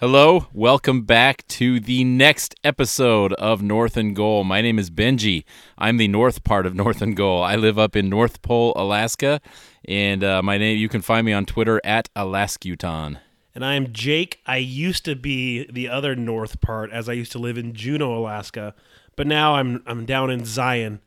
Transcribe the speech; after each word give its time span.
Hello, 0.00 0.46
welcome 0.52 1.02
back 1.02 1.44
to 1.48 1.80
the 1.80 2.04
next 2.04 2.54
episode 2.62 3.32
of 3.32 3.62
North 3.62 3.96
and 3.96 4.14
Goal. 4.14 4.44
My 4.44 4.60
name 4.60 4.78
is 4.78 4.90
Benji. 4.90 5.42
I'm 5.76 5.96
the 5.96 6.06
north 6.06 6.44
part 6.44 6.66
of 6.66 6.74
North 6.76 7.02
and 7.02 7.16
Goal. 7.16 7.42
I 7.42 7.56
live 7.56 7.80
up 7.80 7.96
in 7.96 8.08
North 8.08 8.40
Pole, 8.40 8.72
Alaska, 8.76 9.40
and 9.88 10.22
uh, 10.22 10.40
my 10.40 10.56
name 10.56 10.78
you 10.78 10.88
can 10.88 11.02
find 11.02 11.26
me 11.26 11.32
on 11.32 11.46
Twitter 11.46 11.80
at 11.82 12.14
Alaskuton. 12.14 13.18
And 13.56 13.64
I'm 13.64 13.92
Jake. 13.92 14.38
I 14.46 14.58
used 14.58 15.04
to 15.06 15.16
be 15.16 15.68
the 15.68 15.88
other 15.88 16.14
north 16.14 16.60
part, 16.60 16.92
as 16.92 17.08
I 17.08 17.14
used 17.14 17.32
to 17.32 17.40
live 17.40 17.58
in 17.58 17.74
Juneau, 17.74 18.16
Alaska, 18.16 18.76
but 19.16 19.26
now 19.26 19.56
I'm 19.56 19.82
I'm 19.84 20.06
down 20.06 20.30
in 20.30 20.44
Zion, 20.44 21.00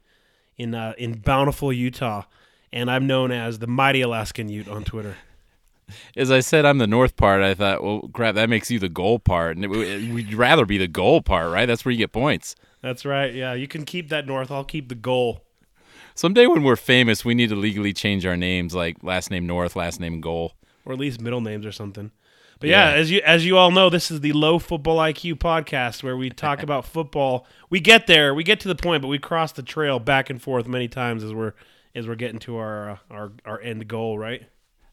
in 0.58 0.76
uh, 0.76 0.96
in 0.98 1.20
Bountiful, 1.20 1.72
Utah, 1.72 2.24
and 2.74 2.92
I'm 2.92 3.08
known 3.08 3.32
as 3.32 3.60
the 3.60 3.68
Mighty 3.68 4.02
Alaskan 4.02 4.50
Ute 4.50 4.68
on 4.68 4.84
Twitter. 4.84 5.16
As 6.16 6.32
I 6.32 6.40
said, 6.40 6.66
I'm 6.66 6.78
the 6.78 6.88
north 6.88 7.16
part. 7.16 7.42
I 7.42 7.54
thought, 7.54 7.84
well, 7.84 8.10
crap, 8.14 8.36
that 8.36 8.50
makes 8.50 8.70
you 8.72 8.80
the 8.80 8.90
goal 8.90 9.20
part, 9.20 9.58
and 9.58 9.66
it, 9.66 9.70
we'd 9.70 10.34
rather 10.34 10.66
be 10.66 10.78
the 10.78 10.88
goal 10.88 11.22
part, 11.22 11.52
right? 11.52 11.66
That's 11.66 11.86
where 11.86 11.92
you 11.92 11.98
get 11.98 12.12
points. 12.12 12.56
That's 12.82 13.06
right. 13.06 13.34
Yeah, 13.34 13.54
you 13.54 13.68
can 13.68 13.86
keep 13.86 14.10
that 14.10 14.26
north. 14.26 14.52
I'll 14.52 14.64
keep 14.64 14.90
the 14.90 14.96
goal. 14.96 15.44
Someday 16.16 16.48
when 16.48 16.64
we're 16.64 16.76
famous, 16.76 17.24
we 17.24 17.34
need 17.34 17.50
to 17.50 17.56
legally 17.56 17.94
change 17.94 18.26
our 18.26 18.38
names, 18.38 18.74
like 18.76 18.98
last 19.02 19.32
name 19.32 19.48
North, 19.48 19.76
last 19.76 20.00
name 20.00 20.20
Goal, 20.22 20.54
or 20.86 20.94
at 20.94 21.00
least 21.00 21.22
middle 21.22 21.42
names 21.42 21.66
or 21.66 21.72
something. 21.72 22.12
But 22.60 22.70
yeah. 22.70 22.92
yeah, 22.92 22.96
as 22.96 23.12
you 23.12 23.22
as 23.22 23.46
you 23.46 23.58
all 23.58 23.72
know, 23.72 23.90
this 23.90 24.12
is 24.12 24.22
the 24.22 24.34
Low 24.34 24.60
Football 24.60 24.98
IQ 24.98 25.36
podcast 25.36 26.04
where 26.04 26.16
we 26.16 26.30
talk 26.30 26.62
about 26.64 26.86
football. 26.86 27.48
We 27.70 27.80
get 27.80 28.08
there, 28.08 28.36
we 28.36 28.44
get 28.44 28.60
to 28.62 28.68
the 28.68 28.76
point, 28.76 29.02
but 29.02 29.08
we 29.08 29.20
cross 29.20 29.52
the 29.52 29.64
trail 29.64 30.00
back 30.00 30.30
and 30.30 30.42
forth 30.42 30.68
many 30.68 30.88
times 30.88 31.24
as 31.24 31.34
we're 31.34 31.54
as 31.96 32.08
we're 32.08 32.16
getting 32.16 32.40
to 32.40 32.58
our 32.58 32.90
uh, 32.92 32.98
our 33.10 33.32
our 33.46 33.62
end 33.62 33.88
goal, 33.88 34.20
right? 34.20 34.44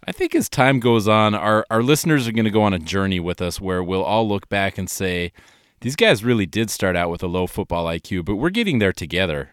I 0.07 0.13
think 0.13 0.35
as 0.35 0.49
time 0.49 0.81
goes 0.81 1.07
on, 1.09 1.35
our, 1.35 1.67
our 1.71 1.83
listeners 1.83 2.27
are 2.27 2.33
going 2.33 2.45
to 2.45 2.51
go 2.51 2.63
on 2.63 2.73
a 2.73 2.79
journey 2.79 3.21
with 3.21 3.43
us 3.43 3.61
where 3.61 3.83
we'll 3.83 4.03
all 4.03 4.27
look 4.27 4.49
back 4.49 4.79
and 4.79 4.89
say, 4.89 5.33
these 5.81 5.97
guys 5.97 6.25
really 6.25 6.47
did 6.47 6.71
start 6.71 6.97
out 6.97 7.11
with 7.11 7.23
a 7.23 7.27
low 7.27 7.47
football 7.47 7.87
IQ, 7.87 8.25
but 8.25 8.37
we're 8.37 8.51
getting 8.51 8.79
there 8.79 8.93
together, 8.93 9.51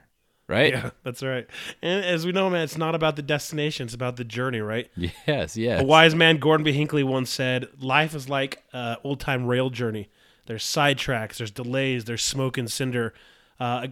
right? 0.47 0.73
Yeah, 0.73 0.89
that's 1.03 1.22
right. 1.22 1.47
And 1.81 2.03
as 2.03 2.25
we 2.25 2.31
know, 2.31 2.50
man, 2.50 2.64
it's 2.64 2.78
not 2.78 2.95
about 2.95 3.16
the 3.16 3.22
destination; 3.22 3.86
it's 3.86 3.94
about 3.94 4.16
the 4.16 4.23
journey, 4.23 4.59
right? 4.59 4.89
Yes, 4.95 5.56
yes. 5.56 5.81
A 5.81 5.84
wise 5.84 6.16
man, 6.16 6.38
Gordon 6.38 6.64
B. 6.64 6.72
Hinckley, 6.72 7.03
once 7.03 7.30
said, 7.30 7.67
"Life 7.80 8.16
is 8.16 8.28
like 8.28 8.64
an 8.73 8.97
old 9.03 9.19
time 9.19 9.45
rail 9.45 9.69
journey. 9.69 10.09
There's 10.47 10.64
sidetracks, 10.64 11.38
there's 11.38 11.52
delays, 11.52 12.06
there's 12.06 12.23
smoke 12.23 12.58
and 12.58 12.72
cinder, 12.72 13.14
uh, 13.59 13.88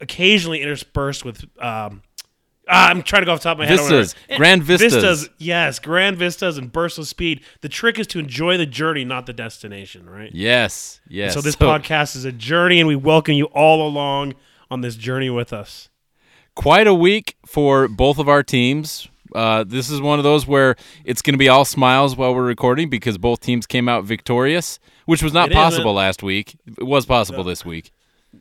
occasionally 0.00 0.62
interspersed 0.62 1.24
with 1.24 1.44
um, 1.60 2.02
I'm 2.70 3.02
trying 3.02 3.22
to 3.22 3.26
go 3.26 3.32
off 3.32 3.40
the 3.40 3.44
top 3.44 3.56
of 3.56 3.58
my 3.60 3.66
head. 3.66 3.78
Vistas, 3.78 4.14
grand 4.36 4.62
vistas. 4.62 4.94
Vistas, 4.94 5.28
yes, 5.38 5.80
grand 5.80 6.16
vistas 6.16 6.56
and 6.56 6.70
bursts 6.70 6.98
of 6.98 7.08
speed. 7.08 7.42
The 7.62 7.68
trick 7.68 7.98
is 7.98 8.06
to 8.08 8.20
enjoy 8.20 8.56
the 8.56 8.66
journey, 8.66 9.04
not 9.04 9.26
the 9.26 9.32
destination, 9.32 10.08
right? 10.08 10.30
Yes, 10.32 11.00
yes. 11.08 11.34
so 11.34 11.40
this 11.40 11.54
so, 11.54 11.66
podcast 11.66 12.14
is 12.14 12.24
a 12.24 12.32
journey, 12.32 12.78
and 12.78 12.86
we 12.86 12.94
welcome 12.94 13.34
you 13.34 13.46
all 13.46 13.86
along 13.86 14.34
on 14.70 14.82
this 14.82 14.94
journey 14.94 15.30
with 15.30 15.52
us. 15.52 15.88
Quite 16.54 16.86
a 16.86 16.94
week 16.94 17.36
for 17.44 17.88
both 17.88 18.18
of 18.18 18.28
our 18.28 18.42
teams. 18.42 19.08
Uh, 19.34 19.64
this 19.64 19.90
is 19.90 20.00
one 20.00 20.18
of 20.18 20.24
those 20.24 20.46
where 20.46 20.76
it's 21.04 21.22
going 21.22 21.34
to 21.34 21.38
be 21.38 21.48
all 21.48 21.64
smiles 21.64 22.16
while 22.16 22.34
we're 22.34 22.44
recording 22.44 22.88
because 22.88 23.18
both 23.18 23.40
teams 23.40 23.66
came 23.66 23.88
out 23.88 24.04
victorious, 24.04 24.78
which 25.06 25.22
was 25.22 25.32
not 25.32 25.50
it 25.50 25.54
possible 25.54 25.92
last 25.92 26.22
week. 26.22 26.56
It 26.66 26.84
was 26.84 27.06
possible 27.06 27.44
this 27.44 27.64
week. 27.64 27.92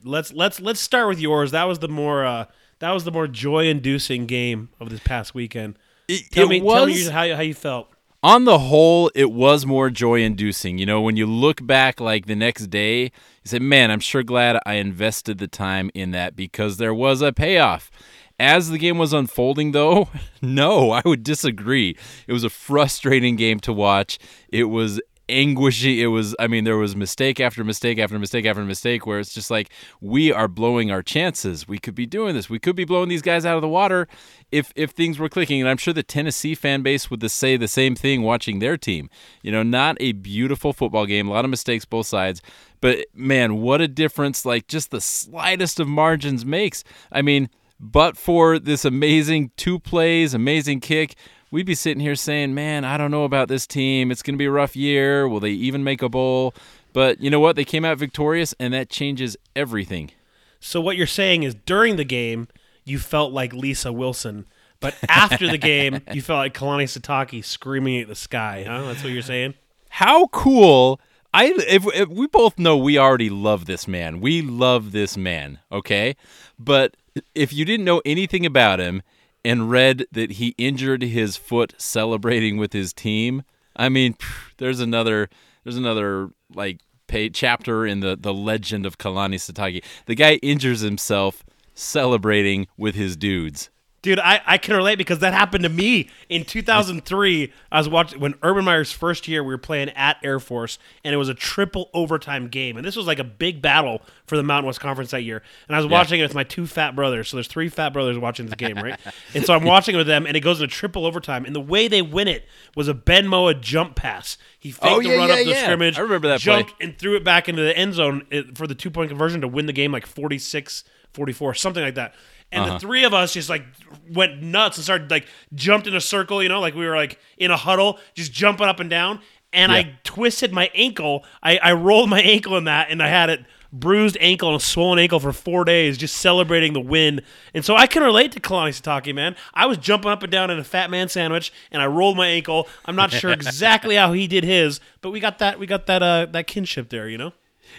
Let's 0.03 0.31
let's 0.33 0.59
let's 0.59 0.79
start 0.79 1.07
with 1.07 1.19
yours. 1.19 1.51
That 1.51 1.63
was 1.63 1.79
the 1.79 1.87
more 1.87 2.23
uh, 2.23 2.45
that 2.79 2.91
was 2.91 3.03
the 3.03 3.11
more 3.11 3.27
joy-inducing 3.27 4.25
game 4.25 4.69
of 4.79 4.89
this 4.89 5.01
past 5.01 5.33
weekend. 5.33 5.77
It, 6.07 6.31
tell 6.31 6.45
it 6.45 6.49
me, 6.49 6.61
was, 6.61 6.75
tell 6.75 6.85
me 6.87 7.03
how, 7.03 7.35
how 7.35 7.41
you 7.41 7.53
felt. 7.53 7.89
On 8.21 8.43
the 8.43 8.59
whole, 8.59 9.11
it 9.15 9.31
was 9.31 9.65
more 9.65 9.89
joy-inducing. 9.89 10.77
You 10.77 10.85
know, 10.85 10.99
when 10.99 11.15
you 11.15 11.25
look 11.25 11.65
back, 11.65 12.01
like 12.01 12.25
the 12.25 12.35
next 12.35 12.67
day, 12.67 13.03
you 13.03 13.09
say, 13.45 13.59
"Man, 13.59 13.91
I'm 13.91 14.01
sure 14.01 14.23
glad 14.23 14.59
I 14.65 14.73
invested 14.73 15.37
the 15.37 15.47
time 15.47 15.89
in 15.93 16.11
that 16.11 16.35
because 16.35 16.77
there 16.77 16.93
was 16.93 17.21
a 17.21 17.31
payoff." 17.31 17.89
As 18.37 18.69
the 18.69 18.77
game 18.77 18.97
was 18.97 19.11
unfolding, 19.13 19.71
though, 19.73 20.09
no, 20.41 20.91
I 20.91 21.01
would 21.05 21.23
disagree. 21.23 21.97
It 22.27 22.33
was 22.33 22.43
a 22.43 22.49
frustrating 22.49 23.35
game 23.35 23.59
to 23.61 23.73
watch. 23.73 24.17
It 24.49 24.65
was 24.65 24.99
anguishy. 25.29 25.99
It 25.99 26.07
was, 26.07 26.35
I 26.39 26.47
mean, 26.47 26.63
there 26.63 26.77
was 26.77 26.95
mistake 26.95 27.39
after 27.39 27.63
mistake 27.63 27.99
after 27.99 28.17
mistake 28.19 28.45
after 28.45 28.63
mistake 28.63 29.05
where 29.05 29.19
it's 29.19 29.33
just 29.33 29.49
like 29.49 29.69
we 30.01 30.31
are 30.31 30.47
blowing 30.47 30.91
our 30.91 31.01
chances. 31.01 31.67
We 31.67 31.77
could 31.77 31.95
be 31.95 32.05
doing 32.05 32.35
this. 32.35 32.49
We 32.49 32.59
could 32.59 32.75
be 32.75 32.85
blowing 32.85 33.09
these 33.09 33.21
guys 33.21 33.45
out 33.45 33.55
of 33.55 33.61
the 33.61 33.69
water 33.69 34.07
if 34.51 34.73
if 34.75 34.91
things 34.91 35.19
were 35.19 35.29
clicking. 35.29 35.61
And 35.61 35.69
I'm 35.69 35.77
sure 35.77 35.93
the 35.93 36.03
Tennessee 36.03 36.55
fan 36.55 36.81
base 36.81 37.09
would 37.09 37.29
say 37.29 37.57
the 37.57 37.67
same 37.67 37.95
thing 37.95 38.23
watching 38.23 38.59
their 38.59 38.77
team. 38.77 39.09
You 39.41 39.51
know, 39.51 39.63
not 39.63 39.97
a 39.99 40.13
beautiful 40.13 40.73
football 40.73 41.05
game. 41.05 41.27
A 41.27 41.31
lot 41.31 41.45
of 41.45 41.51
mistakes 41.51 41.85
both 41.85 42.07
sides. 42.07 42.41
But 42.81 43.05
man, 43.13 43.57
what 43.57 43.81
a 43.81 43.87
difference! 43.87 44.45
Like 44.45 44.67
just 44.67 44.91
the 44.91 45.01
slightest 45.01 45.79
of 45.79 45.87
margins 45.87 46.45
makes. 46.45 46.83
I 47.11 47.21
mean, 47.21 47.49
but 47.79 48.17
for 48.17 48.59
this 48.59 48.85
amazing 48.85 49.51
two 49.55 49.79
plays, 49.79 50.33
amazing 50.33 50.81
kick 50.81 51.15
we'd 51.51 51.65
be 51.65 51.75
sitting 51.75 52.01
here 52.01 52.15
saying, 52.15 52.53
man, 52.53 52.85
I 52.85 52.97
don't 52.97 53.11
know 53.11 53.23
about 53.23 53.47
this 53.47 53.65
team. 53.65 54.11
It's 54.11 54.21
going 54.21 54.35
to 54.35 54.37
be 54.37 54.45
a 54.45 54.51
rough 54.51 54.75
year. 54.75 55.27
Will 55.27 55.39
they 55.39 55.51
even 55.51 55.83
make 55.83 56.01
a 56.01 56.09
bowl? 56.09 56.53
But 56.93 57.21
you 57.21 57.29
know 57.29 57.39
what? 57.39 57.55
They 57.55 57.65
came 57.65 57.85
out 57.85 57.97
victorious, 57.97 58.53
and 58.59 58.73
that 58.73 58.89
changes 58.89 59.37
everything. 59.55 60.11
So 60.59 60.81
what 60.81 60.97
you're 60.97 61.07
saying 61.07 61.43
is 61.43 61.55
during 61.55 61.95
the 61.95 62.03
game, 62.03 62.47
you 62.83 62.99
felt 62.99 63.31
like 63.31 63.53
Lisa 63.53 63.93
Wilson. 63.93 64.45
But 64.79 64.95
after 65.07 65.47
the 65.47 65.57
game, 65.57 66.01
you 66.13 66.21
felt 66.21 66.37
like 66.37 66.53
Kalani 66.53 66.85
Sitake 66.85 67.43
screaming 67.43 68.01
at 68.01 68.07
the 68.07 68.15
sky, 68.15 68.65
huh? 68.67 68.83
That's 68.83 69.03
what 69.03 69.11
you're 69.11 69.21
saying? 69.21 69.53
How 69.89 70.27
cool 70.27 70.99
I 71.33 71.53
if, 71.67 71.85
if, 71.93 72.09
we 72.09 72.27
both 72.27 72.57
know 72.57 72.75
we 72.77 72.97
already 72.97 73.29
love 73.29 73.65
this 73.65 73.87
man. 73.87 74.19
We 74.19 74.41
love 74.41 74.91
this 74.91 75.15
man, 75.15 75.59
okay? 75.71 76.15
But 76.57 76.95
if 77.35 77.53
you 77.53 77.65
didn't 77.65 77.85
know 77.85 78.01
anything 78.05 78.45
about 78.45 78.79
him 78.79 79.03
and 79.43 79.69
read 79.69 80.05
that 80.11 80.33
he 80.33 80.55
injured 80.57 81.01
his 81.03 81.37
foot 81.37 81.73
celebrating 81.77 82.57
with 82.57 82.73
his 82.73 82.93
team. 82.93 83.43
I 83.75 83.89
mean, 83.89 84.15
there's 84.57 84.79
another 84.79 85.29
there's 85.63 85.77
another 85.77 86.29
like 86.53 86.81
pay, 87.07 87.29
chapter 87.29 87.85
in 87.85 87.99
the 87.99 88.17
the 88.19 88.33
legend 88.33 88.85
of 88.85 88.97
Kalani 88.97 89.35
Sitake. 89.35 89.83
The 90.05 90.15
guy 90.15 90.35
injures 90.35 90.81
himself 90.81 91.43
celebrating 91.73 92.67
with 92.77 92.95
his 92.95 93.15
dudes. 93.15 93.69
Dude, 94.01 94.19
I, 94.19 94.41
I 94.45 94.57
can 94.57 94.77
relate 94.77 94.95
because 94.95 95.19
that 95.19 95.33
happened 95.33 95.63
to 95.63 95.69
me 95.69 96.09
in 96.29 96.45
2003. 96.45 97.51
I 97.69 97.77
was 97.77 97.89
watching 97.89 98.19
when 98.21 98.35
Urban 98.41 98.63
Meyer's 98.63 98.93
first 98.93 99.27
year. 99.27 99.43
We 99.43 99.53
were 99.53 99.57
playing 99.57 99.89
at 99.89 100.17
Air 100.23 100.39
Force, 100.39 100.79
and 101.03 101.13
it 101.13 101.17
was 101.17 101.27
a 101.27 101.33
triple 101.33 101.89
overtime 101.93 102.47
game. 102.47 102.77
And 102.77 102.85
this 102.85 102.95
was 102.95 103.07
like 103.07 103.19
a 103.19 103.25
big 103.25 103.61
battle 103.61 104.01
for 104.25 104.37
the 104.37 104.43
Mountain 104.43 104.67
West 104.67 104.79
Conference 104.79 105.11
that 105.11 105.23
year. 105.23 105.43
And 105.67 105.75
I 105.75 105.79
was 105.79 105.85
yeah. 105.87 105.91
watching 105.91 106.19
it 106.21 106.23
with 106.23 106.33
my 106.33 106.45
two 106.45 106.65
fat 106.65 106.95
brothers. 106.95 107.27
So 107.27 107.35
there's 107.35 107.49
three 107.49 107.67
fat 107.67 107.91
brothers 107.91 108.17
watching 108.17 108.45
the 108.45 108.55
game, 108.55 108.77
right? 108.77 108.97
and 109.33 109.45
so 109.45 109.53
I'm 109.53 109.65
watching 109.65 109.95
it 109.95 109.97
with 109.97 110.07
them, 110.07 110.25
and 110.25 110.37
it 110.37 110.41
goes 110.41 110.61
into 110.61 110.73
triple 110.73 111.05
overtime. 111.05 111.43
And 111.43 111.53
the 111.53 111.59
way 111.59 111.89
they 111.89 112.01
win 112.01 112.29
it 112.29 112.47
was 112.77 112.87
a 112.87 112.93
Ben 112.93 113.27
Moa 113.27 113.53
jump 113.53 113.97
pass. 113.97 114.37
He 114.57 114.71
faked 114.71 114.85
oh, 114.85 114.99
yeah, 115.01 115.11
the 115.11 115.17
run 115.17 115.27
yeah, 115.27 115.35
up 115.35 115.45
the 115.45 115.55
scrimmage. 115.55 115.97
I 115.97 116.01
remember 116.01 116.29
that 116.29 116.39
jumped 116.39 116.77
play. 116.77 116.87
and 116.87 116.97
threw 116.97 117.17
it 117.17 117.25
back 117.25 117.49
into 117.49 117.63
the 117.63 117.77
end 117.77 117.95
zone 117.95 118.25
for 118.55 118.65
the 118.65 118.75
two 118.75 118.91
point 118.91 119.09
conversion 119.09 119.41
to 119.41 119.47
win 119.49 119.65
the 119.65 119.73
game, 119.73 119.91
like 119.91 120.05
46 120.05 120.85
44, 121.13 121.55
something 121.55 121.83
like 121.83 121.95
that 121.95 122.13
and 122.51 122.63
uh-huh. 122.63 122.73
the 122.73 122.79
three 122.79 123.03
of 123.03 123.13
us 123.13 123.33
just 123.33 123.49
like 123.49 123.63
went 124.11 124.41
nuts 124.41 124.77
and 124.77 124.83
started 124.83 125.11
like 125.11 125.27
jumped 125.53 125.87
in 125.87 125.95
a 125.95 126.01
circle, 126.01 126.41
you 126.41 126.49
know, 126.49 126.59
like 126.59 126.75
we 126.75 126.85
were 126.85 126.95
like 126.95 127.19
in 127.37 127.51
a 127.51 127.57
huddle, 127.57 127.99
just 128.13 128.31
jumping 128.31 128.67
up 128.67 128.79
and 128.79 128.89
down. 128.89 129.21
And 129.51 129.71
yeah. 129.71 129.79
I 129.79 129.99
twisted 130.03 130.53
my 130.53 130.69
ankle. 130.75 131.23
I, 131.41 131.57
I 131.57 131.71
rolled 131.73 132.09
my 132.09 132.21
ankle 132.21 132.55
in 132.57 132.65
that, 132.65 132.91
and 132.91 133.01
I 133.01 133.07
had 133.07 133.29
it 133.29 133.45
bruised 133.71 134.17
ankle 134.19 134.49
and 134.49 134.61
a 134.61 134.63
swollen 134.63 134.99
ankle 134.99 135.19
for 135.19 135.31
four 135.31 135.63
days, 135.63 135.97
just 135.97 136.17
celebrating 136.17 136.73
the 136.73 136.79
win. 136.79 137.21
And 137.53 137.63
so 137.63 137.75
I 137.75 137.87
can 137.87 138.03
relate 138.03 138.31
to 138.33 138.39
Kalani 138.39 138.69
Sitake, 138.69 139.13
man. 139.13 139.35
I 139.53 139.65
was 139.65 139.77
jumping 139.77 140.11
up 140.11 140.23
and 140.23 140.31
down 140.31 140.49
in 140.51 140.59
a 140.59 140.63
fat 140.63 140.89
man 140.89 141.09
sandwich, 141.09 141.51
and 141.71 141.81
I 141.81 141.87
rolled 141.87 142.17
my 142.17 142.27
ankle. 142.27 142.67
I'm 142.85 142.95
not 142.95 143.11
sure 143.11 143.31
exactly 143.31 143.95
how 143.95 144.13
he 144.13 144.27
did 144.27 144.43
his, 144.43 144.79
but 145.01 145.11
we 145.11 145.19
got 145.19 145.39
that 145.39 145.59
we 145.59 145.65
got 145.65 145.85
that 145.87 146.03
uh 146.03 146.27
that 146.27 146.47
kinship 146.47 146.89
there, 146.89 147.09
you 147.09 147.17
know. 147.17 147.33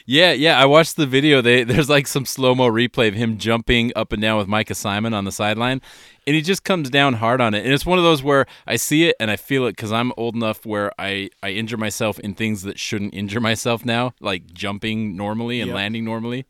Yeah, 0.06 0.32
yeah. 0.32 0.60
I 0.60 0.66
watched 0.66 0.96
the 0.96 1.06
video. 1.06 1.40
They, 1.40 1.64
there's 1.64 1.88
like 1.88 2.06
some 2.06 2.24
slow 2.24 2.54
mo 2.54 2.68
replay 2.68 3.08
of 3.08 3.14
him 3.14 3.38
jumping 3.38 3.92
up 3.96 4.12
and 4.12 4.20
down 4.20 4.38
with 4.38 4.48
Micah 4.48 4.74
Simon 4.74 5.14
on 5.14 5.24
the 5.24 5.32
sideline, 5.32 5.80
and 6.26 6.36
he 6.36 6.42
just 6.42 6.64
comes 6.64 6.90
down 6.90 7.14
hard 7.14 7.40
on 7.40 7.54
it. 7.54 7.64
And 7.64 7.72
it's 7.72 7.86
one 7.86 7.98
of 7.98 8.04
those 8.04 8.22
where 8.22 8.46
I 8.66 8.76
see 8.76 9.08
it 9.08 9.16
and 9.20 9.30
I 9.30 9.36
feel 9.36 9.66
it 9.66 9.72
because 9.72 9.92
I'm 9.92 10.12
old 10.16 10.34
enough 10.34 10.64
where 10.66 10.92
I 10.98 11.30
I 11.42 11.50
injure 11.50 11.76
myself 11.76 12.18
in 12.18 12.34
things 12.34 12.62
that 12.62 12.78
shouldn't 12.78 13.14
injure 13.14 13.40
myself 13.40 13.84
now, 13.84 14.14
like 14.20 14.52
jumping 14.52 15.16
normally 15.16 15.60
and 15.60 15.68
yep. 15.68 15.76
landing 15.76 16.04
normally. 16.04 16.46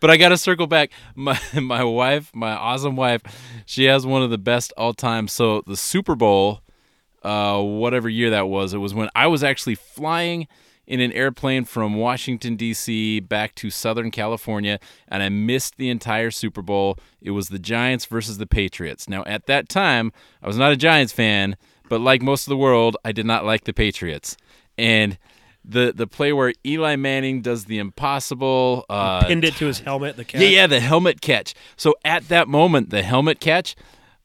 But 0.00 0.10
I 0.10 0.16
got 0.16 0.30
to 0.30 0.36
circle 0.36 0.66
back. 0.66 0.90
My 1.14 1.38
my 1.54 1.84
wife, 1.84 2.30
my 2.34 2.52
awesome 2.52 2.96
wife, 2.96 3.22
she 3.66 3.84
has 3.84 4.04
one 4.04 4.22
of 4.22 4.30
the 4.30 4.38
best 4.38 4.72
all 4.76 4.92
time. 4.92 5.28
So 5.28 5.62
the 5.66 5.76
Super 5.76 6.14
Bowl, 6.16 6.60
uh, 7.22 7.60
whatever 7.60 8.08
year 8.08 8.30
that 8.30 8.48
was, 8.48 8.74
it 8.74 8.78
was 8.78 8.94
when 8.94 9.08
I 9.14 9.28
was 9.28 9.44
actually 9.44 9.76
flying 9.76 10.48
in 10.86 11.00
an 11.00 11.12
airplane 11.12 11.64
from 11.64 11.94
Washington, 11.94 12.56
D.C. 12.56 13.20
back 13.20 13.54
to 13.56 13.70
Southern 13.70 14.10
California, 14.10 14.78
and 15.08 15.22
I 15.22 15.28
missed 15.28 15.76
the 15.76 15.88
entire 15.90 16.30
Super 16.30 16.62
Bowl. 16.62 16.98
It 17.22 17.30
was 17.30 17.48
the 17.48 17.58
Giants 17.58 18.04
versus 18.06 18.38
the 18.38 18.46
Patriots. 18.46 19.08
Now, 19.08 19.22
at 19.24 19.46
that 19.46 19.68
time, 19.68 20.12
I 20.42 20.46
was 20.46 20.58
not 20.58 20.72
a 20.72 20.76
Giants 20.76 21.12
fan, 21.12 21.56
but 21.88 22.00
like 22.00 22.22
most 22.22 22.46
of 22.46 22.50
the 22.50 22.56
world, 22.56 22.96
I 23.04 23.12
did 23.12 23.26
not 23.26 23.44
like 23.44 23.64
the 23.64 23.72
Patriots. 23.72 24.36
And 24.76 25.18
the 25.64 25.92
the 25.94 26.06
play 26.06 26.32
where 26.32 26.52
Eli 26.66 26.96
Manning 26.96 27.40
does 27.40 27.64
the 27.64 27.78
impossible. 27.78 28.84
Uh, 28.88 29.24
Pinned 29.26 29.44
it 29.44 29.54
to 29.54 29.66
his 29.66 29.80
helmet. 29.80 30.16
The 30.16 30.24
catch. 30.24 30.40
yeah, 30.40 30.48
yeah, 30.48 30.66
the 30.66 30.80
helmet 30.80 31.20
catch. 31.20 31.54
So 31.76 31.94
at 32.04 32.28
that 32.28 32.48
moment, 32.48 32.90
the 32.90 33.02
helmet 33.02 33.40
catch, 33.40 33.74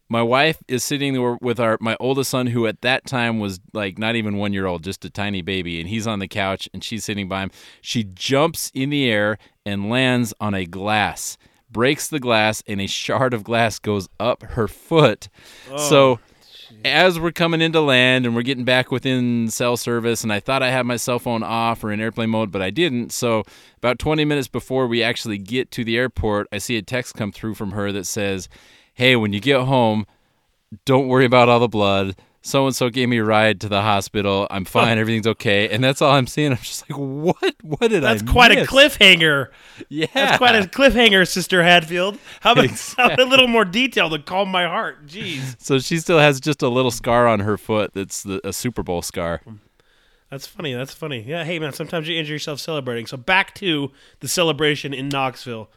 my 0.09 0.23
wife 0.23 0.61
is 0.67 0.83
sitting 0.83 1.13
there 1.13 1.38
with 1.39 1.59
our 1.59 1.77
my 1.79 1.95
oldest 2.00 2.31
son, 2.31 2.47
who 2.47 2.65
at 2.65 2.81
that 2.81 3.06
time 3.06 3.39
was 3.39 3.59
like 3.73 3.97
not 3.97 4.15
even 4.15 4.38
one 4.38 4.53
year 4.53 4.65
old, 4.65 4.83
just 4.83 5.06
a 5.06 5.09
tiny 5.09 5.41
baby, 5.41 5.79
and 5.79 5.88
he's 5.88 6.07
on 6.07 6.19
the 6.19 6.27
couch 6.27 6.67
and 6.73 6.83
she's 6.83 7.06
sitting 7.06 7.27
by 7.29 7.44
him. 7.44 7.51
She 7.81 8.03
jumps 8.03 8.71
in 8.73 8.89
the 8.89 9.09
air 9.09 9.38
and 9.65 9.89
lands 9.89 10.33
on 10.41 10.56
a 10.56 10.65
glass, 10.65 11.38
breaks 11.69 12.07
the 12.07 12.19
glass, 12.19 12.63
and 12.67 12.81
a 12.81 12.88
shard 12.88 13.35
of 13.35 13.44
glass 13.44 13.77
goes 13.77 14.09
up 14.19 14.41
her 14.41 14.67
foot. 14.67 15.29
Oh, 15.69 15.77
so 15.77 16.19
as 16.83 17.19
we're 17.19 17.31
coming 17.31 17.62
into 17.62 17.81
land 17.81 18.25
and 18.25 18.35
we're 18.35 18.41
getting 18.41 18.65
back 18.65 18.91
within 18.91 19.50
cell 19.50 19.77
service, 19.77 20.23
and 20.23 20.33
I 20.33 20.39
thought 20.39 20.63
I 20.63 20.71
had 20.71 20.85
my 20.85 20.97
cell 20.97 21.19
phone 21.19 21.44
off 21.44 21.83
or 21.83 21.91
in 21.91 22.00
airplane 22.00 22.29
mode, 22.29 22.51
but 22.51 22.62
I 22.62 22.69
didn't. 22.69 23.12
So, 23.12 23.44
about 23.77 24.00
20 24.00 24.25
minutes 24.25 24.47
before 24.47 24.88
we 24.88 25.03
actually 25.03 25.38
get 25.38 25.71
to 25.71 25.83
the 25.83 25.97
airport, 25.97 26.47
I 26.51 26.57
see 26.57 26.77
a 26.77 26.81
text 26.81 27.15
come 27.15 27.31
through 27.31 27.55
from 27.55 27.71
her 27.71 27.91
that 27.91 28.05
says, 28.05 28.50
Hey, 29.00 29.16
when 29.16 29.31
you 29.31 29.40
get 29.40 29.62
home, 29.62 30.06
don't 30.84 31.07
worry 31.07 31.24
about 31.24 31.48
all 31.48 31.62
the 31.62 31.69
blood. 31.69 32.18
So 32.42 32.66
and 32.66 32.75
so 32.75 32.90
gave 32.90 33.07
me 33.07 33.19
a 33.19 33.24
ride 33.24 33.62
to 33.62 33.69
the 33.69 33.81
hospital. 33.81 34.46
I'm 34.51 34.66
fine. 34.66 34.98
Everything's 34.98 35.25
okay. 35.28 35.69
And 35.69 35.81
that's 35.81 36.01
all 36.01 36.12
I'm 36.12 36.28
seeing. 36.28 36.51
I'm 36.51 36.57
just 36.57 36.90
like, 36.90 37.00
what? 37.00 37.56
What 37.63 37.80
did 37.80 38.04
That's 38.04 38.22
I 38.22 38.25
That's 38.25 38.31
quite 38.31 38.51
miss? 38.51 38.68
a 38.68 38.69
cliffhanger. 38.69 39.48
Yeah. 39.88 40.07
That's 40.13 40.38
quite 40.38 40.56
a 40.56 40.68
cliffhanger, 40.68 41.25
Sister 41.25 41.63
Hadfield. 41.63 42.18
How 42.42 42.51
about 42.51 42.66
Exactly. 42.66 43.24
a 43.24 43.28
little 43.28 43.48
more 43.48 43.63
detail 43.63 44.10
to 44.10 44.19
calm 44.19 44.50
my 44.50 44.66
heart? 44.66 45.07
Jeez. 45.07 45.56
So 45.62 45.80
she 45.80 45.98
still 45.98 46.19
has 46.19 46.42
just 46.42 46.62
a 46.62 46.68
little 46.68 46.92
scar 46.92 47.25
on 47.25 47.40
her 47.40 47.57
foot 47.57 47.94
that's 47.94 48.24
the, 48.24 48.46
a 48.46 48.51
Super 48.51 48.84
Bowl 48.84 49.01
scar. 49.01 49.42
That's 50.30 50.46
funny. 50.46 50.74
That's 50.74 50.94
funny. 50.94 51.22
Yeah. 51.25 51.46
Hey, 51.46 51.57
man. 51.57 51.72
Sometimes 51.72 52.10
you 52.10 52.18
injure 52.19 52.34
yourself 52.34 52.60
celebrating. 52.60 53.06
So 53.06 53.16
back 53.16 53.56
to 53.56 53.92
the 54.19 54.28
celebration 54.28 54.94
in 54.94 55.07
Knoxville. 55.07 55.69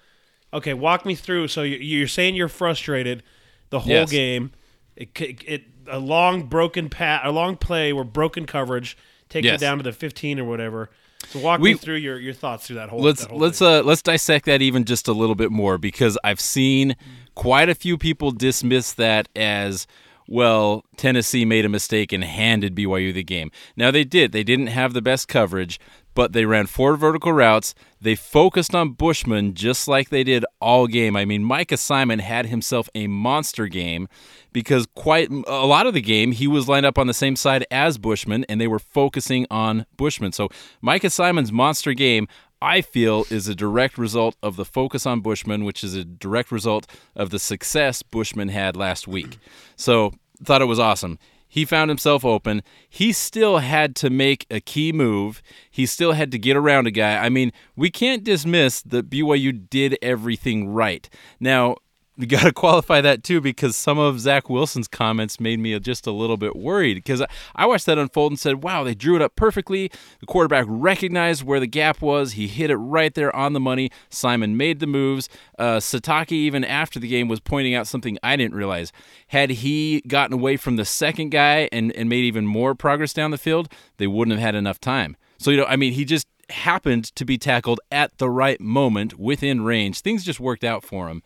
Okay, 0.53 0.75
walk 0.75 1.07
me 1.07 1.15
through. 1.15 1.49
So 1.49 1.63
you- 1.63 1.79
you're 1.79 2.09
saying 2.09 2.35
you're 2.35 2.49
frustrated 2.49 3.23
the 3.71 3.81
whole 3.81 3.93
Yes. 3.93 4.11
game. 4.11 4.53
It, 4.97 5.19
it, 5.21 5.43
it 5.47 5.63
a 5.89 5.99
long 5.99 6.45
broken 6.45 6.89
pat, 6.91 7.23
a 7.25 7.31
long 7.31 7.57
play 7.57 7.93
where 7.93 8.05
broken 8.05 8.45
coverage 8.47 8.97
takes 9.29 9.47
Yes. 9.47 9.61
it 9.61 9.65
down 9.65 9.79
to 9.79 9.83
the 9.85 9.93
15 9.93 10.39
or 10.39 10.45
whatever. 10.45 10.91
So 11.29 11.39
walk 11.39 11.61
We- 11.61 11.73
me 11.73 11.79
through 11.79 11.97
your, 11.97 12.19
your 12.19 12.35
thoughts 12.35 12.67
through 12.67 12.77
that 12.77 12.89
whole. 12.91 13.01
let's 13.01 13.23
that 13.23 13.31
whole 13.31 13.39
let's 13.39 13.59
thing. 13.61 13.69
uh 13.69 13.83
let's 13.83 14.03
dissect 14.03 14.45
that 14.47 14.61
even 14.61 14.85
just 14.85 15.09
a 15.09 15.13
little 15.13 15.35
bit 15.37 15.51
more 15.51 15.79
because 15.79 16.19
I've 16.23 16.41
seen 16.41 16.97
quite 17.35 17.69
a 17.69 17.75
few 17.75 17.97
people 17.97 18.31
dismiss 18.33 18.93
that 18.95 19.29
as 19.35 19.87
well 20.29 20.85
Tennessee 20.97 21.45
made 21.45 21.65
a 21.65 21.69
mistake 21.69 22.13
and 22.13 22.23
handed 22.25 22.75
BYU 22.75 23.13
the 23.13 23.23
game. 23.25 23.51
Now 23.77 23.91
they 23.91 24.05
did. 24.05 24.33
They 24.33 24.45
didn't 24.45 24.69
have 24.69 24.93
the 24.93 25.03
best 25.03 25.29
coverage, 25.29 25.81
but 26.15 26.33
they 26.33 26.45
ran 26.45 26.67
four 26.67 26.97
vertical 26.97 27.33
routes. 27.33 27.75
They 28.01 28.15
focused 28.15 28.75
on 28.75 28.93
Bushman 28.93 29.55
just 29.55 29.89
like 29.89 30.09
they 30.09 30.25
did 30.25 30.45
all 30.61 30.87
game. 30.87 31.17
I 31.17 31.25
mean, 31.25 31.45
Micah 31.45 31.77
Simon 31.77 32.19
had 32.19 32.47
himself 32.47 32.89
a 32.95 33.07
monster 33.07 33.69
game 33.69 34.09
because 34.53 34.87
quite 34.95 35.31
a 35.31 35.67
lot 35.67 35.87
of 35.87 35.95
the 35.95 36.01
game 36.01 36.33
he 36.33 36.47
was 36.47 36.69
lined 36.69 36.87
up 36.87 36.99
on 36.99 37.07
the 37.07 37.15
same 37.15 37.37
side 37.37 37.65
as 37.71 37.99
Bushman 37.99 38.45
and 38.49 38.61
they 38.61 38.69
were 38.69 38.79
focusing 38.79 39.47
on 39.51 39.87
Bushman. 39.97 40.33
So 40.33 40.49
Micah 40.81 41.11
Simon's 41.11 41.53
monster 41.53 41.95
game 41.95 42.29
I 42.63 42.81
feel 42.81 43.25
is 43.29 43.49
a 43.49 43.57
direct 43.57 43.99
result 43.99 44.37
of 44.41 44.55
the 44.55 44.65
focus 44.65 45.05
on 45.05 45.21
Bushman, 45.21 45.65
which 45.65 45.83
is 45.83 45.97
a 45.97 46.05
direct 46.05 46.53
result 46.53 46.87
of 47.17 47.31
the 47.31 47.41
success 47.41 48.03
Bushman 48.03 48.51
had 48.51 48.77
last 48.77 49.09
week. 49.09 49.39
So, 49.75 50.13
thought 50.45 50.63
it 50.63 50.67
was 50.67 50.79
awesome. 50.79 51.19
He 51.53 51.67
found 51.67 51.91
himself 51.91 52.25
open. 52.25 52.63
He 52.89 53.13
still 53.13 53.59
had 53.59 53.95
to 53.97 54.09
make 54.09 54.47
a 54.51 54.59
key 54.59 54.91
move. 54.91 55.43
He 55.71 55.85
still 55.85 56.13
had 56.13 56.33
to 56.33 56.39
get 56.39 56.57
around 56.57 56.87
a 56.87 56.91
guy. 56.91 57.19
I 57.23 57.29
mean, 57.29 57.53
we 57.77 57.91
can't 57.91 58.25
dismiss 58.25 58.81
that 58.81 59.11
BYU 59.11 59.69
did 59.69 59.99
everything 60.01 60.71
right. 60.71 61.11
Now, 61.39 61.77
we 62.19 62.27
got 62.27 62.43
to 62.43 62.53
qualify 62.53 63.01
that 63.01 63.25
too 63.25 63.41
because 63.41 63.75
some 63.75 63.99
of 63.99 64.21
Zach 64.21 64.51
Wilson's 64.51 64.87
comments 64.87 65.41
made 65.41 65.59
me 65.59 65.79
just 65.81 66.07
a 66.07 66.13
little 66.13 66.37
bit 66.37 66.55
worried 66.55 66.95
because 66.95 67.23
I- 67.23 67.29
I 67.57 67.67
watched 67.67 67.87
that 67.87 67.99
unfold 67.99 68.33
and 68.33 68.39
said, 68.39 68.63
wow, 68.63 68.85
they 68.85 68.95
drew 68.95 69.17
it 69.17 69.23
up 69.23 69.35
perfectly. 69.35 69.91
The 70.21 70.27
quarterback 70.27 70.67
recognized 70.69 71.43
where 71.43 71.59
the 71.61 71.67
gap 71.67 72.03
was. 72.03 72.33
He 72.33 72.49
hit 72.49 72.71
it 72.71 72.77
right 72.77 73.15
there 73.15 73.35
on 73.35 73.55
the 73.55 73.61
money. 73.61 73.91
Simon 74.11 74.57
made 74.57 74.81
the 74.81 74.87
moves. 74.87 75.29
Uh, 75.59 75.77
Sitake, 75.77 76.33
even 76.33 76.65
after 76.65 77.01
the 77.01 77.09
game, 77.09 77.29
was 77.29 77.41
pointing 77.41 77.75
out 77.75 77.87
something 77.87 78.19
I 78.23 78.37
didn't 78.37 78.55
realize. 78.55 78.93
Had 79.29 79.51
he 79.51 80.03
gotten 80.07 80.35
away 80.35 80.57
from 80.57 80.77
the 80.77 80.85
second 80.85 81.31
guy 81.31 81.69
and, 81.73 81.93
and 81.97 82.09
made 82.09 82.25
even 82.25 82.47
more 82.47 82.75
progress 82.75 83.13
down 83.15 83.31
the 83.31 83.39
field, 83.39 83.73
they 83.97 84.07
wouldn't 84.07 84.37
have 84.37 84.45
had 84.45 84.55
enough 84.55 84.79
time. 84.81 85.17
So, 85.39 85.51
you 85.51 85.57
know, 85.57 85.65
I 85.67 85.77
mean, 85.77 85.95
he 85.95 86.05
just 86.05 86.27
happened 86.51 87.05
to 87.17 87.25
be 87.25 87.39
tackled 87.39 87.81
at 87.91 88.19
the 88.19 88.29
right 88.29 88.61
moment 88.61 89.19
within 89.19 89.63
range. 89.63 90.01
Things 90.01 90.25
just 90.25 90.39
worked 90.39 90.65
out 90.65 90.85
for 90.85 91.09
him. 91.09 91.23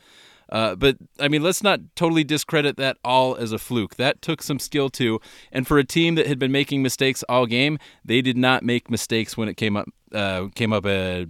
Uh, 0.48 0.74
but 0.74 0.96
I 1.18 1.28
mean, 1.28 1.42
let's 1.42 1.62
not 1.62 1.80
totally 1.96 2.24
discredit 2.24 2.76
that 2.76 2.98
all 3.04 3.34
as 3.34 3.52
a 3.52 3.58
fluke. 3.58 3.96
That 3.96 4.22
took 4.22 4.42
some 4.42 4.58
skill 4.58 4.88
too. 4.88 5.20
And 5.50 5.66
for 5.66 5.78
a 5.78 5.84
team 5.84 6.14
that 6.14 6.26
had 6.26 6.38
been 6.38 6.52
making 6.52 6.82
mistakes 6.82 7.24
all 7.28 7.46
game, 7.46 7.78
they 8.04 8.22
did 8.22 8.36
not 8.36 8.62
make 8.62 8.90
mistakes 8.90 9.36
when 9.36 9.48
it 9.48 9.56
came 9.56 9.76
up 9.76 9.88
uh, 10.12 10.48
came 10.54 10.72
up 10.72 10.86
uh, 10.86 11.24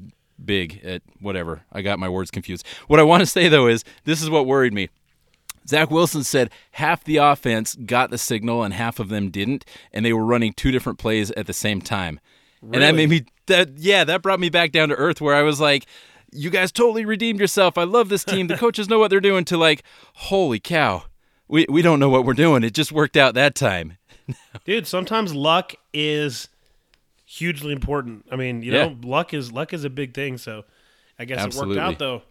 big 0.44 0.84
at 0.84 1.02
whatever. 1.20 1.62
I 1.72 1.82
got 1.82 1.98
my 1.98 2.08
words 2.08 2.30
confused. 2.30 2.66
What 2.88 3.00
I 3.00 3.04
want 3.04 3.22
to 3.22 3.26
say 3.36 3.48
though 3.48 3.66
is 3.66 3.84
this 4.04 4.22
is 4.22 4.30
what 4.30 4.46
worried 4.46 4.74
me. 4.74 4.88
Zach 5.68 5.90
Wilson 5.90 6.22
said 6.22 6.50
half 6.72 7.02
the 7.02 7.16
offense 7.16 7.74
got 7.74 8.10
the 8.10 8.18
signal 8.18 8.62
and 8.62 8.72
half 8.72 9.00
of 9.00 9.08
them 9.08 9.30
didn't, 9.30 9.64
and 9.92 10.04
they 10.06 10.12
were 10.12 10.24
running 10.24 10.52
two 10.52 10.70
different 10.70 10.98
plays 10.98 11.32
at 11.32 11.46
the 11.46 11.52
same 11.52 11.80
time. 11.80 12.20
And 12.62 12.82
that 12.82 12.94
made 12.94 13.10
me 13.10 13.24
that 13.46 13.78
yeah, 13.78 14.04
that 14.04 14.22
brought 14.22 14.40
me 14.40 14.48
back 14.48 14.72
down 14.72 14.88
to 14.90 14.94
earth 14.94 15.20
where 15.20 15.34
I 15.34 15.42
was 15.42 15.60
like, 15.60 15.86
you 16.32 16.50
guys 16.50 16.72
totally 16.72 17.04
redeemed 17.04 17.40
yourself. 17.40 17.78
I 17.78 17.84
love 17.84 18.08
this 18.08 18.24
team. 18.24 18.46
The 18.46 18.56
coaches 18.58 18.88
know 18.88 18.98
what 18.98 19.08
they're 19.08 19.20
doing 19.20 19.44
to 19.46 19.56
like, 19.56 19.82
holy 20.14 20.60
cow. 20.60 21.04
We 21.48 21.66
we 21.68 21.82
don't 21.82 22.00
know 22.00 22.08
what 22.08 22.24
we're 22.24 22.34
doing. 22.34 22.64
It 22.64 22.74
just 22.74 22.92
worked 22.92 23.16
out 23.16 23.34
that 23.34 23.54
time. 23.54 23.98
dude. 24.64 24.86
Sometimes 24.86 25.34
luck 25.34 25.74
is 25.92 26.48
hugely 27.24 27.72
important. 27.72 28.26
I 28.30 28.36
mean, 28.36 28.62
you 28.62 28.72
Yeah. 28.72 28.86
know, 28.86 28.96
luck 29.02 29.32
is 29.32 29.52
luck 29.52 29.72
is 29.72 29.84
a 29.84 29.90
big 29.90 30.14
thing. 30.14 30.38
So 30.38 30.64
I 31.18 31.24
guess 31.24 31.44
it 31.44 31.54
worked 31.54 31.78
out 31.78 31.98
though. 31.98 32.22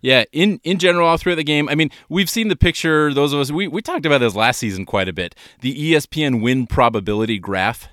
Yeah, 0.00 0.24
in 0.32 0.60
in 0.64 0.78
general, 0.78 1.06
all 1.06 1.16
throughout 1.16 1.36
the 1.36 1.44
game. 1.44 1.68
I 1.68 1.76
mean, 1.76 1.90
we've 2.08 2.28
seen 2.28 2.48
the 2.48 2.56
picture. 2.56 3.14
Those 3.14 3.32
of 3.32 3.38
us 3.40 3.50
we 3.52 3.68
we 3.68 3.80
talked 3.80 4.04
about 4.04 4.18
this 4.18 4.34
last 4.34 4.58
season 4.58 4.84
quite 4.84 5.08
a 5.08 5.12
bit. 5.12 5.34
The 5.60 5.92
ESPN 5.92 6.42
win 6.42 6.66
probability 6.66 7.38
graph. 7.38 7.88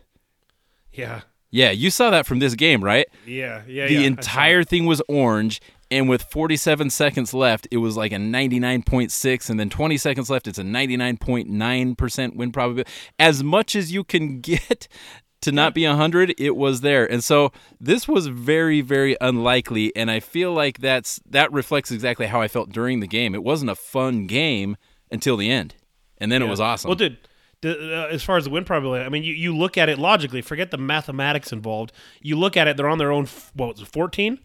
Yeah, 0.92 1.22
Yeah, 1.52 1.72
you 1.72 1.90
saw 1.90 2.10
that 2.12 2.26
from 2.26 2.40
this 2.40 2.56
game, 2.56 2.84
right? 2.84 3.08
yeah, 3.26 3.64
yeah. 3.68 3.88
the 3.88 3.96
yeah, 3.96 4.02
entire 4.02 4.64
thing 4.64 4.86
was 4.86 5.02
orange 5.08 5.62
and 5.92 6.08
with 6.08 6.24
47 6.24 6.90
seconds 6.90 7.34
left 7.34 7.68
it 7.72 7.78
was 7.78 7.98
like 7.98 8.12
a 8.12 8.18
99.6 8.18 9.50
and 9.50 9.60
then 9.60 9.70
20 9.70 9.98
seconds 9.98 10.30
left 10.30 10.48
it's 10.48 10.60
a 10.60 10.64
99.9% 10.64 12.36
win 12.36 12.52
probability. 12.52 12.92
As 13.18 13.44
much 13.44 13.76
as 13.76 13.92
you 13.92 14.04
can 14.04 14.40
get 14.42 14.88
to 15.42 15.52
not 15.52 15.74
be 15.74 15.88
100 15.88 16.36
it 16.38 16.56
was 16.56 16.82
there. 16.82 17.10
And 17.10 17.24
so 17.24 17.52
this 17.80 18.08
was 18.08 18.28
very 18.28 18.82
very 18.82 19.18
unlikely 19.22 19.96
and 19.96 20.12
i 20.12 20.20
feel 20.20 20.54
like 20.54 20.80
that's 20.80 21.20
that 21.26 21.52
reflects 21.52 21.92
exactly 21.92 22.28
how 22.28 22.42
i 22.42 22.48
felt 22.48 22.70
during 22.70 23.00
the 23.00 23.08
game. 23.08 23.34
It 23.34 23.44
wasn't 23.44 23.72
a 23.72 23.76
fun 23.76 24.28
game 24.28 24.78
until 25.12 25.38
the 25.38 25.50
end 25.50 25.76
and 26.20 26.32
then 26.32 26.42
it 26.42 26.48
was 26.48 26.60
awesome. 26.60 26.90
Well, 26.90 26.96
dude, 26.96 27.18
Uh, 27.66 28.08
as 28.10 28.24
far 28.24 28.38
as 28.38 28.46
the 28.46 28.50
win 28.50 28.64
probability, 28.64 29.04
I 29.04 29.10
mean, 29.10 29.24
you, 29.24 29.34
you 29.34 29.56
look 29.56 29.78
at 29.78 29.90
it 29.90 30.00
logically. 30.00 30.42
Forget 30.42 30.72
the 30.72 30.78
mathematics 30.78 31.52
involved. 31.52 31.92
You 32.22 32.38
look 32.38 32.56
at 32.56 32.68
it; 32.68 32.78
they're 32.78 32.88
on 32.90 32.98
their 33.00 33.12
own. 33.12 33.28
What 33.54 33.70
was 33.74 33.82
it? 33.82 33.88
14? 33.88 34.40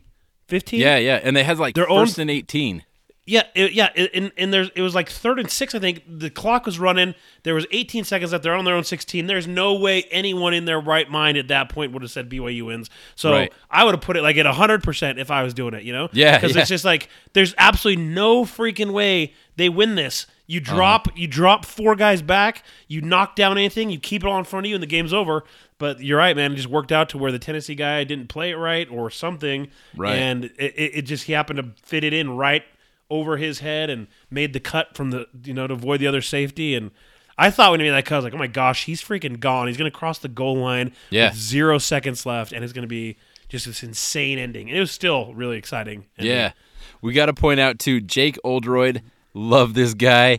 15? 0.48 0.78
yeah 0.80 0.98
yeah 0.98 1.20
and 1.22 1.34
they 1.34 1.42
had 1.42 1.58
like 1.58 1.74
Their 1.74 1.86
first 1.86 2.18
own- 2.18 2.24
and 2.24 2.30
18 2.30 2.84
Yeah, 3.26 3.44
it, 3.54 3.72
yeah, 3.72 3.88
and 4.12 4.30
and 4.36 4.52
there's 4.52 4.68
it 4.76 4.82
was 4.82 4.94
like 4.94 5.08
third 5.08 5.38
and 5.38 5.50
six. 5.50 5.74
I 5.74 5.78
think 5.78 6.02
the 6.06 6.28
clock 6.28 6.66
was 6.66 6.78
running. 6.78 7.14
There 7.44 7.54
was 7.54 7.66
18 7.70 8.04
seconds 8.04 8.32
left. 8.32 8.44
They're 8.44 8.54
on 8.54 8.66
their 8.66 8.74
own 8.74 8.84
16. 8.84 9.26
There's 9.26 9.46
no 9.46 9.72
way 9.72 10.02
anyone 10.10 10.52
in 10.52 10.66
their 10.66 10.78
right 10.78 11.08
mind 11.08 11.38
at 11.38 11.48
that 11.48 11.70
point 11.70 11.92
would 11.92 12.02
have 12.02 12.10
said 12.10 12.28
BYU 12.28 12.66
wins. 12.66 12.90
So 13.14 13.30
Right. 13.32 13.52
I 13.70 13.84
would 13.84 13.94
have 13.94 14.02
put 14.02 14.18
it 14.18 14.22
like 14.22 14.36
at 14.36 14.44
100 14.44 14.82
percent 14.82 15.18
if 15.18 15.30
I 15.30 15.42
was 15.42 15.54
doing 15.54 15.72
it. 15.72 15.84
You 15.84 15.94
know? 15.94 16.08
Yeah, 16.12 16.36
because 16.36 16.54
yeah. 16.54 16.60
it's 16.60 16.68
just 16.68 16.84
like 16.84 17.08
there's 17.32 17.54
absolutely 17.56 18.02
no 18.04 18.44
freaking 18.44 18.92
way 18.92 19.32
they 19.56 19.68
win 19.68 19.94
this. 19.94 20.26
You 20.46 20.60
Uh-huh. 20.60 20.74
drop 20.74 21.08
you 21.16 21.26
drop 21.26 21.64
four 21.64 21.94
guys 21.96 22.20
back. 22.22 22.62
You 22.88 23.00
knock 23.00 23.34
down 23.36 23.56
anything. 23.56 23.88
You 23.90 23.98
keep 23.98 24.22
it 24.22 24.26
all 24.28 24.38
in 24.38 24.44
front 24.44 24.66
of 24.66 24.68
you, 24.68 24.76
and 24.76 24.82
the 24.82 24.86
game's 24.86 25.12
over. 25.12 25.44
But 25.78 26.00
you're 26.00 26.18
right, 26.18 26.36
man. 26.36 26.52
It 26.52 26.56
just 26.56 26.68
worked 26.68 26.92
out 26.92 27.08
to 27.10 27.18
where 27.18 27.32
the 27.32 27.38
Tennessee 27.38 27.74
guy 27.74 28.04
didn't 28.04 28.28
play 28.28 28.50
it 28.50 28.56
right 28.56 28.88
or 28.90 29.10
something, 29.10 29.68
Right. 29.96 30.14
and 30.16 30.44
it, 30.44 30.74
it, 30.76 30.90
it 30.96 31.02
just 31.02 31.24
he 31.24 31.32
happened 31.32 31.56
to 31.58 31.70
fit 31.82 32.04
it 32.04 32.12
in 32.12 32.30
right 32.30 32.62
over 33.10 33.36
his 33.36 33.60
head 33.60 33.90
and 33.90 34.06
made 34.30 34.52
the 34.52 34.60
cut 34.60 34.96
from 34.96 35.10
the 35.10 35.26
you 35.44 35.52
know 35.54 35.66
to 35.66 35.74
avoid 35.74 36.00
the 36.00 36.06
other 36.06 36.22
safety. 36.22 36.74
And 36.74 36.90
I 37.38 37.50
thought 37.50 37.70
when 37.70 37.80
he 37.80 37.86
made 37.86 37.92
that 37.92 38.04
cut, 38.04 38.16
I 38.16 38.18
was 38.18 38.24
like, 38.24 38.34
oh 38.34 38.38
my 38.38 38.46
gosh, 38.46 38.84
he's 38.84 39.02
freaking 39.02 39.40
gone. 39.40 39.66
He's 39.68 39.76
gonna 39.76 39.90
cross 39.90 40.18
the 40.18 40.28
goal 40.28 40.56
line 40.56 40.92
Yeah. 41.10 41.30
with 41.30 41.38
zero 41.38 41.78
seconds 41.78 42.24
left, 42.26 42.52
and 42.52 42.62
it's 42.62 42.72
gonna 42.72 42.86
be 42.86 43.16
just 43.48 43.66
this 43.66 43.82
insane 43.82 44.38
ending. 44.38 44.68
And 44.68 44.76
it 44.76 44.80
was 44.80 44.90
still 44.90 45.32
really 45.34 45.56
exciting. 45.56 46.04
ending. 46.18 46.34
Yeah. 46.36 46.52
We 47.00 47.12
got 47.12 47.26
to 47.26 47.34
point 47.34 47.60
out 47.60 47.78
too 47.78 48.00
Jake 48.00 48.38
Oldroyd, 48.44 49.02
love 49.34 49.74
this 49.74 49.92
guy. 49.94 50.38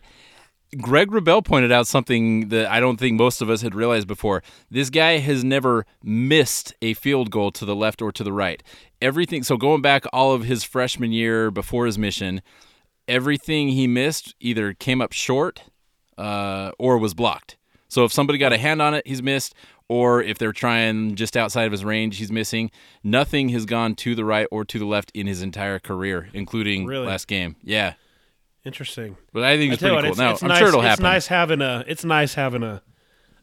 Greg 0.82 1.10
Wrubell 1.10 1.46
pointed 1.46 1.72
out 1.72 1.88
something 1.88 2.50
that 2.50 2.70
I 2.70 2.80
don't 2.80 2.98
think 2.98 3.18
most 3.18 3.42
of 3.42 3.50
us 3.50 3.62
had 3.62 3.76
realized 3.76 4.08
before. 4.08 4.44
This 4.70 4.90
guy 4.90 5.20
has 5.20 5.44
never 5.44 5.86
missed 6.04 6.74
a 6.82 6.96
field 6.96 7.32
goal 7.32 7.52
to 7.52 7.66
the 7.66 7.76
left 7.76 8.02
or 8.02 8.12
to 8.12 8.24
the 8.24 8.34
right. 8.34 8.62
Everything. 9.02 9.44
So 9.44 9.56
going 9.56 9.82
back 9.82 10.04
all 10.12 10.34
of 10.34 10.44
his 10.44 10.64
freshman 10.64 11.12
year 11.14 11.50
before 11.50 11.86
his 11.86 11.98
mission, 11.98 12.42
everything 13.08 13.70
he 13.70 13.88
missed 13.88 14.36
either 14.40 14.74
came 14.74 15.02
up 15.02 15.14
short 15.14 15.64
uh, 16.18 16.72
or 16.78 16.98
was 16.98 17.14
blocked. 17.14 17.58
So 17.88 18.04
if 18.04 18.12
somebody 18.12 18.38
got 18.38 18.52
a 18.52 18.58
hand 18.58 18.82
on 18.82 18.94
it, 18.94 19.06
he's 19.08 19.22
missed, 19.24 19.54
or 19.88 20.22
if 20.22 20.38
they're 20.38 20.52
trying 20.52 21.16
just 21.16 21.38
outside 21.38 21.66
of 21.66 21.72
his 21.72 21.86
range, 21.86 22.18
he's 22.18 22.32
missing. 22.32 22.72
Nothing 23.04 23.50
has 23.50 23.66
gone 23.66 23.96
to 23.96 24.16
the 24.16 24.26
right 24.26 24.48
or 24.52 24.66
to 24.66 24.80
the 24.80 24.86
left 24.86 25.12
in 25.14 25.28
his 25.28 25.42
entire 25.42 25.80
career, 25.80 26.28
including 26.34 26.86
Really? 26.86 27.06
last 27.06 27.28
game. 27.28 27.56
Yeah, 27.64 27.94
Interesting. 28.66 29.16
but 29.32 29.44
I 29.44 29.58
think 29.58 29.74
it's 29.74 29.82
you 29.82 29.90
pretty 29.90 29.96
what, 29.96 30.02
cool. 30.04 30.12
it's, 30.12 30.20
now 30.20 30.32
it's 30.32 30.42
I'm 30.44 30.50
nice, 30.50 30.60
sure 30.60 30.68
it'll 30.70 30.80
it's 30.82 30.90
happen. 30.90 31.04
nice 31.04 31.28
having 31.28 31.62
a. 31.62 31.84
It's 31.88 32.04
nice 32.04 32.34
having 32.34 32.64
a, 32.64 32.82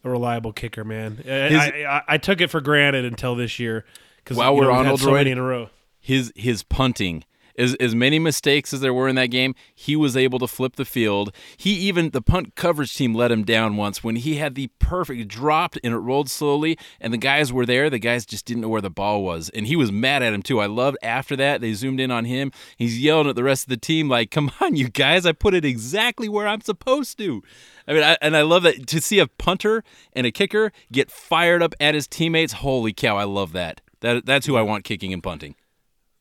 a 0.04 0.10
reliable 0.10 0.52
kicker, 0.52 0.84
man. 0.84 1.18
I- 1.24 1.28
His- 1.30 1.58
I, 1.58 1.66
I, 1.88 2.02
I 2.14 2.18
took 2.18 2.40
it 2.40 2.48
for 2.50 2.60
granted 2.60 3.04
until 3.04 3.34
this 3.36 3.58
year 3.58 3.84
because 4.16 4.36
While 4.36 4.56
we're 4.56 4.70
on 4.70 4.84
had 4.84 4.98
so 4.98 5.12
many 5.12 5.30
in 5.30 5.38
a 5.38 5.42
row. 5.42 5.70
his 6.00 6.32
his 6.34 6.62
punting 6.64 7.24
as 7.59 7.75
as 7.76 7.94
many 7.94 8.18
mistakes 8.18 8.73
as 8.73 8.80
there 8.80 8.94
were 8.94 9.09
in 9.09 9.16
that 9.16 9.26
game 9.26 9.54
he 9.75 9.97
was 9.97 10.16
able 10.16 10.38
to 10.38 10.47
flip 10.47 10.76
the 10.76 10.85
field 10.85 11.35
he 11.56 11.71
even 11.71 12.11
the 12.11 12.23
punt 12.23 12.54
coverage 12.54 12.94
team 12.94 13.14
let 13.14 13.32
him 13.32 13.44
down 13.44 13.76
once 13.76 14.02
when 14.02 14.16
he 14.16 14.37
had 14.37 14.54
the 14.54 14.68
perfect 14.78 15.28
dropped 15.28 15.78
and 15.82 15.94
it 15.94 15.99
rolled 15.99 16.30
slowly 16.30 16.78
and 17.00 17.12
the 17.12 17.18
guys 17.18 17.52
were 17.52 17.66
there 17.66 17.90
the 17.90 17.99
guys 17.99 18.26
just 18.26 18.44
didn't 18.44 18.62
know 18.62 18.68
where 18.68 18.80
the 18.80 18.90
ball 18.90 19.23
was 19.23 19.49
and 19.50 19.66
he 19.66 19.76
was 19.76 19.92
mad 19.92 20.23
at 20.23 20.32
him 20.32 20.42
too 20.42 20.61
i 20.61 20.66
loved 20.66 20.97
after 21.02 21.37
that 21.37 21.61
they 21.61 21.73
zoomed 21.73 22.00
in 22.00 22.11
on 22.11 22.25
him 22.25 22.50
he's 22.76 23.00
yelling 23.00 23.28
at 23.28 23.37
the 23.37 23.44
rest 23.44 23.64
of 23.64 23.68
the 23.68 23.76
team 23.76 24.09
like 24.09 24.30
come 24.30 24.50
on 24.61 24.76
you 24.76 24.88
guys 24.88 25.26
i 25.26 25.32
put 25.32 25.54
it 25.54 25.64
exactly 25.64 26.28
where 26.28 26.49
i'm 26.49 26.61
supposed 26.61 27.18
to 27.18 27.42
I 27.87 27.92
mean, 27.92 28.02
I, 28.02 28.16
and 28.23 28.37
I 28.37 28.42
love 28.42 28.62
that 28.62 28.87
to 28.88 29.00
see 29.00 29.18
a 29.18 29.26
punter 29.26 29.82
and 30.12 30.26
a 30.26 30.30
kicker 30.30 30.73
get 30.90 31.11
fired 31.11 31.62
up 31.62 31.75
at 31.80 31.94
his 31.94 32.06
teammates. 32.06 32.54
Holy 32.54 32.92
cow, 32.92 33.16
I 33.16 33.25
love 33.25 33.52
that. 33.52 33.80
That 34.00 34.26
that's 34.26 34.47
who 34.47 34.56
I 34.56 34.62
want 34.62 34.85
kicking 34.85 35.12
and 35.12 35.23
punting. 35.23 35.54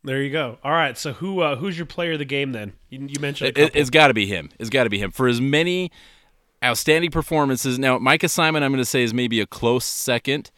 There 0.04 0.22
you 0.22 0.32
go. 0.32 0.58
All 0.64 0.72
right. 0.72 0.98
So 0.98 1.14
who 1.14 1.42
uh, 1.42 1.56
who's 1.58 1.78
your 1.78 1.86
player 1.86 2.14
of 2.14 2.20
the 2.20 2.26
game 2.26 2.52
then? 2.54 2.74
You, 2.90 3.08
you 3.08 3.20
mentioned 3.20 3.58
a 3.58 3.64
It, 3.66 3.76
has 3.76 3.90
got 3.90 4.08
to 4.08 4.14
be 4.14 4.26
him. 4.26 4.50
It's 4.60 4.70
got 4.70 4.86
to 4.86 4.90
be 4.90 4.98
him 5.00 5.12
for 5.12 5.28
as 5.28 5.40
many 5.40 5.92
outstanding 6.64 7.12
performances. 7.12 7.78
Now, 7.80 7.98
Micah 8.00 8.30
Simon, 8.30 8.64
I'm 8.64 8.72
going 8.72 8.82
to 8.82 8.86
say 8.86 9.04
is 9.04 9.14
maybe 9.14 9.40
a 9.40 9.46
close 9.46 9.86
second, 9.86 10.52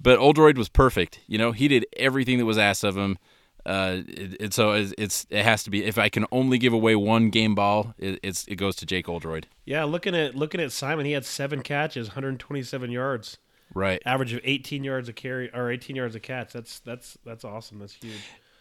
but 0.00 0.18
Oldroyd 0.18 0.56
was 0.58 0.68
perfect. 0.68 1.20
You 1.26 1.38
know, 1.38 1.52
he 1.52 1.68
did 1.68 1.86
everything 1.96 2.38
that 2.38 2.44
was 2.46 2.58
asked 2.58 2.84
of 2.84 2.96
him. 2.96 3.18
Uh, 3.66 3.98
it, 4.08 4.36
it, 4.40 4.54
so 4.54 4.72
it's, 4.72 4.94
it's 4.96 5.26
it 5.28 5.44
has 5.44 5.62
to 5.64 5.70
be. 5.70 5.84
If 5.84 5.98
I 5.98 6.08
can 6.08 6.24
only 6.32 6.56
give 6.56 6.72
away 6.72 6.96
one 6.96 7.28
game 7.30 7.54
ball, 7.54 7.94
it, 7.98 8.18
it's 8.22 8.46
it 8.48 8.56
goes 8.56 8.74
to 8.76 8.86
Jake 8.86 9.08
Oldroyd. 9.08 9.46
yeah, 9.66 9.84
looking 9.84 10.14
at 10.14 10.34
looking 10.34 10.60
at 10.62 10.72
Simon, 10.72 11.04
he 11.04 11.12
had 11.12 11.26
seven 11.26 11.62
catches, 11.62 12.08
127 12.08 12.90
yards, 12.90 13.36
Right. 13.74 14.02
average 14.06 14.32
of 14.32 14.40
18 14.44 14.82
yards 14.82 15.08
a 15.10 15.12
carry 15.12 15.50
or 15.54 15.70
18 15.70 15.94
yards 15.94 16.14
a 16.14 16.20
catch. 16.20 16.54
That's 16.54 16.80
that's 16.80 17.18
that's 17.24 17.44
awesome. 17.44 17.78
That's 17.80 17.92
huge. 17.92 18.14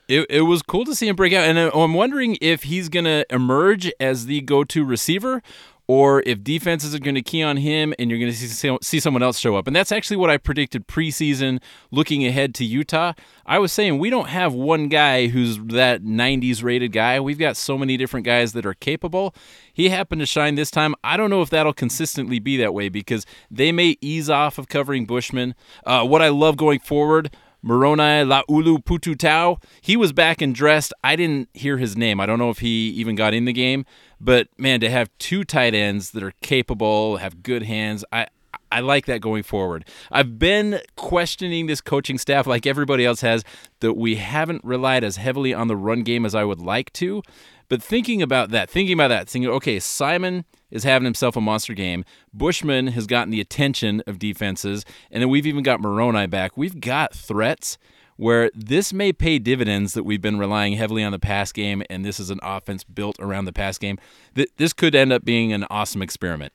It, 0.09 0.25
it 0.27 0.41
was 0.41 0.63
cool 0.63 0.85
to 0.85 0.95
see 0.95 1.07
him 1.07 1.15
break 1.15 1.33
out, 1.33 1.45
and 1.45 1.59
uh, 1.59 1.69
I'm 1.71 1.93
wondering 1.93 2.35
if 2.41 2.63
he's 2.63 2.89
going 2.89 3.05
to 3.05 3.27
emerge 3.29 3.91
as 3.99 4.25
the 4.25 4.41
go-to 4.41 4.83
receiver, 4.83 5.43
or 5.85 6.23
if 6.25 6.43
defenses 6.43 6.95
are 6.95 6.99
going 6.99 7.13
to 7.13 7.21
key 7.21 7.43
on 7.43 7.57
him, 7.57 7.93
and 7.99 8.09
you're 8.09 8.19
going 8.19 8.31
to 8.31 8.37
see 8.37 8.77
see 8.81 8.99
someone 8.99 9.21
else 9.21 9.37
show 9.37 9.55
up. 9.55 9.67
And 9.67 9.75
that's 9.75 9.91
actually 9.91 10.17
what 10.17 10.31
I 10.31 10.37
predicted 10.37 10.87
preseason, 10.87 11.61
looking 11.91 12.25
ahead 12.25 12.55
to 12.55 12.65
Utah. 12.65 13.13
I 13.45 13.59
was 13.59 13.71
saying 13.71 13.99
we 13.99 14.09
don't 14.09 14.29
have 14.29 14.51
one 14.51 14.87
guy 14.87 15.27
who's 15.27 15.59
that 15.59 16.01
90s 16.01 16.63
rated 16.63 16.91
guy. 16.91 17.19
We've 17.19 17.37
got 17.37 17.55
so 17.55 17.77
many 17.77 17.95
different 17.95 18.25
guys 18.25 18.53
that 18.53 18.65
are 18.65 18.73
capable. 18.73 19.35
He 19.71 19.89
happened 19.89 20.21
to 20.21 20.25
shine 20.25 20.55
this 20.55 20.71
time. 20.71 20.95
I 21.03 21.17
don't 21.17 21.29
know 21.29 21.43
if 21.43 21.51
that'll 21.51 21.73
consistently 21.73 22.39
be 22.39 22.57
that 22.57 22.73
way 22.73 22.89
because 22.89 23.27
they 23.51 23.71
may 23.71 23.95
ease 24.01 24.27
off 24.27 24.57
of 24.57 24.69
covering 24.69 25.05
Bushman. 25.05 25.53
Uh, 25.85 26.03
what 26.03 26.23
I 26.23 26.29
love 26.29 26.57
going 26.57 26.79
forward. 26.79 27.29
Moroni 27.61 28.23
Laulu 28.25 28.83
Pututau. 28.83 29.61
He 29.81 29.97
was 29.97 30.13
back 30.13 30.41
and 30.41 30.55
dressed. 30.55 30.93
I 31.03 31.15
didn't 31.15 31.49
hear 31.53 31.77
his 31.77 31.97
name. 31.97 32.19
I 32.19 32.25
don't 32.25 32.39
know 32.39 32.49
if 32.49 32.59
he 32.59 32.89
even 32.91 33.15
got 33.15 33.33
in 33.33 33.45
the 33.45 33.53
game. 33.53 33.85
But 34.21 34.47
man, 34.57 34.79
to 34.81 34.89
have 34.89 35.09
two 35.17 35.43
tight 35.43 35.73
ends 35.73 36.11
that 36.11 36.23
are 36.23 36.33
capable, 36.41 37.17
have 37.17 37.43
good 37.43 37.63
hands, 37.63 38.03
I 38.11 38.27
I 38.71 38.81
like 38.81 39.05
that 39.07 39.21
going 39.21 39.43
forward. 39.43 39.85
I've 40.11 40.37
been 40.37 40.79
questioning 40.95 41.65
this 41.65 41.81
coaching 41.81 42.17
staff 42.17 42.45
like 42.45 42.65
everybody 42.65 43.05
else 43.05 43.21
has 43.21 43.43
that 43.79 43.93
we 43.93 44.15
haven't 44.15 44.63
relied 44.63 45.03
as 45.03 45.17
heavily 45.17 45.53
on 45.53 45.67
the 45.67 45.75
run 45.75 46.03
game 46.03 46.25
as 46.25 46.35
I 46.35 46.43
would 46.43 46.59
like 46.59 46.93
to. 46.93 47.23
But 47.69 47.83
thinking 47.83 48.21
about 48.21 48.49
that, 48.49 48.69
thinking 48.69 48.93
about 48.93 49.09
that, 49.09 49.29
thinking, 49.29 49.49
okay, 49.51 49.79
Simon 49.79 50.43
is 50.71 50.83
having 50.83 51.05
himself 51.05 51.35
a 51.37 51.41
monster 51.41 51.73
game. 51.73 52.03
Bushman 52.33 52.87
has 52.87 53.07
gotten 53.07 53.31
the 53.31 53.39
attention 53.39 54.01
of 54.07 54.19
defenses, 54.19 54.83
and 55.11 55.21
then 55.21 55.29
we've 55.29 55.45
even 55.45 55.63
got 55.63 55.79
Moroni 55.79 56.27
back. 56.27 56.57
We've 56.57 56.79
got 56.81 57.13
threats 57.13 57.77
where 58.17 58.51
this 58.53 58.91
may 58.91 59.13
pay 59.13 59.39
dividends 59.39 59.93
that 59.93 60.03
we've 60.03 60.21
been 60.21 60.37
relying 60.37 60.73
heavily 60.73 61.03
on 61.03 61.13
the 61.13 61.19
pass 61.19 61.53
game, 61.53 61.83
and 61.89 62.03
this 62.03 62.19
is 62.19 62.29
an 62.29 62.39
offense 62.43 62.83
built 62.83 63.15
around 63.19 63.45
the 63.45 63.53
pass 63.53 63.77
game. 63.77 63.97
This 64.57 64.73
could 64.73 64.93
end 64.93 65.13
up 65.13 65.23
being 65.23 65.53
an 65.53 65.65
awesome 65.69 66.01
experiment. 66.01 66.51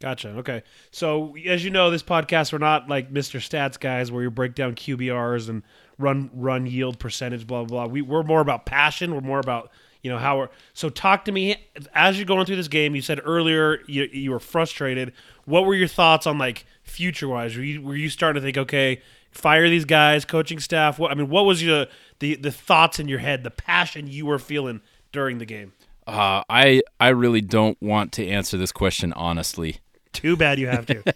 Gotcha. 0.00 0.28
Okay. 0.28 0.62
So 0.90 1.34
as 1.46 1.64
you 1.64 1.70
know, 1.70 1.90
this 1.90 2.02
podcast 2.02 2.52
we're 2.52 2.58
not 2.58 2.88
like 2.88 3.10
Mr. 3.10 3.40
Stats 3.40 3.80
guys 3.80 4.12
where 4.12 4.22
you 4.22 4.30
break 4.30 4.54
down 4.54 4.74
QBRs 4.74 5.48
and 5.48 5.62
run 5.98 6.30
run 6.34 6.66
yield 6.66 6.98
percentage, 6.98 7.46
blah 7.46 7.64
blah 7.64 7.86
blah. 7.86 7.92
We 7.92 8.02
we're 8.02 8.22
more 8.22 8.42
about 8.42 8.66
passion. 8.66 9.14
We're 9.14 9.22
more 9.22 9.40
about 9.40 9.70
you 10.02 10.10
know 10.10 10.18
how 10.18 10.38
we're. 10.38 10.48
So 10.74 10.88
talk 10.88 11.24
to 11.26 11.32
me 11.32 11.56
as 11.94 12.16
you're 12.16 12.26
going 12.26 12.46
through 12.46 12.56
this 12.56 12.68
game. 12.68 12.94
You 12.94 13.02
said 13.02 13.20
earlier 13.24 13.80
you 13.86 14.08
you 14.12 14.30
were 14.30 14.40
frustrated. 14.40 15.12
What 15.44 15.64
were 15.64 15.74
your 15.74 15.88
thoughts 15.88 16.26
on 16.26 16.38
like 16.38 16.66
future 16.82 17.28
wise? 17.28 17.56
Were 17.56 17.62
you 17.62 17.82
were 17.82 17.96
you 17.96 18.08
starting 18.08 18.40
to 18.40 18.46
think 18.46 18.56
okay? 18.56 19.00
Fire 19.30 19.68
these 19.68 19.84
guys, 19.84 20.24
coaching 20.24 20.60
staff. 20.60 20.98
What 20.98 21.10
I 21.10 21.14
mean, 21.14 21.28
what 21.28 21.44
was 21.44 21.62
your 21.62 21.86
the 22.18 22.36
the 22.36 22.52
thoughts 22.52 22.98
in 22.98 23.08
your 23.08 23.18
head, 23.18 23.44
the 23.44 23.50
passion 23.50 24.06
you 24.06 24.26
were 24.26 24.38
feeling 24.38 24.80
during 25.12 25.38
the 25.38 25.46
game? 25.46 25.72
Uh, 26.06 26.42
I 26.48 26.82
I 27.00 27.08
really 27.08 27.40
don't 27.40 27.80
want 27.82 28.12
to 28.12 28.26
answer 28.26 28.56
this 28.56 28.72
question 28.72 29.12
honestly. 29.14 29.78
Too 30.12 30.36
bad 30.36 30.58
you 30.58 30.68
have 30.68 30.86
to. 30.86 31.02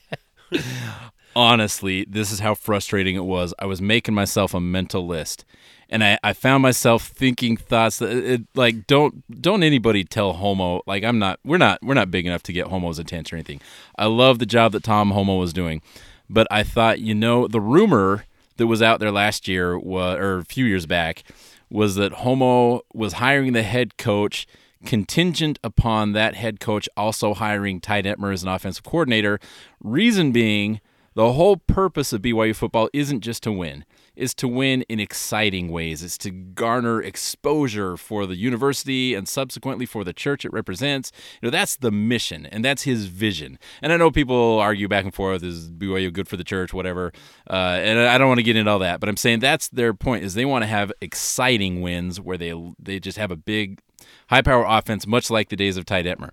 honestly, 1.36 2.04
this 2.08 2.30
is 2.30 2.40
how 2.40 2.54
frustrating 2.54 3.16
it 3.16 3.24
was. 3.24 3.54
I 3.58 3.66
was 3.66 3.80
making 3.80 4.14
myself 4.14 4.54
a 4.54 4.60
mental 4.60 5.06
list, 5.06 5.44
and 5.90 6.04
I, 6.04 6.18
I 6.22 6.32
found 6.32 6.62
myself 6.62 7.08
thinking 7.08 7.56
thoughts 7.56 7.98
that 7.98 8.10
uh, 8.10 8.34
it, 8.34 8.42
like 8.54 8.86
don't 8.86 9.24
don't 9.42 9.62
anybody 9.62 10.04
tell 10.04 10.34
Holmoe 10.34 10.82
like 10.86 11.04
I'm 11.04 11.18
not 11.18 11.40
we're 11.44 11.58
not 11.58 11.82
we're 11.82 11.94
not 11.94 12.10
big 12.10 12.26
enough 12.26 12.42
to 12.44 12.52
get 12.52 12.68
Holmoe's 12.68 12.98
attention 12.98 13.34
or 13.34 13.38
anything. 13.38 13.60
I 13.98 14.06
love 14.06 14.38
the 14.38 14.46
job 14.46 14.72
that 14.72 14.84
Tom 14.84 15.10
Holmoe 15.10 15.38
was 15.38 15.52
doing, 15.52 15.82
but 16.30 16.46
I 16.50 16.62
thought 16.62 17.00
you 17.00 17.14
know 17.14 17.48
the 17.48 17.60
rumor 17.60 18.24
that 18.56 18.68
was 18.68 18.80
out 18.80 19.00
there 19.00 19.10
last 19.10 19.48
year 19.48 19.78
was, 19.78 20.16
or 20.18 20.38
a 20.38 20.44
few 20.44 20.64
years 20.64 20.86
back 20.86 21.24
was 21.70 21.96
that 21.96 22.12
Holmoe 22.12 22.82
was 22.94 23.14
hiring 23.14 23.52
the 23.52 23.62
head 23.62 23.96
coach 23.96 24.46
contingent 24.84 25.58
upon 25.62 26.12
that 26.12 26.34
head 26.34 26.60
coach 26.60 26.88
also 26.96 27.34
hiring 27.34 27.80
Ty 27.80 28.02
Detmer 28.02 28.32
as 28.32 28.42
an 28.42 28.48
offensive 28.48 28.84
coordinator. 28.84 29.38
Reason 29.82 30.32
being, 30.32 30.80
the 31.14 31.32
whole 31.32 31.56
purpose 31.56 32.12
of 32.12 32.22
BYU 32.22 32.54
football 32.54 32.88
isn't 32.92 33.20
just 33.20 33.42
to 33.42 33.52
win, 33.52 33.84
is 34.16 34.34
to 34.34 34.48
win 34.48 34.82
in 34.82 35.00
exciting 35.00 35.68
ways. 35.68 36.02
It's 36.02 36.18
to 36.18 36.30
garner 36.30 37.02
exposure 37.02 37.96
for 37.96 38.26
the 38.26 38.36
university 38.36 39.14
and 39.14 39.28
subsequently 39.28 39.86
for 39.86 40.04
the 40.04 40.12
church 40.12 40.44
it 40.44 40.52
represents. 40.52 41.12
You 41.40 41.46
know, 41.46 41.50
that's 41.50 41.76
the 41.76 41.90
mission 41.90 42.46
and 42.46 42.64
that's 42.64 42.82
his 42.82 43.06
vision. 43.06 43.58
And 43.82 43.92
I 43.92 43.96
know 43.96 44.10
people 44.10 44.58
argue 44.58 44.88
back 44.88 45.04
and 45.04 45.14
forth, 45.14 45.42
is 45.42 45.70
BYU 45.70 46.12
good 46.12 46.28
for 46.28 46.36
the 46.36 46.44
church, 46.44 46.72
whatever. 46.72 47.12
Uh, 47.48 47.78
and 47.80 47.98
I 47.98 48.18
don't 48.18 48.28
want 48.28 48.38
to 48.38 48.44
get 48.44 48.56
into 48.56 48.70
all 48.70 48.78
that, 48.80 49.00
but 49.00 49.08
I'm 49.08 49.16
saying 49.16 49.40
that's 49.40 49.68
their 49.68 49.94
point 49.94 50.24
is 50.24 50.34
they 50.34 50.44
want 50.44 50.62
to 50.62 50.68
have 50.68 50.92
exciting 51.00 51.80
wins 51.80 52.20
where 52.20 52.36
they 52.36 52.54
they 52.78 53.00
just 53.00 53.18
have 53.18 53.30
a 53.30 53.36
big 53.36 53.80
high 54.28 54.42
power 54.42 54.64
offense, 54.66 55.06
much 55.06 55.30
like 55.30 55.48
the 55.48 55.56
days 55.56 55.76
of 55.76 55.84
Ty 55.84 56.02
Detmer. 56.02 56.30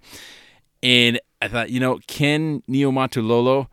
And 0.84 1.20
I 1.42 1.48
thought, 1.48 1.70
you 1.70 1.80
know, 1.80 2.00
Ken 2.08 2.62
Niumatalolo, 2.70 3.68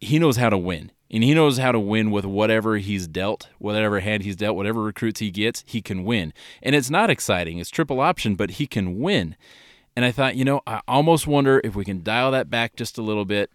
he 0.00 0.18
knows 0.18 0.36
how 0.36 0.50
to 0.50 0.58
win. 0.58 0.90
And 1.12 1.22
he 1.22 1.34
knows 1.34 1.58
how 1.58 1.72
to 1.72 1.78
win 1.78 2.10
with 2.10 2.24
whatever 2.24 2.78
he's 2.78 3.06
dealt, 3.06 3.50
whatever 3.58 4.00
hand 4.00 4.22
he's 4.22 4.36
dealt, 4.36 4.56
whatever 4.56 4.82
recruits 4.82 5.20
he 5.20 5.30
gets, 5.30 5.62
he 5.66 5.82
can 5.82 6.04
win. 6.04 6.32
And 6.62 6.74
it's 6.74 6.88
not 6.88 7.10
exciting. 7.10 7.58
It's 7.58 7.68
triple 7.68 8.00
option, 8.00 8.34
but 8.34 8.52
he 8.52 8.66
can 8.66 8.98
win. 8.98 9.36
And 9.94 10.06
I 10.06 10.10
thought, 10.10 10.36
you 10.36 10.44
know, 10.44 10.62
I 10.66 10.80
almost 10.88 11.26
wonder 11.26 11.60
if 11.62 11.74
we 11.74 11.84
can 11.84 12.02
dial 12.02 12.30
that 12.30 12.48
back 12.48 12.76
just 12.76 12.96
a 12.96 13.02
little 13.02 13.26
bit, 13.26 13.50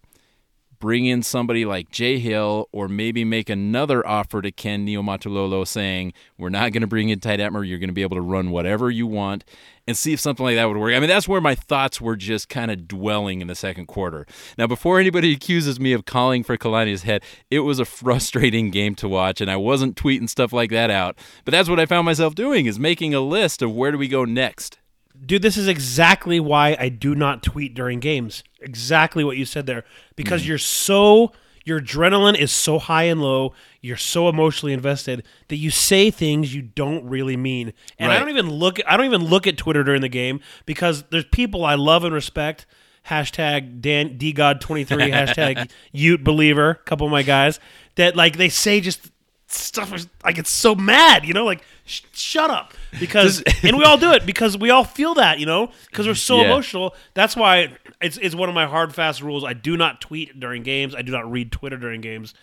bring 0.79 1.05
in 1.05 1.23
somebody 1.23 1.65
like 1.65 1.91
Jay 1.91 2.19
Hill, 2.19 2.69
or 2.71 2.87
maybe 2.87 3.23
make 3.23 3.49
another 3.49 4.05
offer 4.05 4.41
to 4.41 4.51
Ken 4.51 4.85
Niumatalolo 4.85 5.65
saying, 5.67 6.13
we're 6.37 6.49
not 6.49 6.71
going 6.71 6.81
to 6.81 6.87
bring 6.87 7.09
in 7.09 7.19
Ty 7.19 7.37
Detmer. 7.37 7.67
You're 7.67 7.79
going 7.79 7.89
to 7.89 7.93
be 7.93 8.01
able 8.01 8.17
to 8.17 8.21
run 8.21 8.51
whatever 8.51 8.89
you 8.89 9.07
want 9.07 9.43
and 9.87 9.97
see 9.97 10.13
if 10.13 10.19
something 10.19 10.45
like 10.45 10.55
that 10.55 10.65
would 10.65 10.77
work. 10.77 10.93
I 10.93 10.99
mean, 10.99 11.09
that's 11.09 11.27
where 11.27 11.39
my 11.39 11.55
thoughts 11.55 12.01
were 12.01 12.15
just 12.15 12.49
kind 12.49 12.69
of 12.71 12.87
dwelling 12.87 13.41
in 13.41 13.47
the 13.47 13.55
second 13.55 13.87
quarter. 13.87 14.27
Now, 14.57 14.67
before 14.67 14.99
anybody 14.99 15.31
accuses 15.31 15.79
me 15.79 15.93
of 15.93 16.05
calling 16.05 16.43
for 16.43 16.57
Kalani's 16.57 17.03
head, 17.03 17.23
it 17.49 17.61
was 17.61 17.79
a 17.79 17.85
frustrating 17.85 18.69
game 18.69 18.95
to 18.95 19.07
watch, 19.07 19.39
and 19.39 19.49
I 19.49 19.55
wasn't 19.55 19.95
tweeting 19.95 20.29
stuff 20.29 20.51
like 20.51 20.71
that 20.71 20.89
out. 20.89 21.17
But 21.45 21.53
that's 21.53 21.69
what 21.69 21.79
I 21.79 21.85
found 21.85 22.05
myself 22.05 22.35
doing, 22.35 22.65
is 22.65 22.77
making 22.77 23.13
a 23.13 23.21
list 23.21 23.61
of 23.61 23.73
where 23.73 23.91
do 23.91 23.97
we 23.97 24.07
go 24.09 24.25
next. 24.25 24.77
Dude, 25.25 25.41
this 25.41 25.57
is 25.57 25.67
exactly 25.67 26.39
why 26.39 26.75
I 26.79 26.89
do 26.89 27.15
not 27.15 27.43
tweet 27.43 27.73
during 27.73 27.99
games. 27.99 28.43
Exactly 28.61 29.23
what 29.23 29.37
you 29.37 29.45
said 29.45 29.65
there. 29.65 29.83
Because 30.15 30.43
Mm. 30.43 30.47
you're 30.47 30.57
so 30.57 31.31
your 31.65 31.81
adrenaline 31.81 32.37
is 32.37 32.49
so 32.49 32.79
high 32.79 33.03
and 33.03 33.21
low, 33.21 33.53
you're 33.81 33.97
so 33.97 34.29
emotionally 34.29 34.71
invested 34.71 35.21
that 35.49 35.57
you 35.57 35.69
say 35.69 36.09
things 36.09 36.55
you 36.55 36.61
don't 36.61 37.03
really 37.03 37.35
mean. 37.35 37.73
And 37.99 38.09
I 38.09 38.19
don't 38.19 38.29
even 38.29 38.49
look 38.49 38.79
I 38.87 38.95
don't 38.95 39.05
even 39.05 39.25
look 39.25 39.47
at 39.47 39.57
Twitter 39.57 39.83
during 39.83 40.01
the 40.01 40.07
game 40.09 40.39
because 40.65 41.03
there's 41.11 41.25
people 41.25 41.65
I 41.65 41.75
love 41.75 42.03
and 42.05 42.13
respect. 42.13 42.65
Hashtag 43.07 43.79
Dan 43.81 44.17
DGod23, 44.17 45.11
hashtag 45.11 45.69
Ute 45.93 46.23
Believer, 46.23 46.71
a 46.71 46.75
couple 46.75 47.05
of 47.07 47.11
my 47.11 47.23
guys, 47.23 47.59
that 47.95 48.15
like 48.15 48.37
they 48.37 48.49
say 48.49 48.79
just 48.81 49.11
stuff 49.47 49.93
is 49.93 50.07
like 50.23 50.37
it's 50.37 50.49
so 50.51 50.75
mad, 50.75 51.25
you 51.25 51.33
know, 51.33 51.45
like 51.45 51.63
sh- 51.85 52.01
shut 52.13 52.49
up 52.49 52.73
because 52.99 53.41
and 53.63 53.77
we 53.77 53.83
all 53.83 53.97
do 53.97 54.11
it 54.11 54.25
because 54.25 54.57
we 54.57 54.69
all 54.69 54.83
feel 54.83 55.13
that, 55.15 55.39
you 55.39 55.45
know, 55.45 55.71
because 55.89 56.05
we're 56.07 56.15
so 56.15 56.37
Yeah. 56.41 56.45
emotional. 56.47 56.93
That's 57.13 57.35
why 57.35 57.75
it's 58.01 58.17
it's 58.17 58.35
one 58.35 58.49
of 58.49 58.55
my 58.55 58.65
hard 58.65 58.93
fast 58.93 59.21
rules. 59.21 59.43
I 59.43 59.53
do 59.53 59.77
not 59.77 60.01
tweet 60.01 60.39
during 60.39 60.63
games. 60.63 60.93
I 60.95 61.01
do 61.01 61.11
not 61.11 61.29
read 61.31 61.51
Twitter 61.51 61.77
during 61.77 62.01
games 62.01 62.33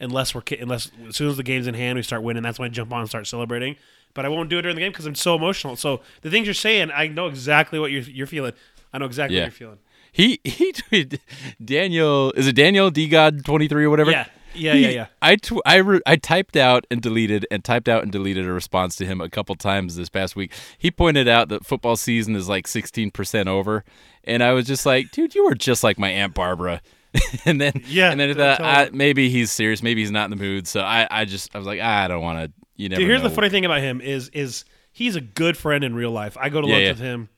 unless 0.00 0.34
we're 0.34 0.42
unless 0.60 0.90
as 1.08 1.16
soon 1.16 1.28
as 1.28 1.36
the 1.36 1.42
game's 1.42 1.66
in 1.66 1.74
hand 1.74 1.96
we 1.96 2.02
start 2.02 2.22
winning. 2.22 2.42
That's 2.42 2.58
when 2.58 2.70
I 2.70 2.72
jump 2.72 2.92
on 2.92 3.00
and 3.00 3.08
start 3.08 3.26
celebrating. 3.26 3.76
But 4.14 4.24
I 4.24 4.28
won't 4.28 4.48
do 4.48 4.58
it 4.58 4.62
during 4.62 4.76
the 4.76 4.80
game 4.80 4.92
because 4.92 5.06
I'm 5.06 5.14
so 5.16 5.34
emotional. 5.34 5.74
So 5.76 6.00
the 6.22 6.30
things 6.30 6.46
you're 6.46 6.54
saying, 6.54 6.90
I 6.94 7.08
know 7.08 7.26
exactly 7.26 7.78
what 7.78 7.90
you're 7.90 8.02
you're 8.02 8.26
feeling. 8.26 8.52
I 8.92 8.98
know 8.98 9.06
exactly 9.06 9.36
Yeah. 9.36 9.42
what 9.44 9.46
you're 9.60 9.68
feeling. 9.68 9.78
He 10.12 10.40
he 10.44 10.72
tweeted 10.72 11.18
Daniel 11.62 12.32
is 12.36 12.46
it 12.46 12.54
Daniel 12.54 12.90
D 12.90 13.08
God 13.08 13.44
twenty 13.44 13.68
three 13.68 13.84
or 13.84 13.90
whatever? 13.90 14.10
Yeah. 14.12 14.26
Yeah, 14.54 14.74
yeah, 14.74 14.88
yeah. 14.88 15.06
I 15.22 15.36
tw- 15.36 15.60
I 15.66 15.76
re- 15.76 16.00
I 16.06 16.16
typed 16.16 16.56
out 16.56 16.86
and 16.90 17.00
deleted 17.02 17.46
and 17.50 17.64
typed 17.64 17.88
out 17.88 18.02
and 18.02 18.12
deleted 18.12 18.46
a 18.46 18.52
response 18.52 18.96
to 18.96 19.06
him 19.06 19.20
a 19.20 19.28
couple 19.28 19.54
times 19.54 19.96
this 19.96 20.08
past 20.08 20.36
week. 20.36 20.52
He 20.78 20.90
pointed 20.90 21.28
out 21.28 21.48
that 21.48 21.64
football 21.66 21.96
season 21.96 22.36
is 22.36 22.48
like 22.48 22.66
sixteen 22.66 23.10
percent 23.10 23.48
over, 23.48 23.84
and 24.24 24.42
I 24.42 24.52
was 24.52 24.66
just 24.66 24.86
like, 24.86 25.10
dude, 25.10 25.34
you 25.34 25.44
are 25.48 25.54
just 25.54 25.82
like 25.84 25.98
my 25.98 26.10
aunt 26.10 26.34
Barbara. 26.34 26.80
and 27.44 27.60
then 27.60 27.72
Yeah, 27.86 28.10
and 28.10 28.18
then 28.18 28.30
I 28.30 28.34
thought 28.34 28.56
tell 28.58 28.66
I, 28.66 28.90
maybe 28.92 29.28
he's 29.28 29.52
serious, 29.52 29.82
maybe 29.82 30.00
he's 30.00 30.10
not 30.10 30.24
in 30.24 30.30
the 30.30 30.42
mood. 30.42 30.66
So 30.66 30.80
I 30.80 31.06
I 31.10 31.24
just 31.24 31.54
I 31.54 31.58
was 31.58 31.66
like 31.66 31.80
I 31.80 32.08
don't 32.08 32.22
want 32.22 32.38
to. 32.44 32.52
You 32.76 32.88
never. 32.88 33.00
Dude, 33.00 33.08
here's 33.08 33.22
know. 33.22 33.28
the 33.28 33.34
funny 33.34 33.50
thing 33.50 33.64
about 33.64 33.80
him 33.80 34.00
is 34.00 34.28
is 34.30 34.64
he's 34.92 35.14
a 35.14 35.20
good 35.20 35.56
friend 35.56 35.84
in 35.84 35.94
real 35.94 36.10
life. 36.10 36.36
I 36.40 36.48
go 36.48 36.60
to 36.60 36.66
Yeah, 36.66 36.74
lunch 36.74 36.82
yeah. 36.84 36.90
with 36.90 36.98
him 37.00 37.28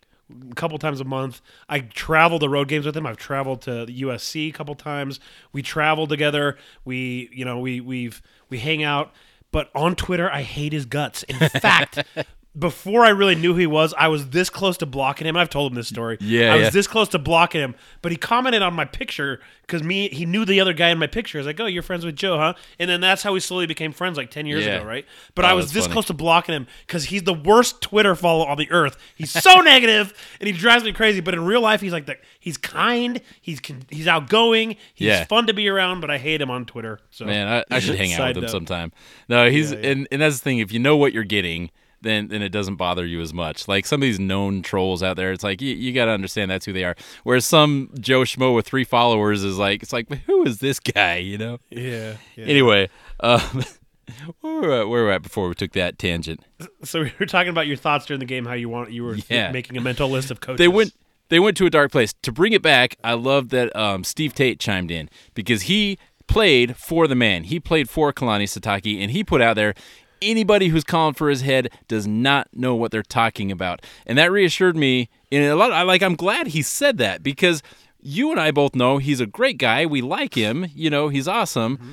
a 0.51 0.55
couple 0.55 0.79
times 0.79 1.01
a 1.01 1.05
month. 1.05 1.41
I 1.69 1.81
travel 1.81 2.39
to 2.39 2.49
road 2.49 2.69
games 2.69 2.87
with 2.87 2.97
him. 2.97 3.07
I've 3.07 3.17
traveled 3.17 3.63
to 3.63 3.87
USC 3.87 4.49
a 4.49 4.53
couple 4.53 4.75
times. 4.75 5.21
We 5.53 5.63
travel 5.63 6.07
together. 6.07 6.57
We 6.85 7.29
you 7.33 7.45
know 7.45 7.59
we 7.59 7.81
we've 7.81 8.23
we 8.49 8.59
hang 8.59 8.83
out. 8.83 9.13
But 9.53 9.71
on 9.75 9.95
Twitter, 9.97 10.31
I 10.31 10.43
hate 10.43 10.73
his 10.73 10.87
guts. 10.87 11.23
In 11.25 11.37
fact. 11.39 12.05
Before 12.59 13.05
I 13.05 13.11
really 13.11 13.35
knew 13.35 13.53
who 13.53 13.61
he 13.61 13.67
was, 13.67 13.93
I 13.99 14.09
was 14.09 14.31
this 14.31 14.49
close 14.49 14.79
to 14.79 14.87
blocking 14.87 15.27
him. 15.27 15.37
I've 15.37 15.51
told 15.51 15.71
him 15.73 15.77
this 15.77 15.89
story. 15.89 16.17
Yeah, 16.21 16.55
I 16.55 16.57
was 16.57 16.73
this 16.73 16.87
close 16.87 17.09
to 17.11 17.19
blocking 17.19 17.61
him, 17.61 17.75
but 18.01 18.13
he 18.13 18.17
commented 18.19 18.63
on 18.63 18.73
my 18.73 18.87
picture 18.87 19.41
because 19.61 19.83
me 19.83 20.09
he 20.09 20.25
knew 20.25 20.47
the 20.47 20.59
other 20.61 20.73
guy 20.73 20.89
in 20.89 20.97
my 20.99 21.07
picture. 21.07 21.37
I 21.37 21.41
was 21.41 21.47
like, 21.47 21.61
"Oh, 21.61 21.67
you're 21.67 21.83
friends 21.83 22.07
with 22.07 22.17
Joe, 22.17 22.39
huh?" 22.39 22.55
And 22.79 22.89
then 22.89 23.03
that's 23.03 23.23
how 23.23 23.35
we 23.35 23.41
slowly 23.41 23.67
became 23.67 23.93
friends, 23.93 24.17
like 24.17 24.31
ten 24.31 24.47
years 24.47 24.65
Yeah. 24.65 24.77
ago, 24.77 24.87
right? 24.87 25.05
But 25.35 25.45
Oh, 25.45 25.49
I 25.49 25.53
was 25.53 25.73
this 25.73 25.85
funny. 25.85 25.93
close 25.93 26.07
to 26.07 26.15
blocking 26.15 26.55
him 26.55 26.67
because 26.87 27.05
he's 27.05 27.25
the 27.25 27.35
worst 27.35 27.83
Twitter 27.83 28.15
follow 28.15 28.47
on 28.47 28.57
the 28.57 28.71
earth. 28.71 28.97
He's 29.17 29.31
so 29.33 29.61
negative 29.61 30.15
and 30.41 30.47
he 30.47 30.53
drives 30.55 30.83
me 30.83 30.93
crazy. 30.93 31.21
But 31.21 31.35
in 31.35 31.45
real 31.45 31.61
life, 31.61 31.83
he's 31.83 31.93
like 31.93 32.07
the, 32.07 32.17
he's 32.41 32.57
kind, 32.57 33.21
he's 33.43 33.61
he's 33.91 34.09
outgoing, 34.09 34.77
he's 34.95 35.09
Yeah. 35.09 35.25
fun 35.25 35.47
to 35.49 35.53
be 35.53 35.69
around. 35.69 36.01
But 36.01 36.11
I 36.11 36.17
hate 36.17 36.41
him 36.41 36.51
on 36.51 36.65
Twitter. 36.65 37.01
So 37.11 37.27
Man, 37.27 37.49
I, 37.49 37.65
I 37.77 37.81
should 37.81 37.97
hang 37.99 38.15
out 38.15 38.29
with 38.29 38.37
him 38.39 38.43
note. 38.45 38.51
sometime. 38.51 38.93
No, 39.29 39.51
he's 39.51 39.73
Yeah, 39.73 39.79
yeah. 39.81 39.91
and 39.91 40.09
and 40.11 40.23
that's 40.23 40.39
the 40.39 40.43
thing. 40.45 40.59
If 40.61 40.73
you 40.73 40.79
know 40.79 40.97
what 40.97 41.13
you're 41.13 41.23
getting, 41.25 41.71
then 42.07 42.29
then 42.29 42.43
it 42.43 42.51
doesn't 42.51 42.77
bother 42.77 43.05
you 43.05 43.21
as 43.21 43.35
much. 43.35 43.69
Like 43.69 43.85
some 43.87 43.99
of 43.99 44.03
these 44.03 44.19
known 44.21 44.63
trolls 44.63 45.03
out 45.03 45.17
there, 45.17 45.33
it's 45.33 45.45
like 45.45 45.61
you, 45.61 45.75
you 45.75 45.93
got 45.93 46.07
to 46.07 46.13
understand 46.13 46.51
that's 46.51 46.65
who 46.65 46.73
they 46.73 46.85
are. 46.85 46.97
Whereas 47.25 47.45
some 47.47 47.91
Joe 48.01 48.21
Schmo 48.23 48.55
with 48.55 48.67
three 48.67 48.85
followers 48.85 49.43
is 49.45 49.59
like, 49.59 49.83
it's 49.83 49.93
like, 49.93 50.09
who 50.27 50.45
is 50.45 50.59
this 50.59 50.81
guy? 50.81 51.17
You 51.17 51.39
know. 51.39 51.59
yeah, 51.71 52.17
yeah. 52.37 52.45
Anyway, 52.47 52.89
um, 53.21 53.41
where 54.41 54.55
were 54.55 54.61
we 54.61 54.67
at, 54.75 54.89
where 54.89 55.03
were 55.03 55.07
we 55.09 55.13
at 55.13 55.23
before 55.23 55.49
we 55.49 55.55
took 55.55 55.73
that 55.73 55.99
tangent? 55.99 56.41
So 56.85 57.03
we 57.03 57.13
were 57.19 57.27
talking 57.27 57.51
about 57.51 57.67
your 57.67 57.77
thoughts 57.77 58.07
during 58.07 58.21
the 58.21 58.27
game, 58.27 58.45
how 58.47 58.55
you 58.55 58.69
want 58.69 58.93
you 58.93 59.05
were 59.05 59.17
Yeah. 59.29 59.51
making 59.53 59.77
a 59.77 59.81
mental 59.81 60.09
list 60.09 60.31
of 60.31 60.41
coaches. 60.41 60.59
They 60.59 60.69
went 60.69 60.93
they 61.29 61.41
went 61.41 61.57
to 61.57 61.67
a 61.67 61.71
dark 61.71 61.91
place. 61.91 62.15
To 62.23 62.31
bring 62.31 62.53
it 62.53 62.63
back, 62.63 62.97
I 63.03 63.15
love 63.15 63.49
that 63.49 63.75
um, 63.75 64.05
Steve 64.05 64.33
Tate 64.33 64.61
chimed 64.61 64.91
in 64.93 65.11
because 65.35 65.63
he 65.63 65.99
played 66.29 66.77
for 66.77 67.07
the 67.09 67.15
man. 67.17 67.45
He 67.45 67.59
played 67.59 67.89
for 67.91 68.13
Kalani 68.13 68.45
Sitake, 68.45 69.01
and 69.03 69.11
he 69.11 69.25
put 69.25 69.41
out 69.41 69.55
there 69.57 69.75
anybody 70.23 70.69
who's 70.69 70.85
calling 70.85 71.15
for 71.15 71.29
his 71.29 71.43
head 71.43 71.71
does 71.89 72.07
not 72.07 72.49
know 72.53 72.75
what 72.75 72.91
they're 72.91 73.03
talking 73.03 73.51
about, 73.51 73.83
and 74.07 74.19
that 74.19 74.31
reassured 74.33 74.77
me. 74.77 75.09
In 75.31 75.43
a 75.43 75.57
lot, 75.57 75.73
I 75.73 75.83
like. 75.83 76.03
I'm 76.03 76.15
glad 76.15 76.49
he 76.49 76.63
said 76.63 76.99
that 76.99 77.23
because 77.23 77.63
you 78.01 78.31
and 78.31 78.39
I 78.39 78.53
both 78.53 78.77
know 78.77 78.99
he's 78.99 79.21
a 79.21 79.27
great 79.27 79.59
guy. 79.59 79.85
We 79.85 80.01
like 80.01 80.35
him. 80.35 80.67
You 80.75 80.89
know, 80.89 81.09
he's 81.09 81.27
awesome. 81.27 81.79
Mm-hmm. 81.79 81.93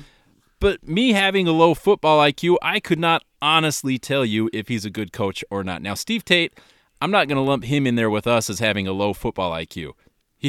But 0.60 0.86
me 0.88 1.12
having 1.12 1.48
a 1.48 1.52
low 1.52 1.74
football 1.74 2.20
IQ, 2.20 2.56
I 2.62 2.80
could 2.80 2.98
not 2.98 3.24
honestly 3.42 3.98
tell 3.98 4.24
you 4.24 4.48
if 4.52 4.68
he's 4.68 4.84
a 4.84 4.90
good 4.90 5.12
coach 5.12 5.44
or 5.50 5.64
not. 5.64 5.82
Now, 5.82 5.94
Steve 5.94 6.24
Tate, 6.24 6.54
I'm 7.02 7.10
not 7.10 7.28
going 7.28 7.36
to 7.36 7.42
lump 7.42 7.64
him 7.64 7.86
in 7.86 7.96
there 7.96 8.08
with 8.08 8.26
us 8.26 8.48
as 8.48 8.60
having 8.60 8.86
a 8.86 8.92
low 8.92 9.12
football 9.12 9.52
IQ. 9.52 9.92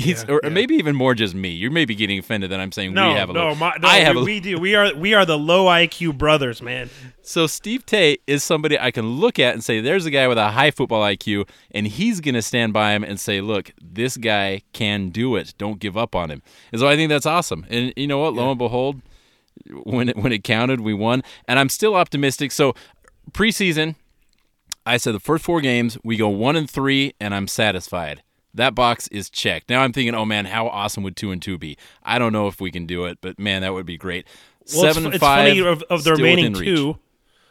He's, 0.02 0.24
Yeah, 0.24 0.36
or 0.36 0.42
yeah. 0.44 0.50
maybe 0.50 0.76
even 0.76 0.96
more 0.96 1.14
just 1.16 1.34
me. 1.36 1.50
You 1.50 1.72
may 1.72 1.86
be 1.86 1.96
getting 1.96 2.20
offended 2.20 2.52
that 2.52 2.60
I'm 2.60 2.72
saying 2.72 2.94
No, 2.94 3.10
we 3.10 3.16
have 3.16 3.30
a 3.30 3.34
no, 3.34 3.48
low. 3.50 3.56
my, 3.56 3.74
no, 3.82 3.88
I 3.88 3.98
have 4.00 4.16
we, 4.16 4.22
a, 4.22 4.26
we 4.26 4.40
do. 4.40 4.58
We 4.60 4.76
are 4.76 4.94
we 4.94 5.14
are 5.14 5.26
the 5.26 5.38
low 5.38 5.66
IQ 5.66 6.18
brothers, 6.18 6.62
man. 6.62 6.90
so 7.22 7.48
Steve 7.48 7.86
Tate 7.86 8.22
is 8.28 8.44
somebody 8.44 8.78
I 8.80 8.92
can 8.92 9.08
look 9.08 9.40
at 9.40 9.54
and 9.54 9.64
say, 9.64 9.80
"There's 9.82 10.06
a 10.06 10.12
guy 10.12 10.28
with 10.28 10.38
a 10.38 10.52
high 10.52 10.72
football 10.72 11.02
IQ," 11.02 11.48
and 11.72 11.88
he's 11.88 12.20
going 12.22 12.36
to 12.36 12.42
stand 12.42 12.74
by 12.74 12.92
him 12.94 13.04
and 13.04 13.20
say, 13.20 13.40
"Look, 13.42 13.72
this 13.82 14.18
guy 14.18 14.62
can 14.74 15.10
do 15.10 15.36
it. 15.38 15.54
Don't 15.58 15.80
give 15.80 15.96
up 15.98 16.14
on 16.16 16.30
him." 16.30 16.42
And 16.72 16.80
so 16.82 16.88
I 16.88 16.96
think 16.96 17.10
that's 17.10 17.26
awesome. 17.26 17.66
And 17.70 17.94
you 17.96 18.08
know 18.08 18.20
what? 18.20 18.34
Lo 18.34 18.50
and 18.50 18.58
behold, 18.60 19.02
when 19.84 20.10
it, 20.10 20.18
when 20.18 20.32
it 20.34 20.44
counted, 20.44 20.82
we 20.82 20.94
won, 20.94 21.24
and 21.48 21.58
I'm 21.58 21.70
still 21.70 21.96
optimistic. 21.96 22.52
So 22.52 22.74
preseason, 23.32 23.96
I 24.86 24.98
said 24.98 25.16
the 25.16 25.20
first 25.20 25.44
four 25.46 25.62
games 25.62 25.98
we 26.04 26.18
go 26.18 26.28
one 26.30 26.56
and 26.56 26.70
three, 26.70 27.14
and 27.20 27.34
I'm 27.34 27.48
satisfied. 27.48 28.22
That 28.56 28.74
box 28.76 29.08
is 29.10 29.30
checked. 29.30 29.70
Now 29.70 29.82
I'm 29.82 29.94
thinking, 29.94 30.16
oh 30.16 30.26
man, 30.26 30.46
how 30.46 30.68
awesome 30.68 31.04
would 31.04 31.16
two 31.16 31.32
and 31.32 31.42
two 31.42 31.58
be? 31.58 31.78
I 32.04 32.18
don't 32.20 32.34
know 32.34 32.48
if 32.48 32.60
we 32.62 32.72
can 32.72 32.86
do 32.86 33.06
it, 33.06 33.20
but 33.22 33.38
man, 33.40 33.62
that 33.62 33.74
would 33.74 33.86
be 33.86 33.98
great. 33.98 34.26
Well, 34.74 34.82
Seven 34.82 34.90
it's, 34.90 34.98
and 35.06 35.14
it's 35.16 35.22
five 35.22 35.48
funny 35.50 35.60
of, 35.60 35.84
of 35.90 36.04
the 36.04 36.14
remaining 36.14 36.54
reach. 36.54 36.66
two, 36.66 36.98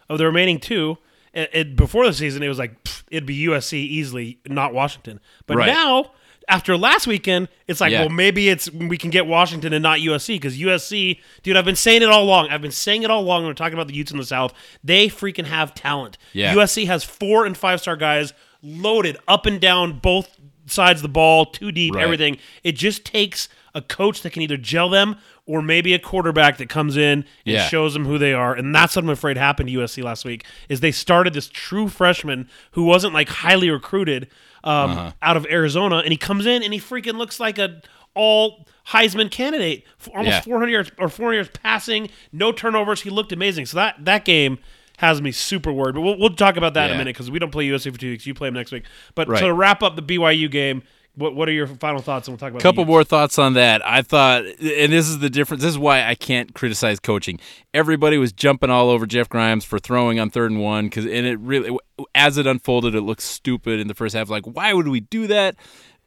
of 0.08 0.18
the 0.18 0.26
remaining 0.26 0.58
two. 0.58 0.98
It, 1.32 1.50
it, 1.52 1.76
before 1.76 2.06
the 2.06 2.12
season, 2.12 2.42
it 2.42 2.48
was 2.48 2.58
like 2.58 2.82
pff, 2.84 3.02
it'd 3.10 3.26
be 3.26 3.46
USC 3.46 3.74
easily, 3.74 4.38
not 4.46 4.72
Washington. 4.72 5.20
But 5.46 5.56
Right. 5.58 5.66
now, 5.66 6.12
after 6.48 6.76
last 6.76 7.06
weekend, 7.06 7.48
it's 7.66 7.80
like, 7.80 7.90
Yeah. 7.92 8.00
well, 8.00 8.08
maybe 8.08 8.48
it's 8.48 8.70
we 8.70 8.96
can 8.98 9.10
get 9.10 9.26
Washington 9.26 9.72
and 9.72 9.82
not 9.82 9.98
USC 9.98 10.36
because 10.36 10.56
USC, 10.58 11.20
dude, 11.42 11.56
I've 11.56 11.64
been 11.64 11.74
saying 11.76 12.02
it 12.02 12.08
all 12.08 12.22
along. 12.22 12.50
I've 12.50 12.62
been 12.62 12.70
saying 12.70 13.02
it 13.02 13.10
all 13.10 13.20
along. 13.22 13.42
When 13.42 13.48
we're 13.50 13.54
talking 13.54 13.74
about 13.74 13.88
the 13.88 13.94
Utes 13.94 14.12
in 14.12 14.18
the 14.18 14.24
South. 14.24 14.52
They 14.82 15.08
freaking 15.08 15.46
have 15.46 15.74
talent. 15.74 16.18
Yeah. 16.32 16.54
USC 16.54 16.86
has 16.86 17.02
four 17.04 17.46
and 17.46 17.56
five 17.56 17.80
star 17.80 17.96
guys 17.96 18.32
loaded 18.62 19.16
up 19.28 19.44
and 19.46 19.60
down 19.60 19.98
both 19.98 20.36
sides 20.66 20.98
of 20.98 21.03
the 21.03 21.09
ball, 21.09 21.46
too 21.46 21.70
deep, 21.72 21.94
Right. 21.94 22.03
everything. 22.05 22.38
It 22.62 22.72
just 22.72 23.05
takes 23.05 23.48
a 23.74 23.83
coach 23.83 24.22
that 24.22 24.31
can 24.33 24.42
either 24.42 24.57
gel 24.57 24.88
them 24.88 25.16
or 25.46 25.61
maybe 25.61 25.92
a 25.94 25.98
quarterback 25.98 26.57
that 26.59 26.68
comes 26.68 26.96
in 26.96 27.03
and 27.03 27.24
Yeah. 27.44 27.68
shows 27.68 27.92
them 27.92 28.07
who 28.07 28.18
they 28.18 28.33
are. 28.33 28.55
And 28.55 28.74
that's 28.74 28.94
what 28.96 29.05
I'm 29.05 29.11
afraid 29.11 29.37
happened 29.37 29.68
to 29.68 29.72
USC 29.72 30.00
last 30.03 30.24
week 30.24 30.44
is 30.68 30.81
they 30.81 30.92
started 30.92 31.35
this 31.35 31.48
true 31.53 31.88
freshman 31.88 32.48
who 32.72 32.85
wasn't 32.85 33.12
like 33.14 33.29
highly 33.29 33.68
recruited 33.70 34.29
um, 34.62 34.90
Uh-huh. 34.92 35.12
out 35.20 35.37
of 35.37 35.46
Arizona, 35.50 35.98
and 35.98 36.09
he 36.11 36.16
comes 36.16 36.46
in 36.46 36.62
and 36.62 36.72
he 36.72 36.81
freaking 36.81 37.18
looks 37.18 37.38
like 37.38 37.59
a 37.59 37.83
all 38.14 38.66
Heisman 38.88 39.31
candidate, 39.31 39.85
almost 40.14 40.29
Yeah. 40.29 40.40
400 40.40 40.70
yards 40.72 40.90
or 40.98 41.09
400 41.11 41.35
yards 41.35 41.50
passing, 41.62 42.09
no 42.33 42.50
turnovers. 42.53 43.03
He 43.03 43.11
looked 43.11 43.33
amazing. 43.33 43.66
So 43.66 43.77
that 43.77 43.96
that 44.07 44.24
game 44.24 44.59
has 44.98 45.20
me 45.20 45.33
super 45.33 45.72
worried. 45.72 45.94
But 45.94 46.02
we'll, 46.02 46.18
we'll 46.18 46.35
talk 46.35 46.57
about 46.57 46.74
that 46.74 46.85
in 46.87 46.90
a 46.90 46.94
Yeah. 46.94 46.98
minute 46.98 47.14
because 47.14 47.30
we 47.30 47.38
don't 47.38 47.50
play 47.50 47.66
USC 47.68 47.90
for 47.92 47.98
two 47.98 48.11
weeks. 48.11 48.26
You 48.26 48.35
play 48.35 48.48
them 48.48 48.54
next 48.54 48.72
week. 48.72 48.85
But 49.14 49.28
Right. 49.28 49.40
so 49.40 49.48
to 49.48 49.52
wrap 49.54 49.83
up 49.83 49.96
the 49.96 50.02
BYU 50.02 50.48
game, 50.50 50.83
what 51.16 51.37
what 51.37 51.48
are 51.48 51.52
your 51.52 51.68
final 51.68 52.00
thoughts? 52.02 52.26
And 52.26 52.33
we'll 52.33 52.38
talk 52.38 52.50
about 52.50 52.59
the 52.59 52.62
couple 52.62 52.83
Utes. 52.83 52.88
more 52.88 53.04
thoughts 53.04 53.38
on 53.38 53.54
that. 53.54 53.87
I 53.87 54.02
thought, 54.02 54.44
and 54.44 54.92
this 54.92 55.09
is 55.09 55.20
the 55.20 55.30
difference. 55.30 55.62
This 55.62 55.70
is 55.70 55.78
why 55.78 56.04
I 56.04 56.16
can't 56.16 56.52
criticize 56.54 56.98
coaching. 56.98 57.38
Everybody 57.72 58.18
was 58.18 58.33
jumping 58.33 58.68
all 58.70 58.90
over 58.90 59.07
Jeff 59.07 59.28
Grimes 59.28 59.64
for 59.64 59.78
throwing 59.78 60.18
on 60.18 60.30
third 60.30 60.50
and 60.50 60.61
one 60.61 60.87
because, 60.87 61.04
and 61.04 61.24
it 61.26 61.38
really, 61.38 61.76
as 62.16 62.37
it 62.37 62.48
unfolded, 62.48 62.96
it 62.96 63.02
looked 63.02 63.22
stupid 63.22 63.78
in 63.78 63.87
the 63.87 63.94
first 63.94 64.16
half. 64.16 64.28
Like, 64.28 64.44
why 64.44 64.72
would 64.72 64.88
we 64.88 65.00
do 65.00 65.28
that? 65.28 65.54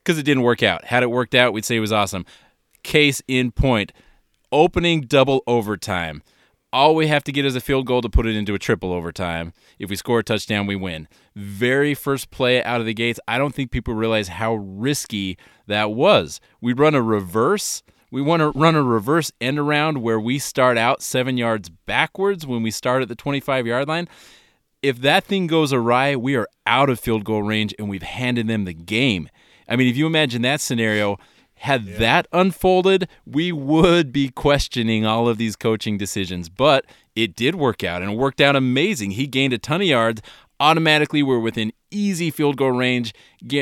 Because 0.03 0.17
it 0.17 0.23
didn't 0.23 0.43
work 0.43 0.61
out. 0.61 0.83
Had 0.85 1.03
it 1.03 1.11
worked 1.11 1.35
out, 1.35 1.53
we'd 1.53 1.63
say 1.65 1.77
it 1.77 1.81
was 1.81 1.93
awesome. 1.93 2.25
Case 2.83 3.21
in 3.29 3.51
point, 3.51 3.93
opening 4.51 5.01
double 5.01 5.41
overtime. 5.47 6.21
All 6.77 6.93
we 6.93 7.07
have 7.07 7.23
to 7.23 7.31
get 7.31 7.43
is 7.43 7.55
a 7.55 7.59
field 7.59 7.87
goal 7.87 8.01
to 8.01 8.09
put 8.09 8.27
it 8.27 8.35
into 8.35 8.53
a 8.53 8.59
triple 8.59 8.93
overtime. 8.93 9.51
If 9.79 9.89
we 9.89 9.95
score 9.95 10.19
a 10.19 10.23
touchdown, 10.23 10.67
we 10.67 10.75
win. 10.75 11.07
Very 11.35 11.95
first 11.95 12.29
play 12.29 12.63
out 12.63 12.79
of 12.79 12.85
the 12.85 12.93
gates, 12.93 13.19
I 13.27 13.39
don't 13.39 13.55
think 13.55 13.71
people 13.71 13.95
realize 13.95 14.27
how 14.27 14.53
risky 14.53 15.39
that 15.65 15.93
was. 15.93 16.39
We 16.61 16.73
run 16.73 16.93
a 16.93 17.01
reverse. 17.01 17.81
We 18.11 18.21
want 18.21 18.41
to 18.41 18.51
run 18.51 18.75
a 18.75 18.83
reverse 18.83 19.31
end 19.41 19.57
around 19.57 20.03
where 20.03 20.19
we 20.19 20.37
start 20.37 20.77
out 20.77 21.01
seven 21.01 21.35
yards 21.35 21.69
backwards 21.69 22.45
when 22.45 22.61
we 22.61 22.69
start 22.69 23.01
at 23.01 23.07
the 23.07 23.15
25 23.15 23.65
yard 23.65 23.87
line. 23.87 24.07
if 24.83 25.01
that 25.01 25.23
thing 25.23 25.47
goes 25.47 25.73
awry, 25.73 26.15
we 26.15 26.35
are 26.35 26.47
out 26.67 26.91
of 26.91 26.99
field 26.99 27.23
goal 27.23 27.41
range 27.41 27.73
and 27.79 27.89
we've 27.89 28.03
handed 28.03 28.47
them 28.47 28.65
the 28.65 28.73
game. 28.75 29.29
I 29.67 29.77
mean, 29.77 29.87
if 29.87 29.97
you 29.97 30.05
imagine 30.05 30.43
that 30.43 30.61
scenario, 30.61 31.17
had 31.57 31.85
yeah. 31.85 31.97
that 31.97 32.27
unfolded, 32.31 33.07
we 33.25 33.51
would 33.51 34.11
be 34.11 34.29
questioning 34.29 35.05
all 35.05 35.27
of 35.27 35.37
these 35.37 35.55
coaching 35.55 35.97
decisions. 35.97 36.49
But 36.49 36.85
it 37.15 37.35
did 37.35 37.55
work 37.55 37.83
out 37.83 38.01
and 38.01 38.11
it 38.11 38.17
worked 38.17 38.41
out 38.41 38.55
amazing. 38.55 39.11
He 39.11 39.27
gained 39.27 39.53
a 39.53 39.57
ton 39.57 39.81
of 39.81 39.87
yards. 39.87 40.21
Automatically, 40.59 41.21
we're 41.21 41.39
within 41.39 41.71
easy 41.91 42.31
field 42.31 42.57
goal 42.57 42.71
range. 42.71 43.13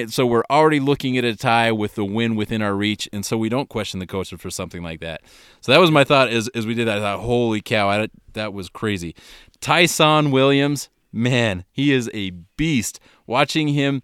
So 0.08 0.26
we're 0.26 0.46
already 0.50 0.80
looking 0.80 1.18
at 1.18 1.26
a 1.26 1.36
tie 1.36 1.72
with 1.72 1.96
the 1.96 2.06
win 2.06 2.36
within 2.36 2.62
our 2.62 2.74
reach. 2.74 3.10
And 3.12 3.26
so 3.26 3.38
we 3.38 3.50
don't 3.50 3.70
question 3.70 4.00
the 4.00 4.08
coaches 4.08 4.40
for 4.40 4.50
something 4.50 4.82
like 4.82 5.02
that. 5.02 5.22
So 5.62 5.72
that 5.72 5.82
was 5.82 5.92
my 5.92 6.04
thought 6.04 6.30
as, 6.30 6.48
as 6.50 6.66
we 6.66 6.74
did 6.74 6.88
that. 6.88 6.98
I 6.98 7.02
thought, 7.02 7.20
holy 7.20 7.62
cow, 7.62 7.90
I, 7.90 8.08
that 8.34 8.54
was 8.54 8.70
crazy. 8.70 9.14
Ty'Son 9.60 10.32
Williams, 10.32 10.90
man, 11.12 11.66
he 11.72 11.92
is 11.92 12.10
a 12.14 12.32
beast. 12.56 13.00
Watching 13.28 13.70
him, 13.70 14.04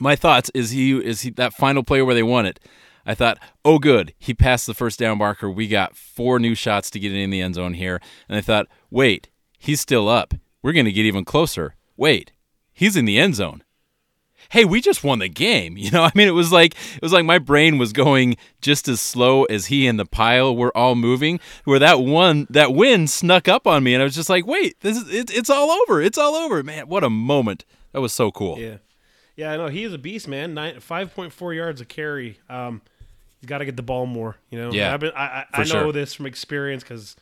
my 0.00 0.16
thoughts 0.16 0.50
is 0.54 0.70
he 0.70 0.96
is 0.96 1.20
he 1.20 1.30
that 1.30 1.52
final 1.52 1.84
play 1.84 2.02
where 2.02 2.14
they 2.14 2.22
won 2.22 2.46
it. 2.46 2.58
I 3.06 3.14
thought, 3.14 3.38
oh, 3.64 3.78
good, 3.78 4.14
he 4.18 4.34
passed 4.34 4.66
the 4.66 4.74
first 4.74 4.98
down 4.98 5.18
marker. 5.18 5.50
We 5.50 5.68
got 5.68 5.96
four 5.96 6.38
new 6.38 6.54
shots 6.54 6.90
to 6.90 7.00
get 7.00 7.12
in 7.12 7.30
the 7.30 7.40
end 7.40 7.56
zone 7.56 7.74
here. 7.74 8.00
And 8.28 8.36
I 8.36 8.40
thought, 8.40 8.66
wait, 8.90 9.28
he's 9.58 9.80
still 9.80 10.08
up. 10.08 10.34
We're 10.62 10.72
going 10.72 10.86
to 10.86 10.92
get 10.92 11.04
even 11.04 11.24
closer. 11.24 11.74
Wait, 11.96 12.32
he's 12.72 12.96
in 12.96 13.04
the 13.04 13.18
end 13.18 13.34
zone. 13.34 13.62
Hey, 14.50 14.64
we 14.64 14.80
just 14.80 15.02
won 15.02 15.18
the 15.18 15.28
game. 15.28 15.76
You 15.84 15.90
know, 15.90 16.04
I 16.04 16.12
mean, 16.14 16.28
it 16.28 16.32
was 16.32 16.50
like 16.50 16.74
it 16.96 17.02
was 17.02 17.12
like 17.12 17.26
my 17.26 17.38
brain 17.38 17.76
was 17.76 17.92
going 17.92 18.38
just 18.62 18.88
as 18.88 19.00
slow 19.02 19.44
as 19.44 19.66
he 19.66 19.86
and 19.86 19.98
the 20.00 20.06
pile 20.06 20.56
were 20.56 20.74
all 20.74 20.94
moving. 20.94 21.40
Where 21.64 21.78
that 21.78 22.00
one, 22.00 22.46
that 22.48 22.72
win 22.72 23.06
snuck 23.06 23.48
up 23.48 23.66
on 23.66 23.84
me, 23.84 23.92
and 23.92 24.00
I 24.00 24.04
was 24.04 24.14
just 24.14 24.30
like, 24.30 24.46
wait, 24.46 24.80
this 24.80 24.96
is 24.96 25.12
it, 25.12 25.30
it's 25.30 25.50
all 25.50 25.70
over. 25.70 26.00
It's 26.00 26.16
all 26.16 26.34
over, 26.34 26.62
man. 26.62 26.88
What 26.88 27.04
a 27.04 27.10
moment. 27.10 27.66
That 27.92 28.00
was 28.00 28.14
so 28.14 28.30
cool. 28.30 28.58
Yeah, 28.58 28.78
yeah. 29.36 29.52
I 29.52 29.56
know 29.58 29.66
he 29.66 29.84
is 29.84 29.92
a 29.92 29.98
beast, 29.98 30.26
man. 30.26 30.54
Nine, 30.54 30.80
five 30.80 31.14
point 31.14 31.34
four 31.34 31.52
yards 31.52 31.82
a 31.82 31.84
carry. 31.84 32.38
Um, 32.48 32.80
he's 33.44 33.48
got 33.50 33.58
to 33.58 33.66
get 33.66 33.76
the 33.76 33.82
ball 33.82 34.06
more. 34.06 34.36
You 34.48 34.58
know, 34.58 34.72
yeah, 34.72 34.94
I've 34.94 35.00
been, 35.00 35.12
I, 35.14 35.24
I, 35.24 35.46
I 35.52 35.58
know 35.58 35.64
sure. 35.64 35.92
this 35.92 36.14
from 36.14 36.24
experience 36.24 36.82
because 36.82 37.14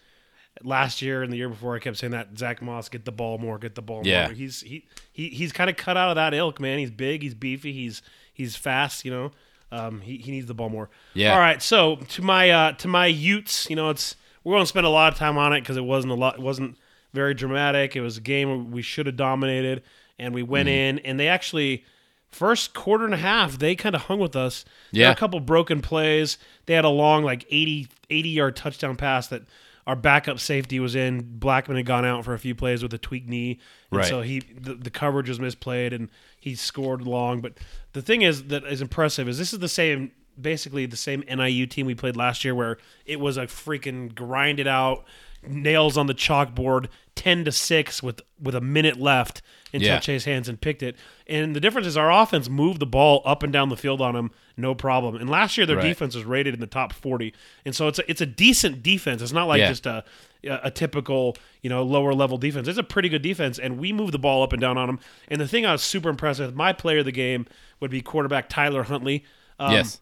last 0.62 1.02
year 1.02 1.24
and 1.24 1.32
the 1.32 1.37
year 1.37 1.48
before 1.48 1.74
I 1.74 1.80
kept 1.80 1.96
saying 1.96 2.12
that 2.12 2.38
Zach 2.38 2.62
Moss 2.62 2.88
get 2.88 3.04
the 3.04 3.11
ball 3.11 3.38
more, 3.38 3.58
get 3.58 3.74
the 3.74 3.82
ball 3.82 4.02
yeah. 4.04 4.26
more. 4.26 4.35
He's 4.35 4.61
he, 4.61 4.87
he 5.12 5.30
he's 5.30 5.50
kind 5.50 5.68
of 5.68 5.76
cut 5.76 5.96
out 5.96 6.11
of 6.11 6.14
that 6.14 6.32
ilk, 6.32 6.61
man. 6.61 6.78
He's 6.78 6.92
big, 6.92 7.22
he's 7.22 7.35
beefy, 7.35 7.72
he's 7.72 8.02
he's 8.32 8.54
fast. 8.54 9.04
You 9.04 9.11
know, 9.11 9.30
um, 9.72 10.00
he 10.00 10.18
he 10.18 10.30
needs 10.30 10.46
the 10.46 10.54
ball 10.54 10.68
more. 10.68 10.90
Yeah. 11.14 11.32
All 11.32 11.40
right, 11.40 11.61
so 11.61 11.96
to 11.96 12.22
my 12.22 12.50
uh, 12.50 12.72
to 12.74 12.87
my 12.87 13.06
Utes, 13.06 13.68
you 13.68 13.74
know, 13.74 13.90
it's 13.90 14.14
we're 14.44 14.58
to 14.58 14.66
spend 14.66 14.87
a 14.87 14.90
lot 14.90 15.12
of 15.12 15.18
time 15.18 15.37
on 15.38 15.52
it 15.52 15.61
because 15.61 15.76
it 15.76 15.85
wasn't 15.85 16.12
a 16.12 16.16
lot, 16.16 16.37
it 16.37 16.42
wasn't 16.42 16.76
very 17.12 17.35
dramatic. 17.35 17.96
It 17.96 18.00
was 18.00 18.16
a 18.16 18.20
game 18.20 18.70
we 18.70 18.82
should 18.82 19.06
have 19.06 19.16
dominated, 19.16 19.82
and 20.20 20.32
we 20.32 20.44
went 20.44 20.68
mm. 20.68 20.72
in, 20.72 20.98
and 21.00 21.18
they 21.18 21.26
actually 21.26 21.85
first 22.32 22.74
quarter 22.74 23.04
and 23.04 23.14
a 23.14 23.18
half, 23.18 23.58
they 23.58 23.76
kind 23.76 23.94
of 23.94 24.02
hung 24.02 24.18
with 24.18 24.34
us. 24.34 24.64
Yeah. 24.90 25.12
a 25.12 25.14
couple 25.14 25.38
broken 25.38 25.80
plays. 25.80 26.38
They 26.66 26.74
had 26.74 26.84
a 26.84 26.88
long, 26.88 27.22
like 27.22 27.44
80, 27.48 27.88
80 28.10 28.28
yard 28.28 28.56
touchdown 28.56 28.96
pass 28.96 29.28
that 29.28 29.42
our 29.86 29.96
backup 29.96 30.40
safety 30.40 30.80
was 30.80 30.94
in. 30.94 31.22
Blackmon 31.38 31.76
had 31.76 31.86
gone 31.86 32.04
out 32.04 32.24
for 32.24 32.34
a 32.34 32.38
few 32.38 32.54
plays 32.54 32.82
with 32.82 32.94
a 32.94 32.98
tweaked 32.98 33.28
knee. 33.28 33.60
And 33.90 33.98
right. 33.98 34.08
So 34.08 34.22
he 34.22 34.40
the, 34.40 34.74
the 34.74 34.90
coverage 34.90 35.28
was 35.28 35.38
misplayed 35.38 35.94
and 35.94 36.08
he 36.38 36.54
scored 36.54 37.02
long. 37.02 37.40
But 37.40 37.54
the 37.92 38.02
thing 38.02 38.22
is 38.22 38.44
that 38.44 38.64
is 38.64 38.80
impressive 38.80 39.28
is 39.28 39.38
this 39.38 39.52
is 39.52 39.58
the 39.58 39.68
same 39.68 40.12
basically 40.40 40.86
the 40.86 40.96
same 40.96 41.22
NIU 41.28 41.66
team 41.66 41.86
we 41.86 41.94
played 41.94 42.16
last 42.16 42.44
year 42.44 42.54
where 42.54 42.78
it 43.04 43.20
was 43.20 43.36
a 43.36 43.42
freaking 43.42 44.14
grinded 44.14 44.66
out 44.66 45.04
nails 45.46 45.96
on 45.96 46.07
the 46.07 46.14
chalkboard 46.14 46.88
10 47.14 47.44
to 47.44 47.52
6 47.52 48.02
with 48.02 48.20
with 48.40 48.55
a 48.55 48.61
minute 48.61 48.98
left 48.98 49.42
and 49.72 49.83
yeah. 49.83 49.98
Chase 50.00 50.24
Hansen 50.24 50.57
picked 50.57 50.83
it. 50.83 50.96
And 51.26 51.57
the 51.57 51.61
difference 51.61 51.87
is 51.87 51.96
our 51.96 52.12
offense 52.12 52.48
moved 52.48 52.78
the 52.78 52.87
ball 52.87 53.22
up 53.24 53.42
and 53.42 53.52
down 53.52 53.70
the 53.70 53.76
field 53.76 54.00
on 54.00 54.14
them, 54.14 54.31
no 54.57 54.74
problem. 54.74 55.16
And 55.16 55.31
last 55.31 55.57
year 55.57 55.66
their 55.66 55.76
right. 55.76 55.85
defense 55.85 56.14
was 56.14 56.24
rated 56.24 56.52
in 56.55 56.61
the 56.61 56.66
top 56.66 56.92
40. 56.92 57.33
And 57.64 57.74
so 57.74 57.88
it's 57.88 57.98
a, 57.98 58.11
it's 58.11 58.20
a 58.20 58.26
decent 58.26 58.83
defense. 58.83 59.22
It's 59.22 59.33
not 59.33 59.48
like 59.48 59.61
yeah. 59.61 59.68
just 59.68 59.87
a 59.87 60.05
a 60.44 60.72
typical, 60.72 61.37
you 61.61 61.70
know, 61.70 61.85
lower 61.85 62.12
level 62.12 62.37
defense. 62.37 62.66
It's 62.66 62.78
a 62.78 62.83
pretty 62.83 63.09
good 63.09 63.22
defense, 63.22 63.61
and 63.61 63.78
we 63.78 63.92
moved 63.92 64.12
the 64.12 64.18
ball 64.18 64.42
up 64.42 64.52
and 64.52 64.61
down 64.61 64.76
on 64.76 64.88
them. 64.88 64.98
And 65.28 65.40
the 65.40 65.46
thing 65.46 65.64
I 65.64 65.70
was 65.70 65.83
super 65.83 66.09
impressed 66.09 66.40
with, 66.40 66.52
my 66.57 66.72
player 66.72 66.98
of 66.98 67.05
the 67.05 67.12
game 67.12 67.46
would 67.78 67.92
be 67.92 68.00
quarterback 68.00 68.48
Tyler 68.48 68.83
Huntley. 68.83 69.24
Um, 69.61 69.72
yes 69.72 70.00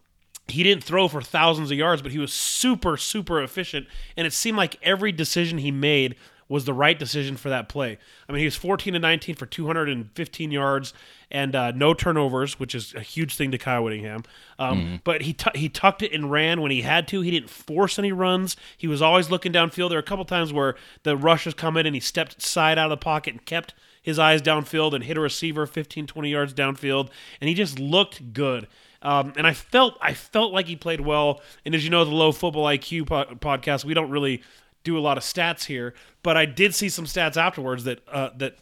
he 0.51 0.63
didn't 0.63 0.85
throw 0.85 1.09
for 1.09 1.23
thousands 1.23 1.71
of 1.71 1.77
yards, 1.77 2.03
but 2.03 2.13
he 2.13 2.19
was 2.19 2.33
super, 2.33 2.97
super 2.97 3.43
efficient. 3.43 3.87
And 4.17 4.27
it 4.27 4.33
seemed 4.33 4.57
like 4.57 4.79
every 4.83 5.13
decision 5.13 5.59
he 5.59 5.71
made 5.71 6.17
was 6.51 6.65
the 6.65 6.75
right 6.75 6.99
decision 6.99 7.37
for 7.37 7.49
that 7.49 7.69
play. 7.69 7.97
I 8.29 8.33
mean, 8.33 8.41
he 8.41 8.45
was 8.45 8.57
14 8.57 8.95
to 8.95 8.99
19 8.99 9.37
for 9.37 9.47
215 9.47 10.51
yards 10.51 10.93
and 11.31 11.55
uh, 11.55 11.71
no 11.71 11.95
turnovers, 11.95 12.59
which 12.59 12.75
is 12.75 12.93
a 12.93 13.01
huge 13.01 13.37
thing 13.37 13.53
to 13.53 13.59
Kyle 13.59 13.85
Whittingham. 13.85 14.25
Um, 14.59 14.79
mm-hmm. 14.79 14.97
But 15.05 15.23
he 15.23 15.33
t- 15.33 15.51
he 15.55 15.69
tucked 15.69 16.03
it 16.03 16.13
and 16.13 16.29
ran 16.29 16.61
when 16.61 16.73
he 16.73 16.83
had 16.83 17.07
to. 17.09 17.21
He 17.21 17.31
didn't 17.31 17.51
force 17.51 18.01
any 18.01 18.11
runs. 18.11 18.57
He 18.77 18.89
was 18.89 19.01
always 19.01 19.31
looking 19.31 19.53
downfield. 19.53 19.91
There 19.91 19.97
were 19.97 20.01
a 20.01 20.03
couple 20.03 20.25
times 20.25 20.53
where 20.53 20.75
the 21.05 21.17
rush 21.17 21.47
was 21.47 21.55
coming 21.55 21.87
and 21.87 21.95
he 21.95 22.01
stepped 22.01 22.43
side 22.43 22.79
out 22.79 22.91
of 22.91 22.99
the 22.99 23.05
pocket 23.05 23.35
and 23.35 23.45
kept 23.45 23.73
his 24.03 24.19
eyes 24.19 24.43
downfield 24.43 24.93
and 24.93 25.05
hit 25.05 25.17
a 25.17 25.21
receiver 25.21 25.67
15, 25.67 26.09
20 26.09 26.29
yards 26.29 26.53
downfield. 26.53 27.11
And 27.41 27.49
he 27.49 27.55
just 27.55 27.79
looked 27.79 28.33
good. 28.33 28.67
Um, 29.03 29.33
and 29.37 29.47
I 29.47 29.55
felt 29.55 29.97
I 30.01 30.15
felt 30.15 30.53
like 30.53 30.67
he 30.67 30.77
played 30.77 31.01
well. 31.01 31.41
And 31.65 31.75
as 31.75 31.85
you 31.85 31.91
know, 31.91 32.05
the 32.05 32.15
low 32.15 32.33
football 32.33 32.65
IQ 32.65 33.07
po- 33.07 33.35
podcast, 33.37 33.85
we 33.85 33.95
don't 33.95 34.11
really 34.11 34.43
do 34.85 34.99
a 34.99 35.01
lot 35.01 35.17
of 35.17 35.25
stats 35.25 35.65
here, 35.65 35.95
but 36.23 36.37
I 36.37 36.47
did 36.47 36.75
see 36.75 36.89
some 36.89 37.05
stats 37.05 37.37
afterwards 37.37 37.85
that 37.85 38.07
uh, 38.09 38.31
that 38.37 38.57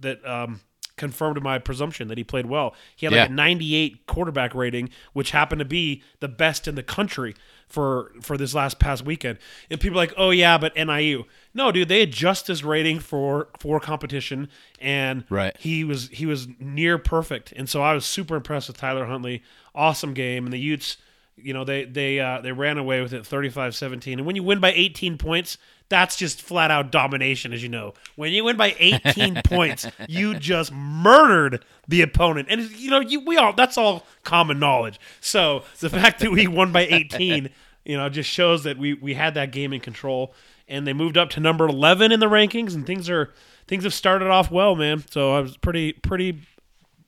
that 0.00 0.26
um, 0.26 0.60
confirmed 0.96 1.42
my 1.42 1.58
presumption 1.58 2.08
that 2.08 2.18
he 2.18 2.24
played 2.24 2.46
well. 2.46 2.74
He 2.94 3.06
had 3.06 3.12
like 3.12 3.28
yeah. 3.28 3.32
a 3.32 3.36
98 3.36 4.06
quarterback 4.06 4.54
rating, 4.54 4.90
which 5.12 5.30
happened 5.30 5.58
to 5.60 5.64
be 5.64 6.02
the 6.20 6.28
best 6.28 6.68
in 6.68 6.74
the 6.74 6.82
country 6.82 7.34
for 7.66 8.12
for 8.20 8.36
this 8.36 8.54
last 8.54 8.78
past 8.78 9.04
weekend. 9.04 9.38
And 9.70 9.80
people 9.80 9.98
are 9.98 10.02
like, 10.02 10.14
"Oh 10.16 10.30
yeah, 10.30 10.58
but 10.58 10.76
NIU." 10.76 11.24
No, 11.54 11.72
dude, 11.72 11.88
they 11.88 12.02
adjust 12.02 12.46
his 12.46 12.62
rating 12.62 13.00
for 13.00 13.48
for 13.58 13.80
competition, 13.80 14.48
and 14.80 15.24
right. 15.30 15.56
he 15.58 15.84
was 15.84 16.08
he 16.08 16.26
was 16.26 16.48
near 16.60 16.98
perfect. 16.98 17.52
And 17.56 17.68
so 17.68 17.82
I 17.82 17.94
was 17.94 18.04
super 18.04 18.36
impressed 18.36 18.68
with 18.68 18.76
Tyler 18.76 19.06
Huntley. 19.06 19.42
Awesome 19.74 20.14
game, 20.14 20.44
and 20.44 20.52
the 20.52 20.58
Utes 20.58 20.96
you 21.36 21.54
know, 21.54 21.64
they 21.64 21.84
they 21.84 22.20
uh, 22.20 22.40
they 22.40 22.52
ran 22.52 22.78
away 22.78 23.00
with 23.00 23.12
it 23.12 23.24
35-17. 23.24 24.14
And 24.14 24.26
when 24.26 24.36
you 24.36 24.42
win 24.42 24.60
by 24.60 24.72
18 24.72 25.18
points, 25.18 25.58
that's 25.88 26.16
just 26.16 26.42
flat 26.42 26.70
out 26.70 26.92
domination, 26.92 27.52
as 27.52 27.62
you 27.62 27.68
know. 27.68 27.94
When 28.16 28.32
you 28.32 28.44
win 28.44 28.56
by 28.56 28.74
18 28.78 29.42
points, 29.44 29.86
you 30.08 30.34
just 30.34 30.72
murdered 30.72 31.64
the 31.88 32.02
opponent. 32.02 32.48
And 32.50 32.70
you 32.72 32.90
know, 32.90 33.00
you 33.00 33.20
we 33.20 33.36
all 33.36 33.52
that's 33.52 33.78
all 33.78 34.06
common 34.24 34.58
knowledge. 34.58 35.00
So 35.20 35.64
the 35.80 35.90
fact 35.90 36.20
that 36.20 36.30
we 36.30 36.46
won 36.46 36.72
by 36.72 36.82
18, 36.82 37.50
you 37.84 37.96
know, 37.96 38.08
just 38.08 38.30
shows 38.30 38.64
that 38.64 38.78
we 38.78 38.94
we 38.94 39.14
had 39.14 39.34
that 39.34 39.52
game 39.52 39.72
in 39.72 39.80
control. 39.80 40.34
And 40.68 40.86
they 40.86 40.94
moved 40.94 41.18
up 41.18 41.28
to 41.30 41.40
number 41.40 41.66
11 41.66 42.12
in 42.12 42.20
the 42.20 42.26
rankings, 42.26 42.74
and 42.74 42.86
things 42.86 43.10
are 43.10 43.32
things 43.66 43.84
have 43.84 43.92
started 43.92 44.28
off 44.28 44.50
well, 44.50 44.74
man. 44.74 45.04
So 45.10 45.34
I 45.34 45.40
was 45.40 45.56
pretty 45.56 45.92
pretty 45.92 46.40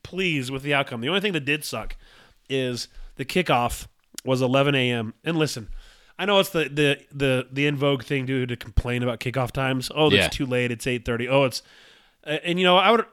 pleased 0.03 0.51
with 0.51 0.61
the 0.61 0.73
outcome. 0.73 1.01
The 1.01 1.09
only 1.09 1.21
thing 1.21 1.33
that 1.33 1.45
did 1.45 1.63
suck 1.63 1.95
is 2.49 2.87
the 3.15 3.25
kickoff 3.25 3.87
was 4.23 4.41
11 4.41 4.75
a.m. 4.75 5.13
And 5.23 5.37
listen, 5.37 5.69
I 6.17 6.25
know 6.25 6.39
it's 6.39 6.49
the 6.49 6.69
the 6.69 6.99
the 7.11 7.47
the 7.51 7.67
in 7.67 7.75
vogue 7.75 8.03
thing 8.03 8.25
to 8.27 8.45
to 8.45 8.55
complain 8.55 9.03
about 9.03 9.19
kickoff 9.19 9.51
times. 9.51 9.91
Oh, 9.93 10.07
it's 10.07 10.15
yeah. 10.15 10.27
too 10.27 10.45
late. 10.45 10.71
It's 10.71 10.85
8:30. 10.85 11.27
Oh, 11.29 11.43
it's 11.43 11.61
and 12.23 12.59
you 12.59 12.65
know 12.65 12.77
I 12.77 12.91
would 12.91 13.05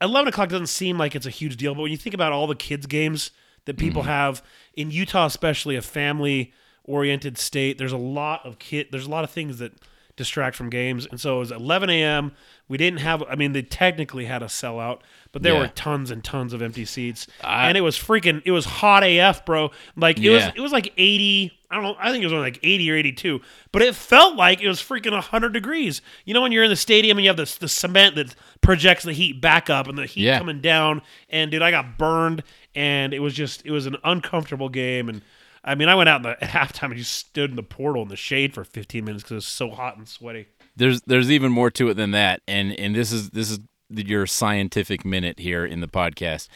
11 0.00 0.28
o'clock 0.28 0.48
doesn't 0.48 0.66
seem 0.68 0.98
like 0.98 1.14
it's 1.14 1.26
a 1.26 1.30
huge 1.30 1.56
deal, 1.56 1.74
but 1.74 1.82
when 1.82 1.90
you 1.90 1.96
think 1.96 2.14
about 2.14 2.32
all 2.32 2.46
the 2.46 2.54
kids 2.54 2.86
games 2.86 3.30
that 3.64 3.76
people 3.76 4.02
mm 4.02 4.06
have 4.06 4.42
in 4.74 4.90
Utah, 4.90 5.26
especially 5.26 5.76
a 5.76 5.82
family 5.82 6.52
oriented 6.84 7.36
state, 7.36 7.76
there's 7.76 7.92
a 7.92 7.98
lot 7.98 8.46
of 8.46 8.58
kid. 8.58 8.88
There's 8.90 9.06
a 9.06 9.10
lot 9.10 9.24
of 9.24 9.30
things 9.30 9.58
that 9.58 9.72
distract 10.16 10.56
from 10.56 10.70
games, 10.70 11.06
and 11.06 11.20
so 11.20 11.36
it 11.36 11.40
was 11.40 11.52
11 11.52 11.90
a.m. 11.90 12.32
We 12.66 12.78
didn't 12.78 13.00
have. 13.00 13.22
I 13.28 13.34
mean, 13.34 13.52
they 13.52 13.62
technically 13.62 14.24
had 14.24 14.42
a 14.42 14.46
sellout, 14.46 15.00
but 15.32 15.42
there 15.42 15.54
yeah. 15.54 15.60
were 15.60 15.68
tons 15.68 16.10
and 16.10 16.24
tons 16.24 16.52
of 16.52 16.62
empty 16.62 16.84
seats, 16.84 17.26
I, 17.42 17.68
and 17.68 17.76
it 17.76 17.82
was 17.82 17.96
freaking. 17.96 18.42
It 18.44 18.50
was 18.50 18.64
hot 18.64 19.04
AF, 19.04 19.44
bro. 19.44 19.70
Like 19.96 20.18
it 20.18 20.22
yeah. 20.22 20.32
was. 20.32 20.52
It 20.56 20.60
was 20.60 20.72
like 20.72 20.92
eighty. 20.96 21.52
I 21.70 21.74
don't 21.74 21.84
know. 21.84 21.96
I 21.98 22.10
think 22.10 22.22
it 22.22 22.26
was 22.26 22.32
only 22.32 22.46
like 22.46 22.60
eighty 22.62 22.90
or 22.90 22.96
eighty-two, 22.96 23.40
but 23.72 23.82
it 23.82 23.94
felt 23.94 24.36
like 24.36 24.62
it 24.62 24.68
was 24.68 24.80
freaking 24.80 25.18
hundred 25.20 25.52
degrees. 25.52 26.00
You 26.24 26.34
know 26.34 26.40
when 26.40 26.52
you're 26.52 26.64
in 26.64 26.70
the 26.70 26.76
stadium 26.76 27.18
and 27.18 27.24
you 27.24 27.30
have 27.30 27.36
the 27.36 27.56
the 27.60 27.68
cement 27.68 28.16
that 28.16 28.34
projects 28.60 29.04
the 29.04 29.12
heat 29.12 29.40
back 29.40 29.68
up 29.68 29.86
and 29.86 29.98
the 29.98 30.06
heat 30.06 30.22
yeah. 30.22 30.38
coming 30.38 30.60
down. 30.60 31.02
And 31.28 31.50
dude, 31.50 31.62
I 31.62 31.70
got 31.70 31.98
burned, 31.98 32.42
and 32.74 33.12
it 33.12 33.20
was 33.20 33.34
just 33.34 33.66
it 33.66 33.70
was 33.70 33.86
an 33.86 33.96
uncomfortable 34.04 34.70
game. 34.70 35.08
And 35.08 35.22
I 35.62 35.74
mean, 35.74 35.88
I 35.88 35.94
went 35.94 36.08
out 36.08 36.16
in 36.16 36.22
the 36.22 36.42
at 36.42 36.50
halftime 36.50 36.86
and 36.86 36.96
just 36.96 37.12
stood 37.12 37.50
in 37.50 37.56
the 37.56 37.62
portal 37.62 38.02
in 38.02 38.08
the 38.08 38.16
shade 38.16 38.54
for 38.54 38.64
fifteen 38.64 39.04
minutes 39.04 39.24
because 39.24 39.32
it 39.32 39.34
was 39.36 39.46
so 39.46 39.70
hot 39.70 39.98
and 39.98 40.08
sweaty. 40.08 40.46
There's 40.76 41.02
there's 41.02 41.30
even 41.30 41.52
more 41.52 41.70
to 41.72 41.90
it 41.90 41.94
than 41.94 42.12
that, 42.12 42.40
and 42.48 42.72
and 42.78 42.94
this 42.94 43.12
is 43.12 43.30
this 43.30 43.50
is 43.50 43.58
your 43.90 44.26
scientific 44.26 45.04
minute 45.04 45.38
here 45.40 45.64
in 45.64 45.80
the 45.80 45.88
podcast. 45.88 46.48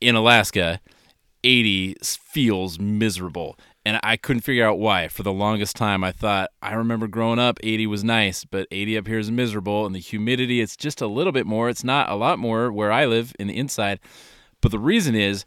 In 0.00 0.14
Alaska, 0.14 0.80
80 1.42 1.96
feels 2.02 2.78
miserable. 2.78 3.56
and 3.84 4.00
I 4.02 4.16
couldn't 4.16 4.42
figure 4.42 4.66
out 4.66 4.78
why. 4.78 5.08
For 5.08 5.22
the 5.22 5.32
longest 5.32 5.76
time, 5.76 6.02
I 6.02 6.10
thought 6.12 6.50
I 6.62 6.74
remember 6.74 7.06
growing 7.06 7.38
up, 7.38 7.58
80 7.62 7.86
was 7.86 8.02
nice, 8.02 8.44
but 8.44 8.66
80 8.70 8.98
up 8.98 9.06
here 9.06 9.18
is 9.18 9.30
miserable, 9.30 9.84
and 9.84 9.94
the 9.94 10.00
humidity 10.00 10.60
it's 10.60 10.76
just 10.76 11.00
a 11.00 11.06
little 11.06 11.32
bit 11.32 11.46
more. 11.46 11.68
It's 11.68 11.84
not 11.84 12.10
a 12.10 12.14
lot 12.14 12.38
more 12.38 12.72
where 12.72 12.90
I 12.90 13.04
live 13.04 13.34
in 13.38 13.48
the 13.48 13.56
inside, 13.56 14.00
but 14.60 14.70
the 14.70 14.78
reason 14.78 15.14
is 15.14 15.44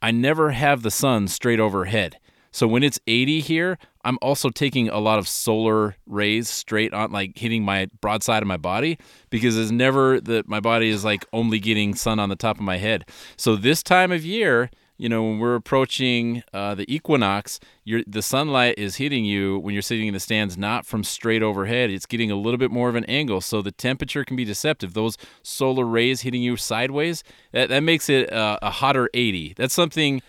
I 0.00 0.10
never 0.12 0.52
have 0.52 0.82
the 0.82 0.90
sun 0.90 1.26
straight 1.28 1.60
overhead. 1.60 2.18
So 2.52 2.68
when 2.68 2.82
it's 2.82 3.00
80 3.06 3.40
here, 3.40 3.78
I'm 4.04 4.18
also 4.20 4.50
taking 4.50 4.88
a 4.88 4.98
lot 4.98 5.18
of 5.18 5.28
solar 5.28 5.96
rays 6.06 6.48
straight 6.48 6.92
on, 6.92 7.12
like 7.12 7.38
hitting 7.38 7.64
my 7.64 7.88
broadside 8.00 8.42
of 8.42 8.48
my 8.48 8.56
body 8.56 8.98
because 9.30 9.56
it's 9.56 9.70
never 9.70 10.20
that 10.20 10.48
my 10.48 10.60
body 10.60 10.88
is 10.88 11.04
like 11.04 11.24
only 11.32 11.58
getting 11.58 11.94
sun 11.94 12.18
on 12.18 12.28
the 12.28 12.36
top 12.36 12.56
of 12.56 12.62
my 12.62 12.78
head. 12.78 13.04
So 13.36 13.56
this 13.56 13.82
time 13.82 14.10
of 14.10 14.24
year, 14.24 14.70
you 15.02 15.08
know, 15.08 15.22
when 15.24 15.38
we're 15.40 15.56
approaching 15.56 16.44
uh, 16.52 16.74
the 16.76 16.92
equinox, 16.92 17.58
the 17.84 18.22
sunlight 18.22 18.76
is 18.78 18.96
hitting 18.96 19.24
you 19.24 19.58
when 19.58 19.74
you're 19.74 19.82
sitting 19.82 20.06
in 20.06 20.14
the 20.14 20.20
stands, 20.20 20.56
not 20.56 20.86
from 20.86 21.02
straight 21.02 21.42
overhead. 21.42 21.90
It's 21.90 22.06
getting 22.06 22.30
a 22.30 22.36
little 22.36 22.58
bit 22.58 22.70
more 22.70 22.88
of 22.88 22.94
an 22.94 23.04
angle, 23.06 23.40
so 23.40 23.62
the 23.62 23.72
temperature 23.72 24.24
can 24.24 24.36
be 24.36 24.44
deceptive. 24.44 24.94
Those 24.94 25.16
solar 25.42 25.84
rays 25.84 26.20
hitting 26.20 26.42
you 26.42 26.56
sideways, 26.56 27.24
that, 27.50 27.68
that 27.68 27.80
makes 27.80 28.08
it 28.08 28.32
uh, 28.32 28.58
a 28.62 28.70
hotter 28.70 29.10
80. 29.12 29.54
That's 29.56 29.74
something 29.74 30.22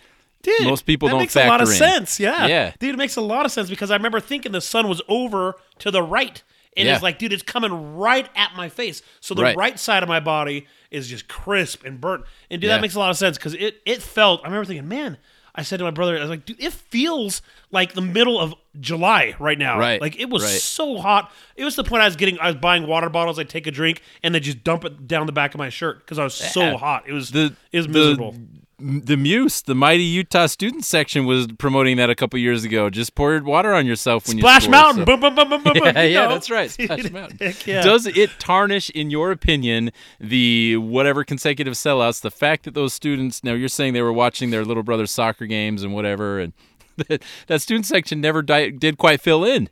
Dude, 0.43 0.67
most 0.67 0.85
people 0.85 1.07
that 1.07 1.13
don't 1.13 1.21
makes 1.21 1.35
a 1.35 1.47
lot 1.47 1.61
of 1.61 1.69
in. 1.69 1.75
sense. 1.75 2.19
Yeah, 2.19 2.45
Yeah. 2.47 2.71
dude, 2.79 2.93
it 2.93 2.97
makes 2.97 3.15
a 3.15 3.21
lot 3.21 3.45
of 3.45 3.51
sense 3.51 3.69
because 3.69 3.89
I 3.91 3.95
remember 3.95 4.19
thinking 4.19 4.51
the 4.51 4.61
sun 4.61 4.87
was 4.87 5.01
over 5.07 5.55
to 5.79 5.89
the 5.89 6.03
right, 6.03 6.43
and 6.77 6.85
Yeah. 6.87 6.93
it's 6.93 7.03
like, 7.03 7.17
dude, 7.17 7.33
it's 7.33 7.43
coming 7.43 7.95
right 7.95 8.27
at 8.35 8.51
my 8.55 8.69
face. 8.69 9.01
So 9.21 9.33
the 9.33 9.41
Right. 9.43 9.55
right, 9.57 9.79
side 9.79 10.03
of 10.03 10.09
my 10.09 10.19
body 10.19 10.67
is 10.91 11.07
just 11.09 11.27
crisp 11.27 11.83
and 11.85 11.99
burnt, 11.99 12.23
and 12.51 12.61
dude, 12.61 12.67
Yeah. 12.69 12.75
that 12.75 12.81
makes 12.81 12.95
a 12.95 12.99
lot 12.99 13.09
of 13.09 13.17
sense 13.17 13.37
because 13.37 13.53
it 13.55 13.81
it 13.85 14.01
felt. 14.03 14.41
I 14.43 14.47
remember 14.47 14.65
thinking, 14.65 14.87
man. 14.87 15.17
I 15.55 15.61
said 15.61 15.77
to 15.77 15.83
my 15.83 15.91
brother, 15.91 16.17
I 16.17 16.21
was 16.21 16.31
like, 16.31 16.45
dude, 16.47 16.59
it 16.59 16.73
feels 16.73 17.43
like 17.69 17.93
the 17.93 18.01
middle 18.01 18.39
of 18.39 18.55
July 18.79 19.35
right 19.37 19.59
now. 19.59 19.77
Right, 19.77 20.01
Like 20.01 20.19
it 20.19 20.27
was 20.27 20.41
right. 20.41 20.49
so 20.51 20.97
hot. 20.97 21.31
It 21.55 21.63
was 21.63 21.75
the 21.75 21.83
point 21.83 22.01
I 22.01 22.05
was 22.05 22.15
getting, 22.15 22.39
I 22.39 22.47
was 22.47 22.55
buying 22.55 22.87
water 22.87 23.07
bottles. 23.07 23.37
I'd 23.37 23.49
take 23.49 23.67
a 23.67 23.71
drink 23.71 24.01
and 24.23 24.33
then 24.33 24.41
just 24.41 24.63
dump 24.63 24.83
it 24.83 25.07
down 25.07 25.27
the 25.27 25.31
back 25.31 25.53
of 25.53 25.59
my 25.59 25.69
shirt 25.69 25.99
because 25.99 26.17
I 26.17 26.23
was 26.23 26.33
so 26.33 26.61
Yeah. 26.71 26.77
hot. 26.77 27.03
It 27.05 27.13
was, 27.13 27.29
The- 27.29 27.53
it 27.71 27.77
was 27.77 27.87
miserable. 27.87 28.31
The 28.31 28.39
MUSS, 28.83 29.61
the 29.63 29.75
mighty 29.75 30.03
Utah 30.03 30.45
student 30.47 30.83
section, 30.85 31.25
was 31.25 31.47
promoting 31.57 31.97
that 31.97 32.09
a 32.09 32.15
couple 32.15 32.37
years 32.39 32.63
ago. 32.63 32.89
Just 32.89 33.15
pour 33.15 33.41
water 33.41 33.73
on 33.73 33.85
yourself 33.85 34.27
when 34.27 34.37
Splash 34.39 34.67
you 34.67 34.71
score, 34.73 34.81
Mountain. 34.81 35.01
so- 35.01 35.05
Boom, 35.05 35.19
boom, 35.21 35.35
boom, 35.35 35.49
boom, 35.49 35.63
boom. 35.63 35.73
Yeah, 35.75 36.01
you 36.03 36.13
yeah, 36.13 36.23
know? 36.25 36.29
that's 36.29 36.49
right. 36.49 36.69
Splash 36.69 37.09
Mountain. 37.11 37.37
Heck 37.39 37.65
yeah. 37.65 37.81
Does 37.81 38.05
it 38.05 38.29
tarnish, 38.39 38.89
in 38.89 39.09
your 39.09 39.31
opinion, 39.31 39.91
the 40.19 40.77
whatever 40.77 41.23
consecutive 41.23 41.73
sellouts? 41.73 42.21
The 42.21 42.31
fact 42.31 42.63
that 42.65 42.73
those 42.73 42.93
students 42.93 43.43
now 43.43 43.53
you're 43.53 43.69
saying 43.69 43.93
they 43.93 44.01
were 44.01 44.13
watching 44.13 44.49
their 44.51 44.65
little 44.65 44.83
brother's 44.83 45.11
soccer 45.11 45.45
games 45.45 45.83
and 45.83 45.93
whatever, 45.93 46.39
and 46.39 46.53
that, 47.07 47.23
that 47.47 47.61
student 47.61 47.85
section 47.85 48.19
never 48.21 48.41
di- 48.41 48.69
did 48.71 48.97
quite 48.97 49.21
fill 49.21 49.43
in. 49.45 49.69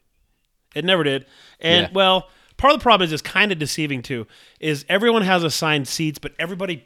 It 0.73 0.85
never 0.85 1.03
did. 1.03 1.25
And 1.59 1.87
Yeah. 1.87 1.91
well, 1.93 2.29
part 2.57 2.73
of 2.73 2.79
the 2.79 2.83
problem 2.83 3.05
is 3.05 3.11
it's 3.11 3.21
kind 3.21 3.51
of 3.51 3.59
deceiving 3.59 4.01
too. 4.01 4.25
Is 4.59 4.85
everyone 4.87 5.23
has 5.23 5.43
assigned 5.43 5.87
seats, 5.87 6.17
but 6.17 6.31
everybody 6.39 6.85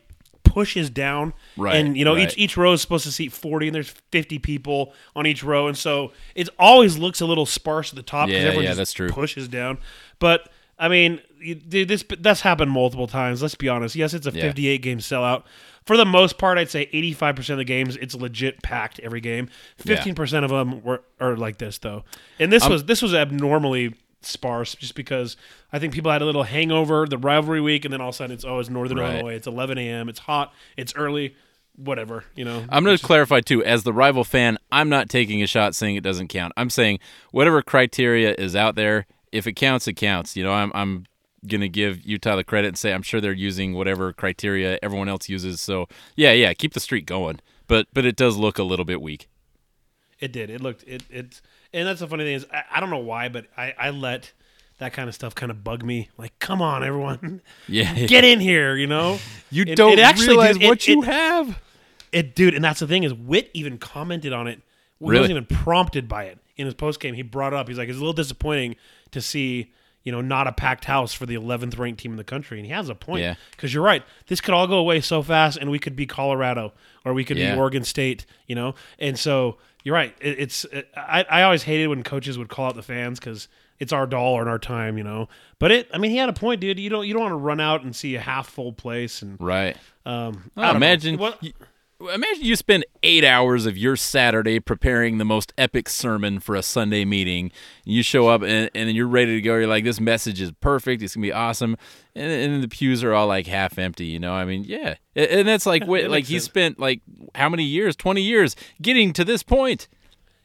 pushes 0.55 0.89
down. 0.89 1.33
Right, 1.57 1.75
And 1.75 1.97
you 1.97 2.05
know, 2.05 2.15
right. 2.15 2.29
each 2.29 2.37
each 2.37 2.57
row 2.57 2.71
is 2.71 2.81
supposed 2.81 3.03
to 3.05 3.11
seat 3.11 3.33
forty, 3.33 3.67
and 3.67 3.75
there's 3.75 3.93
fifty 4.11 4.39
people 4.39 4.93
on 5.15 5.27
each 5.27 5.43
row, 5.43 5.67
and 5.67 5.77
so 5.77 6.13
it 6.33 6.47
always 6.57 6.97
looks 6.97 7.19
a 7.19 7.25
little 7.25 7.45
sparse 7.45 7.89
at 7.91 7.97
the 7.97 8.03
top 8.03 8.27
because 8.27 8.41
Yeah, 8.41 8.47
everyone 8.47 8.63
yeah, 8.63 8.69
just 8.71 8.77
that's 8.77 8.93
true. 8.93 9.09
pushes 9.09 9.47
down. 9.49 9.77
But 10.19 10.49
I 10.79 10.87
mean, 10.87 11.19
you- 11.41 11.55
dude, 11.55 11.87
this 11.89 12.03
that's 12.19 12.41
happened 12.41 12.71
multiple 12.71 13.07
times. 13.07 13.41
Let's 13.41 13.55
be 13.55 13.67
honest. 13.67 13.95
Yes, 13.95 14.13
it's 14.13 14.27
a 14.27 14.31
Yeah. 14.31 14.41
58 14.43 14.81
game 14.81 14.99
sellout. 14.99 15.43
For 15.85 15.97
the 15.97 16.05
most 16.05 16.37
part, 16.39 16.57
I'd 16.57 16.69
say 16.71 16.89
85% 16.93 17.49
of 17.51 17.57
the 17.59 17.63
games 17.63 17.95
it's 17.97 18.15
legit 18.15 18.63
packed 18.63 18.99
every 19.01 19.21
game. 19.21 19.49
15% 19.83 20.43
of 20.43 20.49
them 20.49 20.81
were 20.83 21.03
are 21.19 21.35
like 21.37 21.57
this 21.59 21.77
though. 21.77 22.03
And 22.39 22.51
this 22.51 22.63
um, 22.63 22.71
was 22.71 22.85
this 22.85 23.01
was 23.01 23.13
abnormally 23.13 23.93
sparse 24.25 24.75
just 24.75 24.95
because 24.95 25.38
I 25.71 25.79
think 25.79 25.93
people 25.93 26.11
had 26.11 26.21
a 26.21 26.25
little 26.25 26.43
hangover 26.43 27.05
the 27.07 27.17
rivalry 27.17 27.61
week 27.61 27.85
and 27.85 27.93
then 27.93 28.01
all 28.01 28.09
of 28.09 28.15
a 28.15 28.17
sudden 28.17 28.33
it's 28.33 28.45
oh 28.45 28.59
it's 28.59 28.69
Northern 28.69 28.97
Right. 28.97 29.13
Illinois. 29.15 29.33
It's 29.33 29.47
11 29.47 29.77
a.m. 29.77 30.09
It's 30.09 30.19
hot. 30.19 30.53
It's 30.77 30.93
early. 30.95 31.35
Whatever 31.77 32.23
you 32.35 32.45
know. 32.45 32.63
I'm 32.69 32.85
going 32.85 32.97
to 32.97 33.03
clarify 33.03 33.41
too. 33.41 33.61
As 33.61 33.83
the 33.83 33.91
rival 33.91 34.23
fan, 34.23 34.57
I'm 34.71 34.88
not 34.88 35.09
taking 35.09 35.43
a 35.43 35.47
shot 35.47 35.75
saying 35.75 35.97
it 35.97 36.03
doesn't 36.03 36.29
count. 36.29 36.53
I'm 36.55 36.69
saying 36.69 36.99
whatever 37.31 37.61
criteria 37.61 38.33
is 38.38 38.55
out 38.55 38.75
there, 38.75 39.05
if 39.33 39.45
it 39.45 39.53
counts, 39.57 39.85
it 39.85 39.95
counts. 39.95 40.38
You 40.38 40.45
know, 40.45 40.53
I'm 40.53 40.71
I'm 40.73 41.05
going 41.45 41.59
to 41.59 41.67
give 41.69 42.01
Utah 42.05 42.38
the 42.38 42.45
credit 42.45 42.69
and 42.69 42.77
say 42.77 42.93
I'm 42.93 43.01
sure 43.01 43.19
they're 43.19 43.33
using 43.33 43.73
whatever 43.73 44.13
criteria 44.13 44.79
everyone 44.81 45.09
else 45.09 45.27
uses. 45.27 45.59
So 45.59 45.88
yeah, 46.15 46.31
yeah, 46.31 46.53
keep 46.53 46.73
the 46.73 46.79
streak 46.79 47.05
going. 47.05 47.41
But 47.67 47.88
but 47.93 48.05
it 48.05 48.15
does 48.15 48.38
look 48.38 48.57
a 48.57 48.63
little 48.63 48.85
bit 48.85 49.01
weak. 49.01 49.27
It 50.21 50.31
did. 50.31 50.49
It 50.49 50.61
looked 50.61 50.83
it 50.88 51.03
it 51.09 51.41
and 51.75 51.88
that's 51.88 51.99
the 51.99 52.07
funny 52.07 52.23
thing 52.23 52.33
is 52.35 52.45
I, 52.51 52.63
I 52.75 52.79
don't 52.79 52.89
know 52.89 52.97
why, 52.97 53.29
but 53.29 53.45
I, 53.57 53.73
I 53.77 53.89
let 53.91 54.31
that 54.79 54.91
kind 54.93 55.07
of 55.07 55.15
stuff 55.15 55.35
kind 55.35 55.51
of 55.51 55.63
bug 55.63 55.83
me. 55.83 56.09
Like, 56.17 56.38
come 56.39 56.61
on, 56.61 56.83
everyone, 56.83 57.41
Yeah, 57.67 57.93
get 58.07 58.23
in 58.25 58.39
here. 58.39 58.75
You 58.75 58.88
know, 58.88 59.19
you 59.51 59.63
It- 59.67 59.75
don't 59.75 59.93
it 59.93 59.99
actually 59.99 60.29
realize 60.29 60.55
did- 60.55 60.63
it- 60.63 60.67
what 60.69 60.88
you 60.88 61.01
have. 61.03 61.59
It, 62.11 62.33
dude, 62.35 62.53
and 62.53 62.63
that's 62.63 62.79
the 62.79 62.88
thing 62.88 63.03
is, 63.03 63.13
Whitt 63.13 63.49
even 63.53 63.77
commented 63.77 64.31
on 64.33 64.47
it. 64.47 64.61
He 64.99 65.05
Really? 65.05 65.19
wasn't 65.19 65.31
even 65.45 65.57
prompted 65.57 66.07
by 66.07 66.25
it 66.25 66.39
in 66.55 66.65
his 66.65 66.73
post 66.73 66.99
game. 67.01 67.13
He 67.13 67.21
brought 67.23 67.51
it 67.53 67.57
up. 67.57 67.67
He's 67.67 67.77
like, 67.77 67.89
it's 67.89 67.97
a 67.97 67.99
little 67.99 68.13
disappointing 68.13 68.77
to 69.11 69.19
see, 69.21 69.73
you 70.05 70.11
know, 70.13 70.21
not 70.21 70.47
a 70.47 70.53
packed 70.53 70.85
house 70.85 71.13
for 71.13 71.25
the 71.25 71.35
11th 71.35 71.77
ranked 71.77 71.99
team 71.99 72.11
in 72.11 72.17
the 72.17 72.23
country. 72.23 72.57
And 72.59 72.65
he 72.65 72.71
has 72.71 72.87
a 72.87 72.95
point. 72.95 73.21
Yeah. 73.23 73.35
Because 73.51 73.73
you're 73.73 73.83
right. 73.83 74.03
This 74.27 74.39
could 74.39 74.53
all 74.53 74.67
go 74.67 74.77
away 74.77 75.01
so 75.01 75.21
fast, 75.21 75.57
and 75.57 75.69
we 75.69 75.79
could 75.79 75.95
be 75.97 76.05
Colorado 76.05 76.71
or 77.03 77.13
we 77.13 77.25
could 77.25 77.37
Yeah. 77.37 77.55
be 77.55 77.59
Oregon 77.59 77.83
State, 77.83 78.25
you 78.47 78.55
know? 78.55 78.75
And 78.99 79.19
so 79.19 79.57
you're 79.83 79.95
right. 79.95 80.15
It, 80.21 80.39
it's, 80.39 80.63
it, 80.65 80.87
I, 80.95 81.25
I 81.29 81.41
always 81.43 81.63
hated 81.63 81.87
when 81.87 82.03
coaches 82.03 82.37
would 82.37 82.47
call 82.49 82.67
out 82.67 82.75
the 82.75 82.81
fans 82.81 83.19
because 83.19 83.47
it's 83.79 83.91
our 83.91 84.07
dollar 84.07 84.39
and 84.41 84.49
our 84.49 84.57
time, 84.59 84.97
you 84.97 85.03
know? 85.03 85.27
But 85.59 85.71
it, 85.71 85.89
I 85.93 85.97
mean, 85.97 86.11
he 86.11 86.17
had 86.17 86.29
a 86.29 86.33
point, 86.33 86.61
dude. 86.61 86.79
You 86.79 86.89
don't, 86.89 87.05
you 87.05 87.13
don't 87.13 87.23
want 87.23 87.33
to 87.33 87.37
run 87.37 87.59
out 87.59 87.83
and 87.83 87.93
see 87.95 88.15
a 88.15 88.21
half 88.21 88.47
full 88.47 88.71
place. 88.73 89.21
And, 89.21 89.37
Right. 89.41 89.75
um, 90.05 90.49
I 90.55 90.61
don't 90.61 90.73
know. 90.73 90.77
imagine 90.77 91.17
What- 91.17 91.43
you, 91.43 91.51
imagine 91.99 92.43
you 92.43 92.55
spend 92.55 92.86
eight 93.03 93.23
hours 93.23 93.65
of 93.65 93.77
your 93.77 93.95
Saturday 93.95 94.60
preparing 94.60 95.17
the 95.17 95.25
most 95.25 95.53
epic 95.58 95.89
sermon 95.89 96.39
for 96.39 96.55
a 96.55 96.62
Sunday 96.62 97.05
meeting. 97.05 97.51
You 97.84 98.03
show 98.03 98.27
up 98.27 98.41
and, 98.41 98.69
and 98.75 98.91
you're 98.91 99.08
ready 99.08 99.36
to 99.36 99.41
go. 99.41 99.55
You're 99.55 99.67
like, 99.67 99.84
this 99.84 99.99
message 99.99 100.41
is 100.41 100.51
perfect. 100.60 101.01
It's 101.01 101.15
gonna 101.15 101.23
be 101.23 101.31
awesome. 101.31 101.77
And, 102.15 102.31
and 102.31 102.63
the 102.63 102.67
pews 102.67 103.03
are 103.03 103.13
all 103.13 103.27
like 103.27 103.47
half 103.47 103.77
empty. 103.77 104.05
You 104.05 104.19
know, 104.19 104.34
I 104.34 104.45
mean, 104.45 104.63
yeah. 104.65 104.95
And, 105.15 105.27
and 105.27 105.47
that's 105.47 105.65
like 105.65 105.86
wait, 105.88 106.05
It 106.05 106.12
like 106.12 106.25
he 106.25 106.39
spent 106.39 106.79
like 106.79 107.01
how 107.34 107.49
many 107.49 107.63
years? 107.63 107.95
Twenty 107.95 108.21
years 108.21 108.55
getting 108.81 109.13
to 109.13 109.23
this 109.23 109.43
point. 109.43 109.88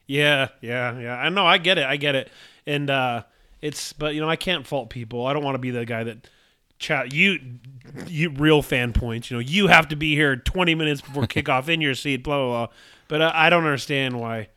Yeah, 0.06 0.48
yeah, 0.60 0.98
yeah. 0.98 1.16
I 1.16 1.28
know. 1.28 1.46
I 1.46 1.58
get 1.58 1.78
it. 1.78 1.84
I 1.84 1.96
get 1.96 2.16
it. 2.16 2.30
And 2.66 2.90
uh, 2.90 3.22
it's, 3.62 3.92
but 3.92 4.14
you 4.14 4.20
know, 4.20 4.28
I 4.28 4.34
can't 4.34 4.66
fault 4.66 4.90
people. 4.90 5.24
I 5.26 5.32
don't 5.32 5.44
want 5.44 5.54
to 5.54 5.60
be 5.60 5.70
the 5.70 5.84
guy 5.84 6.02
that 6.02 6.26
chat 6.80 7.12
you, 7.12 7.38
you 8.08 8.30
real 8.30 8.62
fan 8.62 8.92
points. 8.92 9.30
You 9.30 9.36
know, 9.36 9.40
you 9.40 9.68
have 9.68 9.86
to 9.88 9.96
be 9.96 10.16
here 10.16 10.34
20 10.34 10.74
minutes 10.74 11.00
before 11.00 11.22
kickoff 11.26 11.68
in 11.68 11.80
your 11.80 11.94
seat. 11.94 12.24
Blah 12.24 12.38
blah. 12.38 12.66
blah. 12.66 12.74
But 13.06 13.22
uh, 13.22 13.32
I 13.32 13.50
don't 13.50 13.64
understand 13.64 14.18
why. 14.18 14.48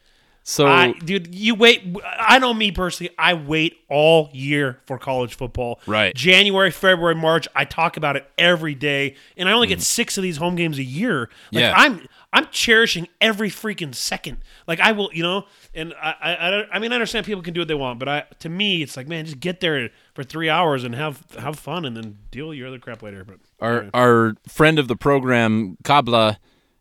So 0.46 0.68
I, 0.68 0.92
dude, 0.92 1.34
you 1.34 1.56
wait. 1.56 1.96
I 2.20 2.38
know 2.38 2.54
me 2.54 2.72
personally. 2.72 3.14
I 3.18 3.34
wait 3.34 3.78
all 3.90 4.30
year 4.34 4.82
for 4.86 4.98
college 4.98 5.36
football. 5.36 5.80
Right. 5.88 6.14
January, 6.14 6.70
February, 6.70 7.16
March. 7.16 7.48
I 7.56 7.64
talk 7.64 7.96
about 7.96 8.18
it 8.18 8.30
every 8.38 8.76
day, 8.76 9.16
and 9.38 9.48
I 9.48 9.54
only 9.54 9.68
get 9.68 9.80
mm. 9.80 9.84
six 9.84 10.18
of 10.18 10.22
these 10.22 10.36
home 10.36 10.56
games 10.56 10.78
a 10.78 10.84
year. 10.84 11.30
Like 11.54 11.62
Yeah. 11.62 11.74
I'm, 11.74 12.06
I'm 12.34 12.48
cherishing 12.52 13.08
every 13.22 13.50
freaking 13.50 13.96
second. 13.96 14.40
Like 14.68 14.82
I 14.82 14.92
will, 14.92 15.10
you 15.14 15.24
know. 15.24 15.46
And 15.74 15.94
I, 15.94 16.16
I, 16.22 16.34
I, 16.34 16.68
I 16.74 16.80
mean, 16.80 16.92
I 16.92 16.96
understand 16.96 17.26
people 17.26 17.42
can 17.42 17.54
do 17.54 17.62
what 17.62 17.70
they 17.70 17.74
want, 17.74 18.00
but 18.00 18.10
I, 18.10 18.26
to 18.40 18.50
me, 18.50 18.84
it's 18.84 18.98
like, 18.98 19.08
man, 19.08 19.24
just 19.24 19.40
get 19.40 19.62
there 19.62 19.92
for 20.14 20.26
three 20.26 20.50
hours 20.50 20.84
and 20.84 20.94
have 20.94 21.24
have 21.40 21.58
fun, 21.58 21.86
and 21.86 21.96
then 21.96 22.18
deal 22.32 22.50
with 22.50 22.58
your 22.58 22.68
other 22.68 22.80
crap 22.80 23.02
later. 23.02 23.24
But 23.24 23.38
our 23.62 23.90
our 23.94 24.36
friend 24.46 24.78
of 24.78 24.90
the 24.90 24.98
program, 24.98 25.78
Kabla, 25.86 26.36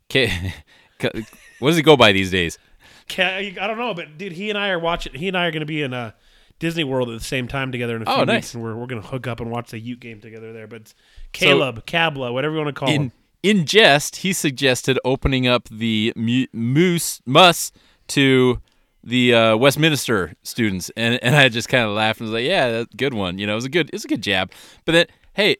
K- 0.08 0.52
what 1.60 1.70
does 1.70 1.76
he 1.76 1.82
go 1.82 1.96
by 1.96 2.10
these 2.10 2.32
days? 2.32 2.58
I 3.18 3.52
don't 3.56 3.78
know, 3.78 3.94
but 3.94 4.18
dude, 4.18 4.32
he 4.32 4.48
and 4.50 4.58
I 4.58 4.68
are 4.70 4.78
watching. 4.78 5.14
He 5.14 5.28
and 5.28 5.36
I 5.36 5.46
are 5.46 5.50
going 5.50 5.60
to 5.60 5.66
be 5.66 5.82
in 5.82 5.92
a 5.92 6.14
Disney 6.58 6.84
World 6.84 7.08
at 7.10 7.18
the 7.18 7.24
same 7.24 7.48
time 7.48 7.72
together 7.72 7.96
in 7.96 8.02
a 8.02 8.04
few 8.06 8.14
Oh, 8.14 8.24
weeks, 8.24 8.54
and 8.54 8.62
we're 8.62 8.74
we're 8.76 8.86
going 8.86 9.02
to 9.02 9.08
hook 9.08 9.26
up 9.26 9.40
and 9.40 9.50
watch 9.50 9.70
the 9.70 9.78
Ute 9.80 10.00
game 10.00 10.20
together 10.20 10.52
there. 10.52 10.66
But 10.66 10.94
Caleb, 11.32 11.84
Cabla, 11.86 12.32
whatever 12.32 12.54
you 12.54 12.60
want 12.64 12.74
to 12.74 12.78
call 12.78 12.88
him. 12.88 13.12
in 13.42 13.58
in 13.58 13.66
jest, 13.66 14.16
he 14.16 14.32
suggested 14.32 14.98
opening 15.04 15.46
up 15.46 15.68
the 15.68 16.12
mu- 16.14 16.46
moose 16.52 17.20
MUSS 17.26 17.72
to 18.08 18.60
the 19.04 19.34
uh, 19.34 19.56
Westminster 19.56 20.34
students, 20.44 20.90
and 20.96 21.18
and 21.22 21.34
I 21.34 21.48
just 21.48 21.68
kind 21.68 21.84
of 21.84 21.90
laughed 21.90 22.20
and 22.20 22.28
was 22.30 22.34
like, 22.34 22.46
"Yeah, 22.46 22.70
that's 22.70 22.94
a 22.94 22.96
good 22.96 23.14
one." 23.14 23.38
You 23.38 23.46
know, 23.48 23.52
it 23.52 23.56
was 23.56 23.64
a 23.64 23.68
good, 23.70 23.90
it's 23.92 24.04
a 24.04 24.08
good 24.08 24.22
jab. 24.22 24.52
But 24.84 24.92
then, 24.92 25.06
hey, 25.34 25.56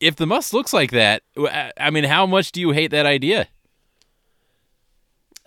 if 0.00 0.16
the 0.16 0.26
MUSS 0.26 0.52
looks 0.52 0.72
like 0.72 0.90
that, 0.90 1.22
I 1.78 1.90
mean, 1.90 2.04
how 2.04 2.26
much 2.26 2.50
do 2.50 2.60
you 2.60 2.72
hate 2.72 2.90
that 2.90 3.06
idea? 3.06 3.46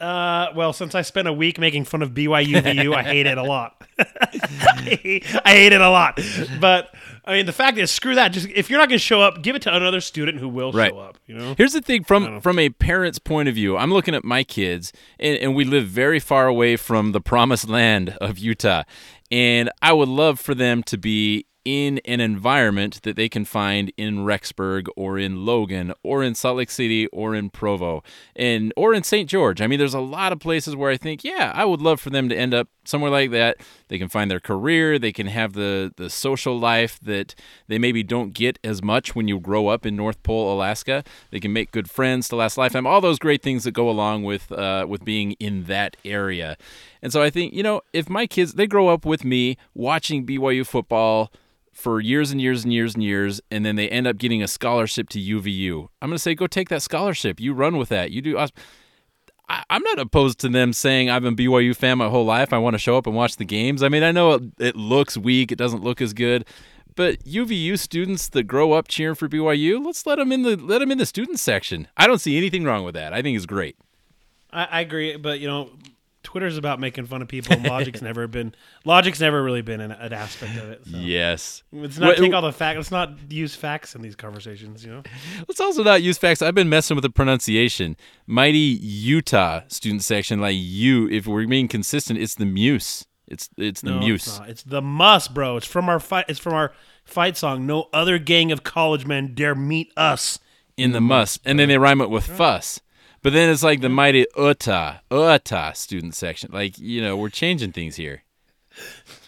Uh, 0.01 0.51
well, 0.55 0.73
since 0.73 0.95
I 0.95 1.03
spent 1.03 1.27
a 1.27 1.33
week 1.33 1.59
making 1.59 1.85
fun 1.85 2.01
of 2.01 2.11
BYU 2.11 2.61
VU, 2.63 2.93
I 2.93 3.03
hate 3.03 3.27
it 3.27 3.37
a 3.37 3.43
lot. 3.43 3.83
I 3.99 5.23
hate 5.45 5.73
it 5.73 5.81
a 5.81 5.89
lot. 5.89 6.19
But 6.59 6.93
I 7.23 7.33
mean, 7.35 7.45
the 7.45 7.53
fact 7.53 7.77
is, 7.77 7.91
screw 7.91 8.15
that. 8.15 8.29
Just 8.29 8.47
if 8.49 8.69
you're 8.69 8.79
not 8.79 8.89
going 8.89 8.97
to 8.97 9.03
show 9.03 9.21
up, 9.21 9.43
give 9.43 9.55
it 9.55 9.61
to 9.63 9.75
another 9.75 10.01
student 10.01 10.39
who 10.39 10.49
will 10.49 10.71
Right. 10.71 10.91
show 10.91 10.97
up. 10.99 11.17
You 11.27 11.35
know. 11.37 11.53
Here's 11.57 11.73
the 11.73 11.81
thing 11.81 12.03
from 12.03 12.41
from 12.41 12.57
a 12.57 12.69
parent's 12.69 13.19
point 13.19 13.47
of 13.47 13.55
view. 13.55 13.77
I'm 13.77 13.91
looking 13.93 14.15
at 14.15 14.23
my 14.23 14.43
kids, 14.43 14.91
and, 15.19 15.37
and 15.37 15.55
we 15.55 15.65
live 15.65 15.85
very 15.87 16.19
far 16.19 16.47
away 16.47 16.77
from 16.77 17.11
the 17.11 17.21
promised 17.21 17.69
land 17.69 18.17
of 18.19 18.39
Utah, 18.39 18.83
and 19.29 19.69
I 19.81 19.93
would 19.93 20.09
love 20.09 20.39
for 20.39 20.55
them 20.55 20.81
to 20.83 20.97
be 20.97 21.45
in 21.63 21.99
an 22.05 22.19
environment 22.19 23.01
that 23.03 23.15
they 23.15 23.29
can 23.29 23.45
find 23.45 23.91
in 23.95 24.19
Rexburg 24.19 24.87
or 24.95 25.19
in 25.19 25.45
Logan 25.45 25.93
or 26.03 26.23
in 26.23 26.33
Salt 26.33 26.57
Lake 26.57 26.71
City 26.71 27.07
or 27.07 27.35
in 27.35 27.49
Provo 27.49 28.03
and 28.35 28.73
or 28.75 28.93
in 28.93 29.03
St. 29.03 29.29
George. 29.29 29.61
I 29.61 29.67
mean, 29.67 29.77
there's 29.77 29.93
a 29.93 29.99
lot 29.99 30.31
of 30.31 30.39
places 30.39 30.75
where 30.75 30.89
I 30.89 30.97
think, 30.97 31.23
yeah, 31.23 31.51
I 31.53 31.65
would 31.65 31.81
love 31.81 31.99
for 31.99 32.09
them 32.09 32.29
to 32.29 32.35
end 32.35 32.53
up 32.53 32.67
somewhere 32.83 33.11
like 33.11 33.31
that. 33.31 33.57
They 33.89 33.99
can 33.99 34.09
find 34.09 34.31
their 34.31 34.39
career, 34.39 34.97
they 34.97 35.11
can 35.11 35.27
have 35.27 35.53
the 35.53 35.93
the 35.95 36.09
social 36.09 36.57
life 36.57 36.99
that 37.01 37.35
they 37.67 37.77
maybe 37.77 38.01
don't 38.03 38.33
get 38.33 38.57
as 38.63 38.81
much 38.81 39.15
when 39.15 39.27
you 39.27 39.39
grow 39.39 39.67
up 39.67 39.85
in 39.85 39.95
North 39.95 40.21
Pole, 40.23 40.53
Alaska. 40.53 41.03
They 41.29 41.39
can 41.39 41.53
make 41.53 41.71
good 41.71 41.89
friends 41.89 42.27
to 42.29 42.35
last 42.35 42.57
lifetime. 42.57 42.87
All 42.87 43.01
those 43.01 43.19
great 43.19 43.43
things 43.43 43.63
that 43.65 43.71
go 43.71 43.89
along 43.89 44.23
with 44.23 44.51
uh, 44.51 44.85
with 44.89 45.05
being 45.05 45.33
in 45.33 45.65
that 45.65 45.95
area. 46.03 46.57
And 47.03 47.11
so 47.11 47.21
I 47.21 47.29
think, 47.29 47.53
you 47.53 47.63
know, 47.63 47.81
if 47.93 48.09
my 48.09 48.27
kids 48.27 48.53
they 48.53 48.67
grow 48.67 48.87
up 48.87 49.05
with 49.05 49.23
me 49.23 49.57
watching 49.73 50.25
BYU 50.25 50.65
football 50.65 51.31
for 51.81 51.99
years 51.99 52.31
and 52.31 52.39
years 52.39 52.63
and 52.63 52.71
years 52.71 52.93
and 52.93 53.03
years, 53.03 53.41
and 53.49 53.65
then 53.65 53.75
they 53.75 53.89
end 53.89 54.07
up 54.07 54.17
getting 54.17 54.43
a 54.43 54.47
scholarship 54.47 55.09
to 55.09 55.19
UVU. 55.19 55.89
I'm 56.01 56.09
going 56.09 56.15
to 56.15 56.19
say, 56.19 56.35
go 56.35 56.47
take 56.47 56.69
that 56.69 56.81
scholarship. 56.81 57.39
You 57.39 57.53
run 57.53 57.77
with 57.77 57.89
that. 57.89 58.11
You 58.11 58.21
do. 58.21 58.37
I, 58.37 58.47
I'm 59.69 59.83
not 59.83 59.99
opposed 59.99 60.39
to 60.39 60.49
them 60.49 60.71
saying 60.71 61.09
I've 61.09 61.23
been 61.23 61.35
BYU 61.35 61.75
fan 61.75 61.97
my 61.97 62.07
whole 62.07 62.25
life. 62.25 62.53
I 62.53 62.57
want 62.57 62.75
to 62.75 62.77
show 62.77 62.97
up 62.97 63.07
and 63.07 63.15
watch 63.15 63.35
the 63.35 63.45
games. 63.45 63.83
I 63.83 63.89
mean, 63.89 64.03
I 64.03 64.11
know 64.11 64.33
it, 64.33 64.43
it 64.59 64.75
looks 64.75 65.17
weak. 65.17 65.51
It 65.51 65.57
doesn't 65.57 65.83
look 65.83 66.01
as 66.01 66.13
good. 66.13 66.45
But 66.95 67.23
UVU 67.23 67.79
students 67.79 68.29
that 68.29 68.43
grow 68.43 68.73
up 68.73 68.87
cheering 68.87 69.15
for 69.15 69.27
BYU, 69.27 69.83
let's 69.83 70.05
let 70.05 70.17
them 70.17 70.31
in 70.31 70.43
the 70.43 70.57
let 70.57 70.79
them 70.79 70.91
in 70.91 70.97
the 70.97 71.05
student 71.05 71.39
section. 71.39 71.87
I 71.97 72.05
don't 72.05 72.19
see 72.19 72.37
anything 72.37 72.63
wrong 72.63 72.83
with 72.83 72.95
that. 72.95 73.13
I 73.13 73.21
think 73.21 73.35
it's 73.35 73.45
great. 73.45 73.77
I, 74.51 74.65
I 74.65 74.81
agree, 74.81 75.15
but 75.15 75.39
you 75.39 75.47
know, 75.47 75.69
Twitter's 76.31 76.57
about 76.57 76.79
making 76.79 77.05
fun 77.07 77.21
of 77.21 77.27
people. 77.27 77.53
And 77.57 77.65
logic's 77.65 78.01
never 78.09 78.25
been 78.25 78.55
logic's 78.85 79.19
never 79.19 79.43
really 79.43 79.61
been 79.61 79.81
an, 79.81 79.91
an 79.91 80.13
aspect 80.13 80.55
of 80.57 80.69
it. 80.69 80.81
So. 80.85 80.95
Yes. 80.97 81.61
Let's 81.73 81.97
not 81.97 82.09
Wait, 82.11 82.17
take 82.19 82.33
all 82.33 82.41
the 82.41 82.53
facts. 82.53 82.77
Let's 82.77 82.91
not 82.91 83.29
use 83.29 83.53
facts 83.53 83.95
in 83.95 84.01
these 84.01 84.15
conversations. 84.15 84.85
You 84.85 84.91
know. 84.93 85.03
Let's 85.49 85.59
also 85.59 85.83
not 85.83 86.01
use 86.01 86.17
facts. 86.17 86.41
I've 86.41 86.55
been 86.55 86.69
messing 86.69 86.95
with 86.95 87.01
the 87.03 87.09
pronunciation. 87.09 87.97
Mighty 88.27 88.57
Utah 88.57 89.63
student 89.67 90.03
section, 90.03 90.39
like 90.39 90.55
you. 90.57 91.09
If 91.09 91.27
we're 91.27 91.45
being 91.47 91.67
consistent, 91.67 92.17
it's 92.17 92.35
the 92.35 92.45
Muse. 92.45 93.05
It's 93.27 93.49
it's 93.57 93.81
the 93.81 93.91
No, 93.91 93.99
Muse. 93.99 94.27
It's. 94.27 94.49
It's 94.49 94.63
the 94.63 94.81
MUSS, 94.81 95.27
bro. 95.27 95.57
It's 95.57 95.67
from 95.67 95.89
our 95.89 95.99
fight. 95.99 96.25
It's 96.29 96.39
from 96.39 96.53
our 96.53 96.71
fight 97.03 97.35
song. 97.35 97.65
No 97.65 97.89
other 97.91 98.17
gang 98.17 98.53
of 98.53 98.63
college 98.63 99.05
men 99.05 99.33
dare 99.33 99.53
meet 99.55 99.91
us. 99.97 100.39
in 100.77 100.93
the 100.93 101.01
MUSS, 101.01 101.39
and 101.43 101.59
then 101.59 101.67
they 101.67 101.77
rhyme 101.77 101.99
it 101.99 102.09
with 102.09 102.25
fuss. 102.25 102.79
But 103.23 103.33
then 103.33 103.49
it's 103.49 103.63
like 103.63 103.81
the 103.81 103.89
mighty 103.89 104.25
Utah, 104.37 104.97
Utah 105.11 105.71
student 105.73 106.15
section. 106.15 106.49
Like 106.51 106.77
you 106.79 107.01
know, 107.01 107.15
we're 107.15 107.29
changing 107.29 107.71
things 107.71 107.95
here. 107.95 108.23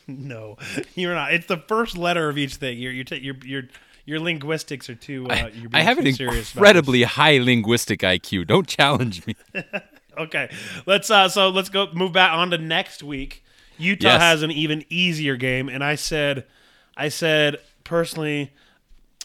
No, 0.05 0.57
you're 0.95 1.13
not. 1.15 1.33
It's 1.33 1.45
the 1.47 1.55
first 1.65 1.97
letter 1.97 2.27
of 2.27 2.37
each 2.37 2.55
thing. 2.55 2.77
Your 2.77 2.91
your 2.91 3.05
ta- 3.05 3.15
your 3.15 3.35
your 3.45 3.63
your 4.05 4.19
linguistics 4.19 4.89
are 4.89 4.95
too. 4.95 5.25
Uh, 5.29 5.49
you're 5.53 5.69
I 5.71 5.79
have 5.79 5.95
too 5.97 6.27
an 6.27 6.35
incredibly 6.35 7.03
high 7.03 7.37
linguistic 7.37 8.01
IQ. 8.01 8.47
Don't 8.47 8.67
challenge 8.67 9.25
me. 9.25 9.35
Okay, 10.15 10.47
let's 10.85 11.09
uh. 11.09 11.27
So 11.29 11.49
let's 11.49 11.69
go 11.69 11.87
move 11.93 12.11
back 12.13 12.33
on 12.33 12.51
to 12.51 12.57
next 12.59 13.01
week. 13.01 13.43
Utah 13.79 14.09
Yes. 14.09 14.21
has 14.21 14.43
an 14.43 14.51
even 14.51 14.83
easier 14.87 15.37
game, 15.37 15.69
and 15.69 15.83
I 15.83 15.95
said, 15.95 16.45
I 16.95 17.09
said 17.09 17.57
personally, 17.83 18.51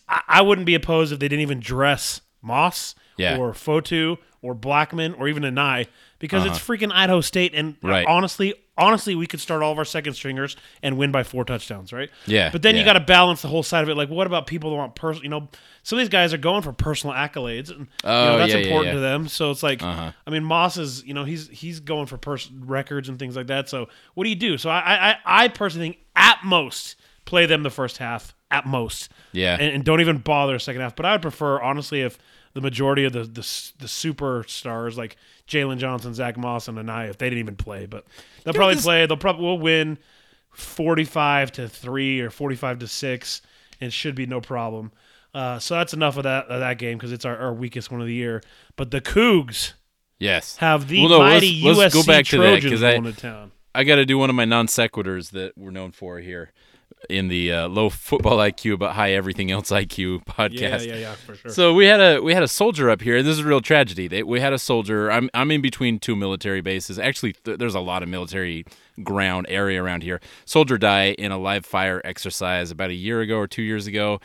I, 0.09 0.22
I 0.28 0.40
wouldn't 0.42 0.64
be 0.66 0.74
opposed 0.74 1.12
if 1.12 1.18
they 1.18 1.28
didn't 1.28 1.42
even 1.42 1.61
dress 1.61 2.22
Moss 2.40 2.94
Yeah. 3.18 3.37
or 3.37 3.52
Fotu 3.52 4.16
or 4.42 4.55
Blackmon 4.55 5.18
or 5.18 5.29
even 5.29 5.42
Anae 5.42 5.87
because 6.18 6.44
it's 6.46 6.59
freaking 6.59 6.92
Idaho 6.92 7.20
State, 7.20 7.53
and 7.55 7.74
Uh-huh. 7.83 7.88
Right. 7.88 8.07
honestly, 8.07 8.55
honestly, 8.77 9.14
we 9.14 9.27
could 9.27 9.40
start 9.40 9.62
all 9.62 9.72
of 9.72 9.79
our 9.79 9.85
second 9.85 10.14
stringers 10.14 10.57
and 10.83 10.96
win 10.96 11.11
by 11.12 11.22
four 11.24 11.44
touchdowns, 11.44 11.92
right? 11.92 12.11
Yeah, 12.27 12.51
But 12.51 12.62
then 12.62 12.77
you 12.77 12.85
got 12.85 12.92
to 12.94 13.01
balance 13.01 13.42
the 13.42 13.48
whole 13.48 13.62
side 13.64 13.83
of 13.83 13.88
it. 13.88 13.96
Like, 13.96 14.09
what 14.09 14.27
about 14.27 14.46
people 14.46 14.70
that 14.70 14.77
want 14.77 14.94
personal? 14.94 15.24
You 15.24 15.31
know, 15.31 15.48
some 15.83 15.98
of 15.98 16.03
these 16.03 16.09
guys 16.09 16.33
are 16.35 16.38
going 16.38 16.62
for 16.62 16.72
personal 16.72 17.14
accolades, 17.14 17.70
and 17.70 17.81
you 17.81 17.87
Oh, 18.05 18.24
know, 18.33 18.38
that's 18.38 18.53
yeah, 18.53 18.59
yeah, 18.59 18.64
important 18.66 18.87
yeah. 18.88 18.94
to 18.94 19.01
them. 19.01 19.29
So 19.29 19.51
it's 19.51 19.62
like, 19.62 19.83
Uh-huh. 19.83 20.12
I 20.27 20.31
mean, 20.31 20.44
Moss 20.44 20.77
is, 20.77 21.05
you 21.05 21.14
know, 21.14 21.24
he's 21.24 21.48
he's 21.48 21.81
going 21.81 22.07
for 22.07 22.16
pers- 22.18 22.51
records 22.53 23.09
and 23.09 23.18
things 23.18 23.35
like 23.37 23.46
that. 23.48 23.68
So 23.68 23.88
what 24.14 24.24
do 24.24 24.31
you 24.31 24.37
do? 24.37 24.59
So 24.59 24.70
I 24.70 25.11
I, 25.11 25.16
I 25.44 25.48
personally 25.48 25.88
think 25.90 25.98
at 26.16 26.38
most 26.44 26.96
play 27.24 27.46
them 27.46 27.62
the 27.62 27.70
first 27.70 27.98
half 27.98 28.35
at 28.51 28.64
most, 28.66 29.11
Yeah. 29.33 29.53
and, 29.61 29.74
and 29.74 29.85
don't 29.85 30.01
even 30.01 30.18
bother 30.18 30.59
second 30.59 30.81
half. 30.81 30.96
But 30.96 31.05
I 31.07 31.12
would 31.12 31.22
prefer 31.22 31.61
honestly 31.61 32.01
if 32.01 32.16
the 32.59 32.62
majority 32.62 33.05
of 33.05 33.12
the 33.12 33.23
the, 33.23 33.42
the 33.79 33.87
superstars 33.87 34.97
like 34.97 35.16
Jaylon 35.47 35.79
Johnson, 35.79 36.12
Zack 36.12 36.37
Moss, 36.37 36.66
and 36.66 36.77
Anae, 36.77 37.09
if 37.09 37.18
they 37.18 37.27
didn't 37.31 37.38
even 37.38 37.55
play, 37.57 37.87
but 37.87 38.05
they'll 38.42 38.53
probably 38.55 38.75
this- 38.75 38.85
play. 38.85 39.07
They'll 39.07 39.16
probably 39.16 39.44
will 39.44 39.59
win 39.59 39.99
forty 40.51 41.05
five 41.05 41.53
to 41.53 41.68
three 41.68 42.21
or 42.21 42.31
forty 42.31 42.57
five 42.57 42.79
to 42.81 42.88
six, 42.88 43.42
and 43.81 43.92
should 43.92 44.14
be 44.14 44.27
no 44.27 44.40
problem. 44.40 44.90
Uh, 45.35 45.59
so 45.59 45.75
that's 45.75 45.94
enough 45.94 46.16
of 46.16 46.25
that 46.25 46.47
of 46.47 46.61
that 46.61 46.79
game 46.79 46.99
because 46.99 47.12
it's 47.12 47.25
our, 47.25 47.37
our 47.37 47.53
weakest 47.55 47.90
one 47.92 48.01
of 48.01 48.07
the 48.07 48.14
year. 48.14 48.42
But 48.77 48.90
the 48.90 49.01
Cougs 49.01 49.75
Yes. 50.18 50.57
have 50.57 50.88
the 50.88 51.01
Well, 51.01 51.11
no, 51.11 51.18
let's- 51.21 51.35
mighty 51.44 51.62
let's 51.62 51.94
USC 51.94 51.94
go 51.94 52.03
back 52.12 52.25
to 52.27 52.38
that, 52.38 52.42
Trojans 52.61 52.73
'cause 52.73 52.83
I- 52.83 52.99
going 52.99 53.14
to 53.14 53.21
town. 53.21 53.53
I 53.75 53.85
got 53.85 53.97
to 53.97 54.07
do 54.07 54.18
one 54.18 54.31
of 54.31 54.35
my 54.35 54.44
non 54.47 54.66
sequiturs 54.66 55.31
that 55.31 55.53
we're 55.57 55.71
known 55.71 55.92
for 55.92 56.18
here 56.18 56.53
in 57.08 57.28
the 57.28 57.52
uh, 57.52 57.68
low 57.68 57.88
football 57.90 58.38
IQ 58.38 58.78
but 58.78 58.92
high 58.92 59.12
everything 59.12 59.50
else 59.50 59.70
IQ 59.70 60.24
podcast. 60.24 60.58
Yeah, 60.58 60.76
yeah, 60.78 60.96
yeah, 60.96 61.12
for 61.14 61.34
sure. 61.34 61.50
So 61.50 61.74
we 61.74 61.87
had 61.87 62.00
a 62.00 62.20
we 62.20 62.34
had 62.34 62.42
a 62.42 62.48
soldier 62.48 62.90
up 62.90 63.00
here. 63.00 63.22
This 63.22 63.38
is 63.38 63.44
a 63.44 63.48
real 63.48 63.61
tragedy. 63.61 64.08
They, 64.08 64.22
we 64.22 64.40
had 64.40 64.52
a 64.52 64.58
soldier. 64.58 65.11
I'm 65.11 65.30
I'm 65.34 65.50
in 65.50 65.61
between 65.61 65.98
two 65.98 66.16
military 66.16 66.61
bases. 66.61 66.98
Actually, 66.98 67.32
th- 67.44 67.58
there's 67.58 67.74
a 67.74 67.80
lot 67.80 68.02
of 68.02 68.08
military 68.08 68.64
ground 69.02 69.46
area 69.48 69.82
around 69.82 70.02
here. 70.02 70.20
Soldier 70.44 70.78
die 70.78 71.12
in 71.12 71.32
a 71.32 71.38
live 71.38 71.64
fire 71.64 72.00
exercise 72.04 72.70
about 72.70 72.90
a 72.90 72.94
year 72.94 73.20
ago 73.20 73.37
or 73.37 73.46
two 73.46 73.62
years 73.62 73.87
ago, 73.87 74.20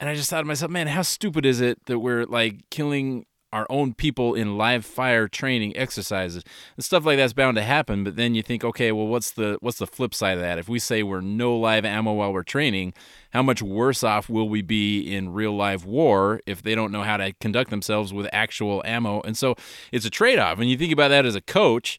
and 0.00 0.08
I 0.08 0.14
just 0.14 0.28
thought 0.30 0.40
to 0.40 0.46
myself, 0.46 0.70
man, 0.70 0.86
how 0.88 1.02
stupid 1.02 1.46
is 1.46 1.60
it 1.60 1.84
that 1.86 1.98
we're 1.98 2.24
like 2.24 2.68
killing 2.70 3.26
our 3.56 3.66
own 3.70 3.94
people 3.94 4.34
in 4.34 4.58
live 4.58 4.84
fire 4.84 5.28
training 5.28 5.74
exercises. 5.76 6.44
And 6.76 6.84
stuff 6.84 7.06
like 7.06 7.16
that's 7.16 7.32
bound 7.32 7.56
to 7.56 7.62
happen 7.62 8.04
but 8.04 8.16
then 8.16 8.34
you 8.34 8.42
think 8.42 8.62
okay 8.62 8.92
well 8.92 9.06
what's 9.06 9.30
the 9.30 9.56
what's 9.60 9.78
the 9.78 9.86
flip 9.86 10.14
side 10.14 10.36
of 10.36 10.40
that? 10.40 10.58
If 10.58 10.68
we 10.68 10.78
say 10.78 11.02
we're 11.02 11.22
no 11.22 11.56
live 11.56 11.84
ammo 11.84 12.12
while 12.12 12.32
we're 12.32 12.42
training 12.42 12.92
how 13.30 13.42
much 13.42 13.62
worse 13.62 14.04
off 14.04 14.28
will 14.28 14.48
we 14.48 14.60
be 14.60 15.00
in 15.00 15.32
real 15.32 15.56
live 15.56 15.84
war 15.86 16.40
if 16.46 16.62
they 16.62 16.74
don't 16.74 16.92
know 16.92 17.02
how 17.02 17.16
to 17.16 17.32
conduct 17.40 17.70
themselves 17.70 18.12
with 18.12 18.28
actual 18.32 18.82
ammo? 18.84 19.22
And 19.22 19.36
so 19.36 19.56
it's 19.90 20.04
a 20.04 20.10
trade-off. 20.10 20.58
When 20.58 20.68
you 20.68 20.76
think 20.76 20.92
about 20.92 21.08
that 21.08 21.24
as 21.24 21.34
a 21.34 21.40
coach 21.40 21.98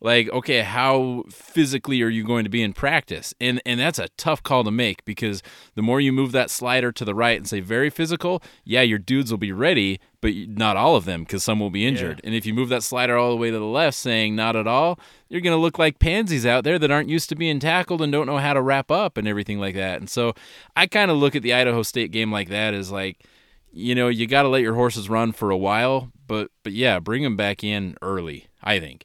like 0.00 0.28
okay 0.30 0.60
how 0.60 1.24
physically 1.30 2.02
are 2.02 2.08
you 2.08 2.24
going 2.24 2.44
to 2.44 2.50
be 2.50 2.62
in 2.62 2.72
practice? 2.72 3.34
And 3.40 3.60
and 3.66 3.80
that's 3.80 3.98
a 3.98 4.08
tough 4.16 4.42
call 4.42 4.64
to 4.64 4.70
make 4.70 5.04
because 5.04 5.42
the 5.74 5.82
more 5.82 6.00
you 6.00 6.12
move 6.12 6.32
that 6.32 6.50
slider 6.50 6.92
to 6.92 7.04
the 7.04 7.14
right 7.14 7.36
and 7.36 7.48
say 7.48 7.60
very 7.60 7.90
physical 7.90 8.42
yeah 8.64 8.82
your 8.82 8.98
dudes 8.98 9.30
will 9.30 9.38
be 9.38 9.52
ready 9.52 10.00
but 10.20 10.32
not 10.48 10.76
all 10.76 10.96
of 10.96 11.04
them 11.04 11.22
because 11.22 11.44
some 11.44 11.60
will 11.60 11.70
be 11.70 11.86
injured. 11.86 12.20
And 12.24 12.34
if 12.34 12.44
you 12.44 12.52
move 12.52 12.70
that 12.70 12.82
slider 12.82 13.16
all 13.16 13.30
the 13.30 13.36
way 13.36 13.52
to 13.52 13.58
the 13.58 13.64
left 13.64 13.96
saying 13.96 14.34
not 14.34 14.56
at 14.56 14.66
all 14.66 14.98
you're 15.28 15.40
going 15.40 15.56
to 15.56 15.60
look 15.60 15.78
like 15.78 15.98
pansies 15.98 16.46
out 16.46 16.64
there 16.64 16.78
that 16.78 16.90
aren't 16.90 17.08
used 17.08 17.28
to 17.28 17.36
being 17.36 17.60
tackled 17.60 18.02
and 18.02 18.10
don't 18.10 18.26
know 18.26 18.38
how 18.38 18.52
to 18.52 18.62
wrap 18.62 18.90
up 18.90 19.16
and 19.16 19.28
everything 19.28 19.58
like 19.60 19.74
that. 19.74 20.00
And 20.00 20.10
so 20.10 20.34
i 20.76 20.86
kind 20.86 21.10
of 21.10 21.16
look 21.16 21.36
at 21.36 21.42
the 21.42 21.54
idaho 21.54 21.82
state 21.82 22.10
game 22.10 22.32
like 22.32 22.48
that 22.48 22.74
as 22.74 22.90
like 22.90 23.24
you 23.72 23.94
know 23.94 24.08
you 24.08 24.26
got 24.26 24.42
to 24.42 24.48
let 24.48 24.62
your 24.62 24.74
horses 24.74 25.08
run 25.08 25.32
for 25.32 25.50
a 25.50 25.56
while 25.56 26.10
but 26.26 26.50
but 26.62 26.72
yeah 26.72 26.98
bring 26.98 27.22
them 27.22 27.36
back 27.36 27.62
in 27.62 27.96
early 28.02 28.46
i 28.62 28.78
think 28.78 29.04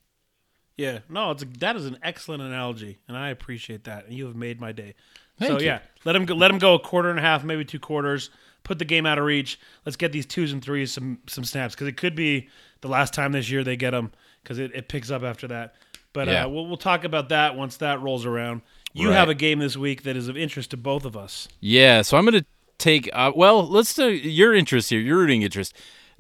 Yeah, 0.78 1.00
no, 1.10 1.32
it's 1.32 1.44
a, 1.44 1.46
that 1.60 1.76
is 1.76 1.86
an 1.86 1.98
excellent 2.02 2.42
analogy, 2.42 2.98
and 3.08 3.16
I 3.16 3.30
appreciate 3.30 3.84
that. 3.84 4.06
And 4.08 4.14
you 4.18 4.26
have 4.26 4.36
made 4.36 4.60
my 4.60 4.72
day. 4.72 4.96
so 5.40 5.60
you. 5.60 5.66
yeah, 5.68 5.80
let 6.06 6.16
him 6.16 6.26
go, 6.26 6.34
let 6.36 6.50
him 6.52 6.58
go 6.58 6.74
a 6.76 6.80
quarter 6.80 7.10
and 7.10 7.20
a 7.20 7.22
half, 7.22 7.44
maybe 7.44 7.64
two 7.66 7.80
quarters. 7.80 8.30
Put 8.64 8.80
the 8.80 8.86
game 8.86 9.06
out 9.06 9.18
of 9.20 9.26
reach. 9.26 9.60
Let's 9.86 9.98
get 9.98 10.12
these 10.14 10.26
twos 10.26 10.52
and 10.54 10.64
threes 10.64 10.92
some 10.92 11.20
some 11.28 11.44
snaps 11.44 11.76
because 11.76 11.88
it 11.88 11.98
could 11.98 12.16
be 12.16 12.48
the 12.82 12.88
last 12.88 13.14
time 13.14 13.34
this 13.34 13.50
year 13.52 13.64
they 13.64 13.76
get 13.76 13.92
them 13.92 14.12
because 14.42 14.58
it, 14.58 14.72
it 14.74 14.88
picks 14.88 15.12
up 15.12 15.22
after 15.24 15.48
that. 15.50 15.76
But 16.14 16.28
Yeah. 16.30 16.46
uh, 16.46 16.50
we'll 16.50 16.66
we'll 16.68 16.78
talk 16.78 17.04
about 17.04 17.30
that 17.30 17.56
once 17.58 17.78
that 17.78 18.02
rolls 18.02 18.26
around. 18.26 18.62
You 18.94 19.10
Right. 19.10 19.16
have 19.16 19.28
a 19.28 19.36
game 19.36 19.60
this 19.60 19.76
week 19.76 20.04
that 20.04 20.16
is 20.16 20.28
of 20.30 20.38
interest 20.38 20.72
to 20.72 20.78
both 20.78 21.04
of 21.04 21.18
us. 21.18 21.48
Yeah, 21.60 22.04
so 22.04 22.16
I'm 22.18 22.24
going 22.26 22.40
to 22.40 22.46
take 22.78 23.10
uh, 23.12 23.34
well, 23.36 23.68
let's 23.68 23.94
do 23.94 24.10
your 24.10 24.54
interest 24.54 24.90
here, 24.92 25.00
your 25.02 25.18
rooting 25.18 25.42
interest. 25.42 25.76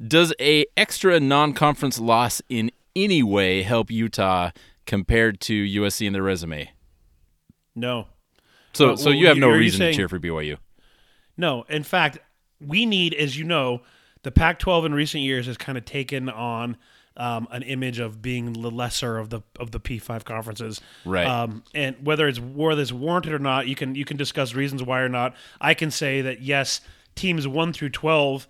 Does 0.05 0.33
a 0.41 0.65
extra 0.75 1.19
non-conference 1.21 1.97
loss 1.99 2.41
in 2.49 2.71
any 2.95 3.23
way 3.23 3.63
help 3.63 3.89
Utah 3.91 4.51
compared 4.85 5.39
to 5.41 5.53
USC 5.53 6.05
in 6.05 6.13
their 6.13 6.23
resume? 6.23 6.71
No, 7.75 8.07
So 8.73 8.87
Well, 8.87 8.97
so 8.97 9.05
well, 9.09 9.15
you 9.15 9.27
have 9.27 9.37
no 9.37 9.49
reason 9.49 9.79
saying- 9.79 9.93
to 9.93 9.97
cheer 9.97 10.09
for 10.09 10.19
BYU. 10.19 10.57
No, 11.37 11.63
in 11.69 11.83
fact, 11.83 12.19
we 12.59 12.85
need, 12.85 13.13
as 13.15 13.37
you 13.37 13.43
know, 13.43 13.81
the 14.21 14.31
Pac-12 14.31 14.85
in 14.85 14.93
recent 14.93 15.23
years 15.23 15.47
has 15.47 15.57
kind 15.57 15.77
of 15.77 15.85
taken 15.85 16.29
on 16.29 16.77
um, 17.15 17.47
an 17.51 17.61
image 17.63 17.99
of 17.99 18.21
being 18.21 18.53
the 18.53 18.71
lesser 18.71 19.17
of 19.19 19.29
the 19.29 19.41
of 19.59 19.69
the 19.71 19.79
P5 19.79 20.23
conferences. 20.23 20.81
Right. 21.05 21.27
Um, 21.27 21.63
and 21.75 21.95
whether 22.03 22.27
it's 22.27 22.39
whether 22.39 22.81
it's 22.81 22.91
warranted 22.91 23.33
or 23.33 23.39
not, 23.39 23.67
you 23.67 23.75
can 23.75 23.93
you 23.93 24.05
can 24.05 24.17
discuss 24.17 24.55
reasons 24.55 24.81
why 24.81 25.01
or 25.01 25.09
not. 25.09 25.35
I 25.61 25.73
can 25.75 25.91
say 25.91 26.21
that 26.21 26.41
yes, 26.41 26.81
teams 27.15 27.47
one 27.47 27.71
through 27.73 27.89
twelve, 27.89 28.47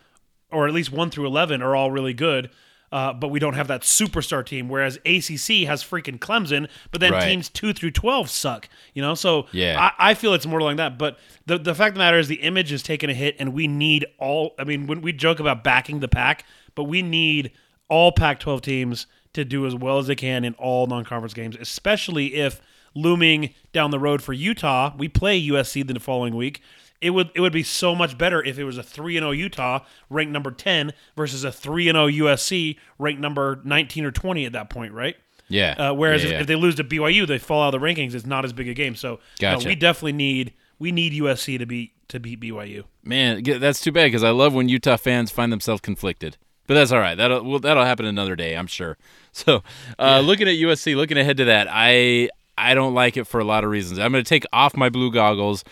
or 0.49 0.65
at 0.67 0.74
least 0.74 0.91
one 0.93 1.09
through 1.09 1.28
eleven, 1.28 1.61
are 1.61 1.76
all 1.76 1.91
really 1.91 2.13
good. 2.13 2.49
Uh, 2.93 3.11
but 3.11 3.29
we 3.29 3.39
don't 3.39 3.55
have 3.55 3.67
that 3.69 3.81
superstar 3.81 4.45
team. 4.45 4.69
Whereas 4.69 4.97
ACC 4.97 5.65
has 5.65 5.83
freaking 5.83 6.19
Clemson, 6.19 6.67
but 6.91 7.01
then 7.01 7.11
Right. 7.11 7.27
teams 7.27 7.49
two 7.49 7.73
through 7.73 7.89
twelve 7.91 8.29
suck. 8.29 8.69
You 8.93 9.01
know, 9.01 9.15
so 9.15 9.47
Yeah. 9.51 9.89
I, 9.97 10.11
I 10.11 10.13
feel 10.13 10.35
it's 10.35 10.45
more 10.45 10.61
like 10.61 10.77
that. 10.77 10.99
But 10.99 11.17
the 11.47 11.57
the 11.57 11.73
fact 11.73 11.89
of 11.89 11.95
the 11.95 11.99
matter 11.99 12.19
is, 12.19 12.27
the 12.27 12.35
image 12.41 12.71
is 12.71 12.83
taking 12.83 13.09
a 13.09 13.13
hit, 13.15 13.35
and 13.39 13.51
we 13.53 13.67
need 13.67 14.05
all. 14.19 14.53
I 14.59 14.63
mean, 14.63 14.85
when 14.85 15.01
we 15.01 15.11
joke 15.11 15.39
about 15.39 15.63
backing 15.63 16.01
the 16.01 16.07
pack, 16.07 16.45
but 16.75 16.83
we 16.83 17.01
need 17.01 17.51
all 17.89 18.11
Pac-12 18.11 18.61
teams 18.61 19.07
to 19.33 19.43
do 19.43 19.65
as 19.65 19.73
well 19.75 19.97
as 19.97 20.05
they 20.05 20.15
can 20.15 20.45
in 20.45 20.53
all 20.55 20.85
non-conference 20.85 21.33
games, 21.33 21.57
especially 21.59 22.35
if 22.35 22.61
looming 22.95 23.53
down 23.71 23.89
the 23.89 23.97
road 23.99 24.21
for 24.21 24.33
Utah, 24.33 24.93
we 24.97 25.07
play 25.07 25.41
USC 25.49 25.81
the 25.87 25.99
following 25.99 26.35
week. 26.35 26.61
It 27.04 27.12
would 27.12 27.30
it 27.36 27.41
would 27.41 27.54
be 27.54 27.64
so 27.64 27.93
much 27.93 28.18
better 28.18 28.43
if 28.43 28.58
it 28.58 28.64
was 28.64 28.78
a 28.78 28.84
three 28.84 29.18
and 29.18 29.24
zero 29.24 29.32
Utah 29.32 29.80
ranked 30.10 30.32
number 30.32 30.51
ten 30.51 30.93
versus 31.16 31.43
a 31.43 31.51
three 31.51 31.89
and 31.89 31.95
zero 31.95 32.08
USC 32.30 32.78
ranked 32.97 33.22
number 33.22 33.62
nineteen 33.64 34.06
or 34.06 34.12
twenty 34.12 34.45
at 34.45 34.54
that 34.54 34.70
point, 34.70 34.93
right? 34.93 35.16
Yeah. 35.49 35.72
Uh, 35.78 35.93
whereas 35.93 36.24
Yeah, 36.24 36.28
if, 36.28 36.34
yeah. 36.34 36.41
if 36.41 36.47
they 36.47 36.56
lose 36.56 36.76
to 36.76 36.84
BYU, 36.84 37.28
they 37.28 37.38
fall 37.38 37.62
out 37.64 37.74
of 37.74 37.80
the 37.82 37.86
rankings. 37.86 38.16
It's 38.16 38.26
not 38.26 38.45
as 38.45 38.54
big 38.54 38.68
a 38.68 38.74
game. 38.74 38.95
So 38.95 39.20
no, 39.41 39.58
we 39.66 39.76
definitely 39.76 40.14
need 40.14 40.54
we 40.80 40.91
need 40.91 41.14
USC 41.14 41.60
to 41.60 41.66
beat 41.66 41.91
to 42.10 42.20
beat 42.20 42.39
BYU. 42.39 42.86
Man, 43.04 43.43
that's 43.43 43.82
too 43.82 43.91
bad 43.91 44.06
because 44.06 44.24
I 44.24 44.32
love 44.32 44.54
when 44.54 44.70
Utah 44.70 44.97
fans 44.97 45.32
find 45.32 45.51
themselves 45.51 45.82
conflicted. 45.82 46.38
But 46.66 46.76
that's 46.76 46.91
all 46.91 46.99
right. 46.99 47.16
That'll 47.16 47.43
well, 47.43 47.60
that'll 47.60 47.86
happen 47.86 48.06
another 48.06 48.36
day, 48.36 48.56
I'm 48.56 48.68
sure. 48.68 48.97
So, 49.36 49.64
uh, 49.97 50.20
looking 50.20 50.47
at 50.47 50.54
USC, 50.54 50.95
looking 50.95 51.18
ahead 51.18 51.38
to 51.38 51.45
that, 51.45 51.68
I 51.68 52.30
I 52.56 52.76
don't 52.76 52.93
like 52.93 53.18
it 53.18 53.24
for 53.26 53.39
a 53.39 53.43
lot 53.43 53.64
of 53.64 53.72
reasons. 53.72 53.97
I'm 53.97 54.12
going 54.12 54.24
to 54.24 54.30
take 54.30 54.45
off 54.54 54.78
my 54.78 54.89
blue 54.89 55.12
goggles 55.12 55.64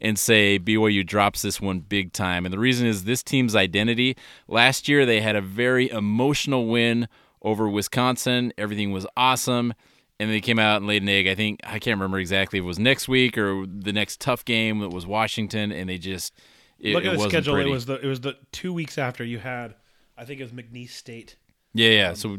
and 0.00 0.18
say 0.18 0.58
BYU 0.58 1.06
drops 1.06 1.42
this 1.42 1.60
one 1.60 1.80
big 1.80 2.12
time. 2.12 2.46
And 2.46 2.52
the 2.52 2.58
reason 2.58 2.86
is 2.86 3.04
this 3.04 3.22
team's 3.22 3.56
identity. 3.56 4.16
Last 4.46 4.88
year 4.88 5.04
they 5.04 5.20
had 5.20 5.36
a 5.36 5.40
very 5.40 5.90
emotional 5.90 6.66
win 6.66 7.08
over 7.42 7.68
Wisconsin. 7.68 8.52
Everything 8.56 8.92
was 8.92 9.06
awesome. 9.16 9.74
And 10.20 10.30
they 10.30 10.40
came 10.40 10.58
out 10.58 10.78
and 10.78 10.86
laid 10.86 11.02
an 11.02 11.08
egg. 11.08 11.28
I 11.28 11.34
think 11.34 11.60
I 11.62 11.78
can't 11.78 11.96
remember 11.96 12.18
exactly 12.18 12.58
if 12.58 12.64
it 12.64 12.66
was 12.66 12.78
next 12.78 13.08
week 13.08 13.38
or 13.38 13.64
the 13.66 13.92
next 13.92 14.20
tough 14.20 14.44
game 14.44 14.80
that 14.80 14.88
was 14.90 15.06
Washington, 15.06 15.70
and 15.70 15.88
they 15.88 15.96
just 15.96 16.34
it, 16.80 16.94
Look 16.94 17.04
at 17.04 17.12
the 17.12 17.16
wasn't 17.18 17.32
schedule. 17.32 17.54
pretty. 17.54 17.70
It 17.70 17.72
was 17.72 17.86
the 17.86 18.00
it 18.00 18.06
was 18.06 18.20
the 18.20 18.36
two 18.50 18.72
weeks 18.72 18.98
after 18.98 19.24
you 19.24 19.38
had, 19.38 19.76
I 20.16 20.24
think 20.24 20.40
it 20.40 20.42
was 20.42 20.52
McNeese 20.52 20.90
State. 20.90 21.36
Yeah, 21.72 21.90
yeah. 21.90 22.08
Um, 22.08 22.16
so 22.16 22.28
we 22.30 22.38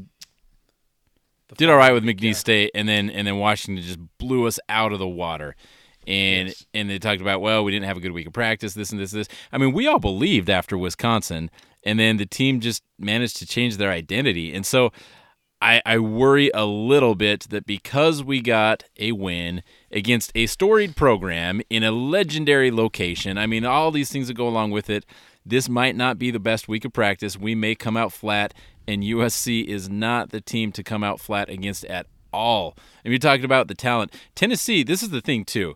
did 1.57 1.69
all 1.69 1.77
right 1.77 1.93
with 1.93 2.03
McNeese 2.03 2.23
yeah. 2.23 2.33
State, 2.33 2.71
and 2.75 2.87
then 2.87 3.09
and 3.09 3.25
then 3.25 3.37
Washington 3.37 3.81
just 3.81 3.99
blew 4.17 4.45
us 4.45 4.59
out 4.67 4.91
of 4.91 4.99
the 4.99 5.07
water. 5.07 5.55
And 6.09 6.47
Yes. 6.47 6.65
and 6.73 6.89
they 6.89 6.97
talked 6.97 7.21
about 7.21 7.39
well, 7.39 7.63
we 7.63 7.71
didn't 7.71 7.85
have 7.85 7.97
a 7.97 8.01
good 8.01 8.11
week 8.13 8.27
of 8.27 8.33
practice, 8.33 8.73
this 8.73 8.91
and 8.91 8.99
this, 8.99 9.11
this. 9.11 9.27
I 9.51 9.59
mean, 9.59 9.73
we 9.73 9.87
all 9.87 9.99
believed 9.99 10.49
after 10.49 10.77
Wisconsin, 10.77 11.51
and 11.85 11.99
then 11.99 12.17
the 12.17 12.25
team 12.25 12.59
just 12.59 12.83
managed 12.97 13.37
to 13.37 13.45
change 13.45 13.77
their 13.77 13.91
identity, 13.91 14.53
and 14.53 14.65
so. 14.65 14.91
I, 15.61 15.81
I 15.85 15.97
worry 15.97 16.49
a 16.53 16.63
little 16.63 17.15
bit 17.15 17.47
that 17.49 17.65
because 17.65 18.23
we 18.23 18.39
got 18.39 18.85
a 18.97 19.11
win 19.11 19.61
against 19.91 20.31
a 20.33 20.45
storied 20.45 20.95
program 20.95 21.61
in 21.69 21.83
a 21.83 21.91
legendary 21.91 22.71
location, 22.71 23.37
I 23.37 23.45
mean, 23.45 23.65
all 23.65 23.91
these 23.91 24.09
things 24.09 24.29
that 24.29 24.35
go 24.35 24.47
along 24.47 24.71
with 24.71 24.89
it, 24.89 25.05
this 25.45 25.67
might 25.67 25.97
not 25.97 26.17
be 26.17 26.31
the 26.31 26.39
best 26.39 26.69
week 26.69 26.85
of 26.85 26.93
practice. 26.93 27.35
We 27.37 27.55
may 27.55 27.75
come 27.75 27.97
out 27.97 28.13
flat, 28.13 28.53
and 28.87 29.03
USC 29.03 29.65
is 29.65 29.89
not 29.89 30.29
the 30.29 30.39
team 30.39 30.71
to 30.71 30.81
come 30.81 31.03
out 31.03 31.19
flat 31.19 31.49
against 31.49 31.83
at 31.83 32.07
all. 32.31 32.77
And 33.03 33.11
you're 33.11 33.19
talking 33.19 33.43
about 33.43 33.67
the 33.67 33.75
talent. 33.75 34.13
Tennessee, 34.35 34.83
this 34.83 35.03
is 35.03 35.09
the 35.09 35.19
thing, 35.19 35.43
too. 35.43 35.75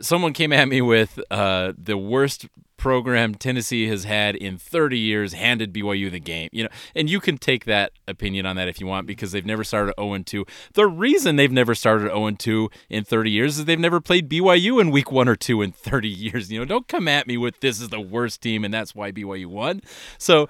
Someone 0.00 0.32
came 0.32 0.52
at 0.52 0.68
me 0.68 0.80
with 0.80 1.18
uh, 1.30 1.72
the 1.76 1.96
worst 1.96 2.46
program 2.82 3.32
Tennessee 3.32 3.86
has 3.86 4.02
had 4.02 4.34
in 4.34 4.58
30 4.58 4.98
years 4.98 5.34
handed 5.34 5.72
BYU 5.72 6.10
the 6.10 6.18
game. 6.18 6.48
You 6.50 6.64
know, 6.64 6.68
and 6.96 7.08
you 7.08 7.20
can 7.20 7.38
take 7.38 7.64
that 7.66 7.92
opinion 8.08 8.44
on 8.44 8.56
that 8.56 8.66
if 8.66 8.80
you 8.80 8.88
want 8.88 9.06
because 9.06 9.30
they've 9.30 9.46
never 9.46 9.62
started 9.62 9.94
0 10.00 10.18
2. 10.18 10.44
The 10.74 10.88
reason 10.88 11.36
they've 11.36 11.52
never 11.52 11.76
started 11.76 12.08
0 12.08 12.32
2 12.32 12.70
in 12.90 13.04
30 13.04 13.30
years 13.30 13.58
is 13.58 13.66
they've 13.66 13.78
never 13.78 14.00
played 14.00 14.28
BYU 14.28 14.80
in 14.80 14.90
week 14.90 15.12
1 15.12 15.28
or 15.28 15.36
2 15.36 15.62
in 15.62 15.70
30 15.70 16.08
years. 16.26 16.50
You 16.50 16.58
know, 16.58 16.64
don't 16.64 16.88
come 16.88 17.06
at 17.06 17.28
me 17.28 17.36
with 17.36 17.60
this 17.60 17.80
is 17.80 17.90
the 17.90 18.00
worst 18.00 18.42
team 18.42 18.64
and 18.64 18.74
that's 18.74 18.96
why 18.96 19.12
BYU 19.12 19.46
won. 19.46 19.80
So 20.18 20.48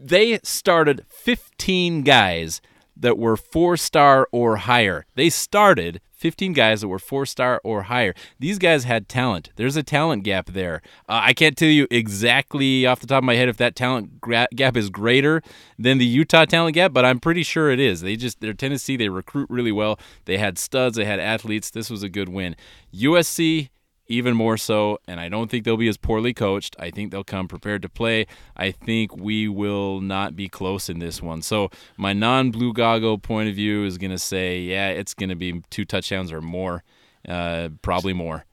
they 0.00 0.38
started 0.44 1.04
15 1.08 2.02
guys 2.02 2.60
that 2.96 3.18
were 3.18 3.36
4-star 3.36 4.28
or 4.32 4.56
higher. 4.56 5.06
They 5.14 5.30
started 5.30 6.00
15 6.22 6.52
guys 6.52 6.80
that 6.82 6.88
were 6.88 7.00
four 7.00 7.26
star 7.26 7.60
or 7.64 7.82
higher. 7.82 8.14
These 8.38 8.60
guys 8.60 8.84
had 8.84 9.08
talent. 9.08 9.50
There's 9.56 9.76
a 9.76 9.82
talent 9.82 10.22
gap 10.22 10.46
there. 10.46 10.80
Uh, 11.08 11.20
I 11.24 11.32
can't 11.32 11.56
tell 11.56 11.68
you 11.68 11.88
exactly 11.90 12.86
off 12.86 13.00
the 13.00 13.08
top 13.08 13.18
of 13.18 13.24
my 13.24 13.34
head 13.34 13.48
if 13.48 13.56
that 13.56 13.74
talent 13.74 14.20
gra- 14.20 14.46
gap 14.54 14.76
is 14.76 14.88
greater 14.88 15.42
than 15.76 15.98
the 15.98 16.06
Utah 16.06 16.44
talent 16.44 16.76
gap, 16.76 16.92
but 16.92 17.04
I'm 17.04 17.18
pretty 17.18 17.42
sure 17.42 17.72
it 17.72 17.80
is. 17.80 18.02
They 18.02 18.14
just 18.14 18.40
they're 18.40 18.52
Tennessee. 18.52 18.96
They 18.96 19.08
recruit 19.08 19.50
really 19.50 19.72
well. 19.72 19.98
They 20.26 20.38
had 20.38 20.58
studs. 20.58 20.96
They 20.96 21.04
had 21.04 21.18
athletes. 21.18 21.70
This 21.70 21.90
was 21.90 22.04
a 22.04 22.08
good 22.08 22.28
win. 22.28 22.54
USC 22.94 23.70
even 24.12 24.36
more 24.36 24.58
so, 24.58 24.98
and 25.08 25.18
I 25.18 25.28
don't 25.28 25.50
think 25.50 25.64
they'll 25.64 25.78
be 25.78 25.88
as 25.88 25.96
poorly 25.96 26.34
coached. 26.34 26.76
I 26.78 26.90
think 26.90 27.10
they'll 27.10 27.24
come 27.24 27.48
prepared 27.48 27.80
to 27.82 27.88
play. 27.88 28.26
I 28.56 28.70
think 28.70 29.16
we 29.16 29.48
will 29.48 30.00
not 30.00 30.36
be 30.36 30.48
close 30.48 30.90
in 30.90 30.98
this 30.98 31.22
one. 31.22 31.40
So 31.40 31.70
my 31.96 32.12
non-blue 32.12 32.74
goggle 32.74 33.18
point 33.18 33.48
of 33.48 33.54
view 33.54 33.84
is 33.84 33.96
going 33.96 34.10
to 34.10 34.18
say, 34.18 34.60
yeah, 34.60 34.88
it's 34.88 35.14
going 35.14 35.30
to 35.30 35.34
be 35.34 35.62
two 35.70 35.86
touchdowns 35.86 36.30
or 36.30 36.42
more, 36.42 36.84
uh, 37.26 37.70
probably 37.80 38.12
more. 38.12 38.44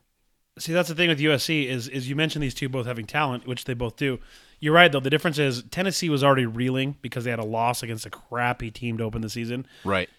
See, 0.57 0.71
that's 0.71 0.89
the 0.89 0.95
thing 0.95 1.09
with 1.09 1.19
USC 1.19 1.67
is 1.67 1.87
is 1.87 2.09
you 2.09 2.15
mentioned 2.15 2.43
these 2.43 2.53
two 2.53 2.67
both 2.67 2.85
having 2.85 3.05
talent, 3.05 3.47
which 3.47 3.65
they 3.65 3.73
both 3.73 3.95
do. 3.95 4.19
You're 4.59 4.73
right 4.73 4.91
though. 4.91 4.99
The 4.99 5.09
difference 5.09 5.39
is 5.39 5.63
Tennessee 5.71 6.09
was 6.09 6.23
already 6.23 6.45
reeling 6.45 6.97
because 7.01 7.23
they 7.23 7.29
had 7.29 7.39
a 7.39 7.45
loss 7.45 7.81
against 7.81 8.05
a 8.05 8.09
crappy 8.09 8.71
team 8.71 8.97
to 8.97 9.03
open 9.05 9.21
the 9.21 9.29
season. 9.29 9.65
Right. 9.85 10.09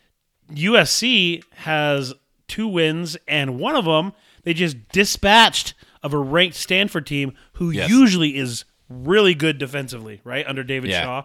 USC 0.51 1.45
has 1.57 2.14
two 2.49 2.68
wins, 2.68 3.16
and 3.28 3.59
one 3.59 3.76
of 3.76 3.84
them 3.84 4.12
they 4.45 4.55
just 4.55 4.76
dispatched 4.91 5.74
of 6.03 6.12
a 6.14 6.18
ranked 6.18 6.57
Stanford 6.57 7.07
team 7.07 7.34
who 7.55 7.70
Yes. 7.70 7.91
usually 7.91 8.36
is 8.36 8.64
really 8.88 9.34
good 9.34 9.59
defensively, 9.59 10.20
right 10.24 10.47
under 10.47 10.62
David 10.64 10.91
Yeah. 10.91 11.03
Shaw. 11.03 11.22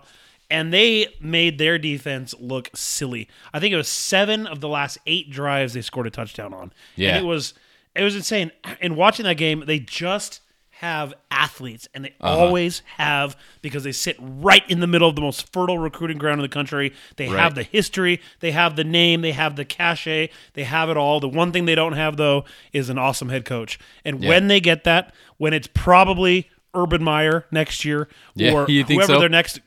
And 0.50 0.72
they 0.72 1.08
made 1.20 1.58
their 1.58 1.80
defense 1.80 2.36
look 2.40 2.70
silly. 2.76 3.28
I 3.54 3.60
think 3.60 3.74
it 3.74 3.78
was 3.78 3.88
seven 3.88 4.46
of 4.46 4.60
the 4.62 4.68
last 4.70 5.00
eight 5.08 5.32
drives 5.32 5.74
they 5.74 5.82
scored 5.82 6.06
a 6.06 6.12
touchdown 6.12 6.54
on. 6.54 6.72
Yeah. 6.96 7.16
and 7.16 7.26
it 7.26 7.28
was 7.28 7.54
it 7.96 8.04
was 8.04 8.16
insane. 8.16 8.52
In 8.82 8.96
watching 8.96 9.24
that 9.24 9.38
game, 9.38 9.64
they 9.66 9.80
just 9.80 10.42
have 10.86 11.14
athletes, 11.32 11.88
and 11.94 12.06
they 12.06 12.14
Uh-huh. 12.22 12.36
always 12.38 12.82
have 12.98 13.36
because 13.62 13.84
they 13.84 13.92
sit 13.92 14.16
right 14.20 14.64
in 14.70 14.80
the 14.80 14.88
middle 14.88 15.10
of 15.10 15.16
the 15.16 15.22
most 15.22 15.52
fertile 15.52 15.78
recruiting 15.80 16.18
ground 16.18 16.40
in 16.40 16.44
the 16.44 16.50
country. 16.50 16.94
They 17.16 17.28
Right. 17.28 17.40
have 17.40 17.56
the 17.56 17.64
history, 17.64 18.22
they 18.40 18.52
have 18.52 18.76
the 18.76 18.84
name, 18.84 19.22
they 19.22 19.32
have 19.32 19.56
the 19.56 19.66
cachet, 19.66 20.30
they 20.54 20.64
have 20.64 20.90
it 20.90 20.98
all. 20.98 21.20
The 21.20 21.28
one 21.28 21.52
thing 21.52 21.66
they 21.66 21.76
don't 21.76 21.94
have 21.94 22.18
though 22.18 22.46
is 22.72 22.90
an 22.90 22.98
awesome 22.98 23.30
head 23.30 23.46
coach. 23.46 23.80
And 24.06 24.22
Yeah. 24.22 24.30
when 24.30 24.48
they 24.48 24.60
get 24.60 24.84
that, 24.84 25.14
when 25.38 25.54
it's 25.54 25.68
probably 25.74 26.50
Urban 26.76 27.04
Meyer 27.04 27.46
next 27.52 27.84
year 27.86 28.08
Yeah, 28.36 28.52
or 28.52 28.66
whoever 28.68 29.14
so? 29.14 29.20
their 29.20 29.30
next 29.30 29.60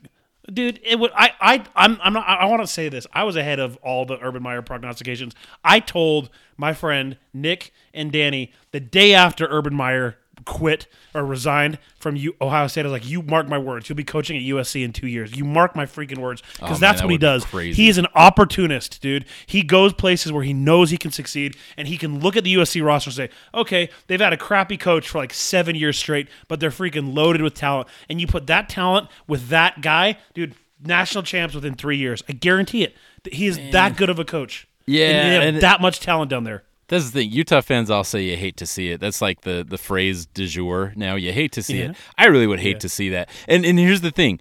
dude 0.51 0.79
it 0.83 0.97
would 0.97 1.11
i 1.15 1.31
i 1.39 1.63
i'm, 1.75 1.99
I'm 2.01 2.11
not 2.13 2.25
I 2.27 2.45
want 2.45 2.63
to 2.63 2.67
say 2.67 2.89
this 2.89 3.05
i 3.13 3.23
was 3.23 3.35
ahead 3.35 3.59
of 3.59 3.75
all 3.83 4.03
the 4.07 4.17
urban 4.19 4.41
meyer 4.41 4.63
prognostications 4.63 5.35
i 5.63 5.79
told 5.79 6.31
my 6.57 6.73
friend 6.73 7.17
nick 7.33 7.71
and 7.93 8.11
danny 8.11 8.51
the 8.71 8.79
day 8.79 9.13
after 9.13 9.45
urban 9.47 9.75
meyer 9.75 10.17
quit 10.49 10.87
or 11.13 11.23
resigned 11.23 11.77
from 11.99 12.15
U- 12.15 12.35
ohio 12.41 12.65
state 12.67 12.81
i 12.81 12.83
was 12.89 12.91
like 12.91 13.07
you 13.07 13.21
mark 13.21 13.47
my 13.47 13.57
words. 13.59 13.87
He'll 13.87 13.95
be 13.95 14.03
coaching 14.03 14.35
at 14.35 14.43
usc 14.43 14.83
in 14.83 14.91
two 14.93 15.07
years. 15.07 15.35
You 15.37 15.45
mark 15.45 15.75
my 15.75 15.85
freaking 15.85 16.17
words. 16.17 16.41
Because 16.53 16.61
Oh, 16.61 16.71
man, 16.71 16.79
that's 16.79 17.01
that 17.01 17.05
what 17.05 17.11
he 17.11 17.17
does. 17.19 17.45
he 17.45 17.87
is 17.87 17.97
an 17.99 18.07
opportunist 18.15 18.99
dude. 19.01 19.25
He 19.45 19.61
goes 19.61 19.93
places 19.93 20.31
where 20.31 20.43
he 20.43 20.53
knows 20.53 20.89
he 20.89 20.97
can 20.97 21.11
succeed 21.11 21.55
and 21.77 21.87
he 21.87 21.97
can 21.97 22.19
look 22.19 22.35
at 22.35 22.43
the 22.43 22.53
usc 22.55 22.83
roster 22.83 23.09
and 23.09 23.15
say 23.15 23.29
okay 23.53 23.89
they've 24.07 24.19
had 24.19 24.33
a 24.33 24.37
crappy 24.37 24.77
coach 24.77 25.07
for 25.09 25.19
like 25.19 25.33
seven 25.33 25.75
years 25.75 25.97
straight 25.97 26.27
but 26.47 26.59
they're 26.59 26.71
freaking 26.71 27.13
loaded 27.13 27.41
with 27.41 27.53
talent. 27.53 27.87
And 28.09 28.19
you 28.19 28.25
put 28.27 28.47
that 28.47 28.69
talent 28.69 29.07
with 29.27 29.49
that 29.49 29.81
guy 29.81 30.17
dude 30.33 30.55
national 30.83 31.23
champs 31.23 31.53
within 31.53 31.75
three 31.75 31.97
years. 31.97 32.23
I 32.29 32.33
guarantee 32.33 32.83
it. 32.83 32.95
He 33.31 33.45
is 33.47 33.59
that 33.71 33.97
good 33.97 34.09
of 34.09 34.17
a 34.17 34.25
coach. 34.25 34.65
Yeah, 34.85 35.07
and 35.41 35.43
and- 35.43 35.61
that 35.61 35.81
much 35.81 35.99
talent 35.99 36.31
down 36.31 36.43
there 36.45 36.63
That's 36.89 37.05
the 37.05 37.11
thing. 37.21 37.31
Utah 37.31 37.61
fans 37.61 37.89
all 37.89 38.03
say 38.03 38.23
you 38.23 38.35
hate 38.35 38.57
to 38.57 38.65
see 38.65 38.91
it. 38.91 38.99
That's 38.99 39.21
like 39.21 39.41
the 39.41 39.65
the 39.67 39.77
phrase 39.77 40.25
du 40.25 40.47
jour 40.47 40.91
now. 40.95 41.15
You 41.15 41.31
hate 41.31 41.51
to 41.53 41.63
see 41.63 41.79
Yeah. 41.79 41.91
it. 41.91 41.95
I 42.17 42.25
really 42.25 42.47
would 42.47 42.59
hate 42.59 42.79
to 42.81 42.89
see 42.89 43.09
that. 43.09 43.29
And 43.47 43.65
and 43.65 43.79
here's 43.79 44.01
the 44.01 44.11
thing. 44.11 44.39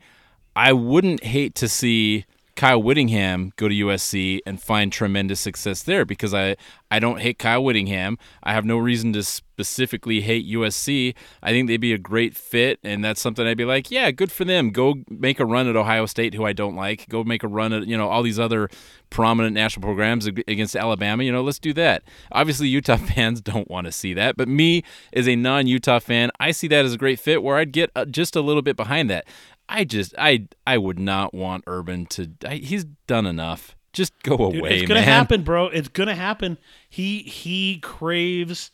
I 0.57 0.73
wouldn't 0.73 1.23
hate 1.23 1.55
to 1.57 1.69
see 1.69 2.25
Kyle 2.59 2.83
Whittingham 2.83 3.53
go 3.55 3.69
to 3.69 3.75
USC 3.75 4.41
and 4.45 4.61
find 4.61 4.93
tremendous 4.93 5.39
success 5.39 5.85
there 5.85 6.05
because 6.05 6.35
I 6.35 6.57
I 6.91 6.99
don't 6.99 7.21
hate 7.21 7.39
Kyle 7.39 7.63
Whittingham. 7.63 8.19
I 8.43 8.53
have 8.53 8.65
no 8.65 8.79
reason 8.79 9.13
to 9.13 9.23
specifically 9.23 10.23
hate 10.23 10.45
USC. 10.45 11.15
I 11.41 11.51
think 11.51 11.69
they'd 11.69 11.77
be 11.77 11.93
a 11.93 11.99
great 11.99 12.37
fit, 12.37 12.81
and 12.83 13.05
that's 13.05 13.21
something 13.21 13.47
I'd 13.47 13.57
be 13.57 13.65
like, 13.65 13.93
yeah, 13.93 14.11
good 14.11 14.33
for 14.33 14.45
them. 14.45 14.71
Go 14.71 15.05
make 15.09 15.39
a 15.39 15.47
run 15.47 15.69
at 15.69 15.77
Ohio 15.77 16.07
State, 16.07 16.35
who 16.35 16.45
I 16.45 16.53
don't 16.53 16.75
like. 16.75 17.09
Go 17.09 17.23
make 17.23 17.45
a 17.45 17.49
run 17.49 17.73
at 17.73 17.87
you 17.87 17.97
know 17.97 18.09
all 18.09 18.25
these 18.25 18.41
other 18.41 18.69
prominent 19.09 19.55
national 19.55 19.85
programs 19.85 20.27
against 20.27 20.75
Alabama. 20.75 21.23
You 21.23 21.31
know, 21.31 21.43
let's 21.43 21.61
do 21.61 21.73
that. 21.75 22.03
Obviously, 22.33 22.67
Utah 22.67 22.97
fans 23.15 23.41
don't 23.41 23.71
want 23.71 23.87
to 23.87 23.93
see 23.93 24.15
that, 24.15 24.37
but 24.37 24.49
me 24.49 24.83
as 25.13 25.29
a 25.29 25.37
non-Utah 25.37 26.01
fan, 26.01 26.33
I 26.41 26.51
see 26.51 26.67
that 26.67 26.85
as 26.85 26.95
a 26.95 26.99
great 26.99 27.21
fit 27.21 27.41
where 27.41 27.57
I'd 27.57 27.71
get 27.71 27.93
uh, 27.95 28.05
just 28.05 28.35
a 28.35 28.41
little 28.41 28.63
bit 28.63 28.77
behind 28.77 29.09
that. 29.11 29.29
I 29.69 29.85
just 29.85 30.15
I 30.19 30.47
I 30.67 30.79
would 30.79 30.99
not 30.99 31.35
want 31.35 31.65
Urban 31.67 32.07
to. 32.07 32.31
I, 32.47 32.57
he's 32.57 32.85
done 33.07 33.27
enough. 33.27 33.77
Just 33.93 34.13
go 34.23 34.37
Dude, 34.51 34.61
away, 34.61 34.79
it's 34.79 34.89
gonna 34.89 35.01
man. 35.01 35.09
happen, 35.09 35.43
bro. 35.43 35.67
It's 35.67 35.89
gonna 35.89 36.15
happen. 36.15 36.59
He 36.89 37.19
he 37.21 37.79
craves 37.79 38.71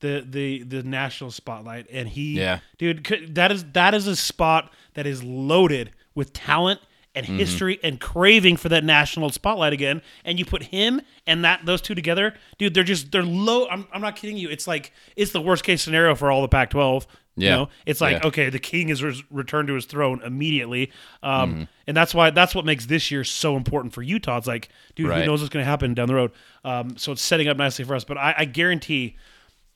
the 0.00 0.24
the 0.28 0.62
the 0.64 0.82
national 0.82 1.30
spotlight, 1.30 1.86
and 1.90 2.08
he 2.08 2.38
Yeah. 2.38 2.58
dude, 2.78 3.04
that 3.34 3.52
is 3.52 3.64
that 3.72 3.94
is 3.94 4.06
a 4.06 4.16
spot 4.16 4.72
that 4.94 5.06
is 5.06 5.22
loaded 5.22 5.92
with 6.14 6.32
talent 6.32 6.80
and 7.14 7.24
Mm-hmm. 7.26 7.36
history 7.38 7.78
and 7.82 8.00
craving 8.00 8.56
for 8.56 8.68
that 8.70 8.82
national 8.84 9.30
spotlight 9.30 9.72
again. 9.72 10.02
And 10.24 10.38
you 10.38 10.44
put 10.44 10.64
him 10.64 11.00
and 11.26 11.44
that 11.44 11.64
those 11.64 11.80
two 11.80 11.94
together, 11.94 12.34
dude. 12.58 12.74
They're 12.74 12.82
just 12.84 13.12
they're 13.12 13.22
low. 13.22 13.66
I'm 13.68 13.86
I'm 13.92 14.00
not 14.00 14.16
kidding 14.16 14.36
you. 14.36 14.48
It's 14.50 14.66
like 14.66 14.92
it's 15.16 15.32
the 15.32 15.40
worst 15.40 15.62
case 15.64 15.82
scenario 15.82 16.14
for 16.14 16.30
all 16.30 16.42
the 16.42 16.48
Pac-12. 16.48 17.06
You 17.36 17.46
Yeah. 17.46 17.56
know, 17.56 17.68
it's 17.84 18.00
like 18.00 18.22
Yeah. 18.22 18.28
okay, 18.28 18.48
the 18.48 18.60
king 18.60 18.90
is 18.90 19.02
res- 19.02 19.22
returned 19.30 19.66
to 19.68 19.74
his 19.74 19.86
throne 19.86 20.22
immediately, 20.24 20.92
um, 21.22 21.50
Mm-hmm. 21.52 21.62
and 21.88 21.96
that's 21.96 22.14
why 22.14 22.30
that's 22.30 22.54
what 22.54 22.64
makes 22.64 22.86
this 22.86 23.10
year 23.10 23.24
so 23.24 23.56
important 23.56 23.92
for 23.92 24.02
Utah. 24.02 24.36
It's 24.38 24.46
like, 24.46 24.68
dude, 24.94 25.08
Right. 25.08 25.20
who 25.22 25.26
knows 25.26 25.40
what's 25.40 25.52
going 25.52 25.64
to 25.64 25.68
happen 25.70 25.94
down 25.94 26.06
the 26.08 26.14
road? 26.14 26.30
Um, 26.64 26.96
so 26.96 27.10
it's 27.12 27.22
setting 27.22 27.48
up 27.48 27.56
nicely 27.56 27.84
for 27.84 27.94
us. 27.96 28.04
But 28.04 28.18
I, 28.18 28.34
I 28.38 28.44
guarantee, 28.44 29.16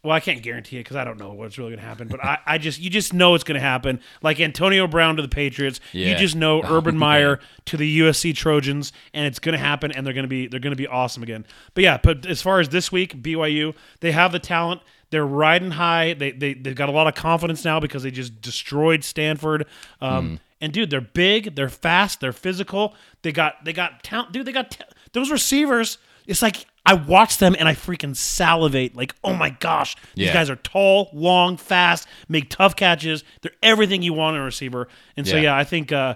well, 0.03 0.15
I 0.15 0.21
can't 0.21 0.43
guarantee 0.43 0.77
it 0.77 0.81
because 0.81 0.97
I 0.97 1.05
don't 1.05 1.19
know 1.19 1.33
what's 1.33 1.59
really 1.59 1.71
going 1.71 1.81
to 1.81 1.87
happen. 1.87 2.09
But 2.09 2.25
I, 2.25 2.39
I 2.47 2.59
just, 2.59 2.79
you 2.81 2.89
just 2.89 3.13
know 3.13 3.35
it's 3.35 3.45
going 3.45 3.57
to 3.57 3.61
happen. 3.67 4.01
Like 4.23 4.39
Antonio 4.41 4.87
Brown 4.87 5.17
to 5.17 5.23
the 5.23 5.29
Patriots, 5.29 5.81
you 5.93 6.15
just 6.17 6.37
know 6.37 6.63
Urban. 6.65 6.97
Meyer 6.97 7.41
to 7.67 7.77
the 7.77 8.01
USC 8.01 8.35
Trojans, 8.35 8.93
and 9.13 9.27
it's 9.27 9.39
going 9.39 9.55
to 9.55 9.59
happen, 9.59 9.91
and 9.93 10.07
they're 10.07 10.15
going 10.15 10.25
to 10.25 10.29
be, 10.29 10.47
they're 10.47 10.61
going 10.61 10.73
to 10.73 10.77
be 10.77 10.87
awesome 10.87 11.23
again. 11.23 11.45
But 11.75 11.85
yeah, 11.85 11.99
but 12.03 12.27
as 12.27 12.41
far 12.43 12.61
as 12.61 12.69
this 12.69 12.93
week, 12.93 13.21
BYU, 13.23 13.75
they 14.01 14.13
have 14.13 14.33
the 14.33 14.39
talent. 14.39 14.83
They're 15.11 15.27
riding 15.27 15.71
high. 15.73 16.13
They, 16.15 16.33
they 16.33 16.55
they've 16.55 16.75
got 16.75 16.89
a 16.89 16.93
lot 16.93 17.07
of 17.07 17.15
confidence 17.15 17.65
now 17.65 17.81
because 17.81 18.03
they 18.03 18.11
just 18.11 18.41
destroyed 18.41 19.03
Stanford. 19.05 19.67
Um, 20.01 20.29
Mm. 20.29 20.39
And 20.61 20.73
dude, 20.73 20.91
they're 20.91 21.01
big, 21.01 21.55
they're 21.55 21.69
fast, 21.69 22.19
they're 22.21 22.33
physical. 22.33 22.95
They 23.23 23.31
got 23.31 23.65
they 23.65 23.73
got 23.73 24.03
talent. 24.03 24.33
Dude, 24.33 24.45
they 24.45 24.51
got 24.53 24.73
ta- 24.73 24.87
those 25.13 25.31
receivers. 25.31 25.99
It's 26.27 26.43
like 26.43 26.67
I 26.89 26.95
watch 26.95 27.39
them 27.39 27.55
and 27.59 27.69
I 27.69 27.75
freaking 27.75 28.17
salivate. 28.17 28.97
Like, 28.97 29.15
oh 29.23 29.35
my 29.35 29.51
gosh, 29.51 29.95
these 30.15 30.27
Yeah. 30.29 30.33
guys 30.35 30.49
are 30.51 30.57
tall, 30.57 31.11
long, 31.13 31.57
fast, 31.57 32.09
make 32.29 32.49
tough 32.51 32.77
catches. 32.77 33.25
They're 33.43 33.53
everything 33.63 34.03
you 34.03 34.13
want 34.15 34.37
in 34.37 34.43
a 34.43 34.45
receiver. 34.45 34.89
And 35.17 35.27
so 35.27 35.37
Yeah. 35.37 35.43
yeah, 35.43 35.57
I 35.57 35.65
think 35.65 35.93
uh, 35.93 36.15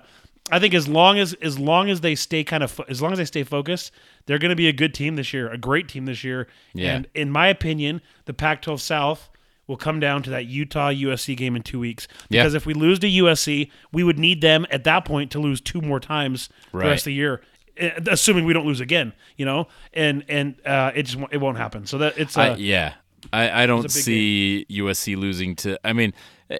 I 0.50 0.58
think 0.58 0.74
as 0.74 0.88
long 0.88 1.18
as 1.18 1.34
as 1.34 1.58
long 1.58 1.88
as 1.90 2.00
they 2.00 2.14
stay 2.14 2.42
kind 2.42 2.62
of 2.62 2.70
fo- 2.70 2.84
as 2.88 3.00
long 3.00 3.12
as 3.12 3.18
they 3.18 3.24
stay 3.24 3.44
focused, 3.44 3.92
they're 4.26 4.38
going 4.38 4.50
to 4.50 4.56
be 4.56 4.68
a 4.68 4.72
good 4.72 4.92
team 4.94 5.16
this 5.16 5.32
year, 5.32 5.48
a 5.50 5.58
great 5.58 5.88
team 5.88 6.06
this 6.06 6.24
year. 6.24 6.48
Yeah. 6.74 6.94
And 6.96 7.06
in 7.14 7.30
my 7.30 7.46
opinion, 7.48 8.00
the 8.24 8.32
Pac-12 8.34 8.80
South 8.80 9.28
will 9.68 9.76
come 9.76 10.00
down 10.00 10.22
to 10.24 10.30
that 10.30 10.46
Utah 10.46 10.90
USC 10.90 11.36
game 11.36 11.54
in 11.54 11.62
two 11.62 11.78
weeks. 11.78 12.08
Yeah. 12.28 12.42
Because 12.42 12.54
if 12.54 12.66
we 12.66 12.74
lose 12.74 12.98
to 12.98 13.06
USC, 13.08 13.70
we 13.92 14.02
would 14.02 14.18
need 14.18 14.40
them 14.40 14.66
at 14.70 14.82
that 14.84 15.04
point 15.04 15.30
to 15.30 15.38
lose 15.38 15.60
two 15.60 15.80
more 15.80 16.00
times 16.00 16.48
the 16.72 16.78
rest 16.78 17.02
of 17.02 17.04
the 17.06 17.14
year, 17.14 17.40
assuming 17.78 18.44
we 18.44 18.52
don't 18.52 18.66
lose 18.66 18.80
again. 18.80 19.12
You 19.36 19.46
know, 19.46 19.68
and 19.92 20.24
and 20.28 20.54
uh, 20.66 20.92
it 20.94 21.04
just 21.04 21.16
won't- 21.16 21.32
it 21.32 21.38
won't 21.38 21.56
happen. 21.58 21.86
So 21.86 21.98
that 21.98 22.18
it's 22.18 22.36
uh, 22.36 22.40
I, 22.42 22.54
yeah, 22.56 22.94
I, 23.32 23.62
I 23.62 23.66
don't 23.66 23.90
see 23.90 24.66
USC 24.70 25.16
losing 25.16 25.56
to. 25.56 25.78
I 25.84 25.92
mean, 25.92 26.12
eh, 26.50 26.58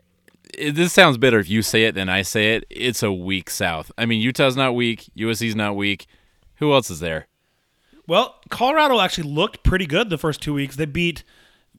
it, 0.55 0.73
this 0.75 0.93
sounds 0.93 1.19
better 1.19 1.39
if 1.39 1.49
you 1.49 1.63
say 1.63 1.85
it 1.85 1.95
than 1.95 2.09
I 2.09 2.23
say 2.23 2.55
it. 2.57 2.65
It's 2.71 3.03
a 3.03 3.13
weak 3.13 3.51
South. 3.51 3.91
I 3.99 4.07
mean, 4.07 4.21
Utah's 4.21 4.57
not 4.57 4.75
weak. 4.75 5.11
USC's 5.17 5.57
not 5.57 5.77
weak. 5.77 6.07
Who 6.57 6.73
else 6.73 6.91
is 6.91 7.01
there? 7.01 7.27
Well, 8.07 8.41
Colorado 8.51 9.01
actually 9.01 9.29
looked 9.31 9.63
pretty 9.63 9.87
good 9.87 10.11
the 10.11 10.19
first 10.19 10.41
two 10.43 10.55
weeks. 10.55 10.77
They 10.77 10.87
beat 10.87 11.23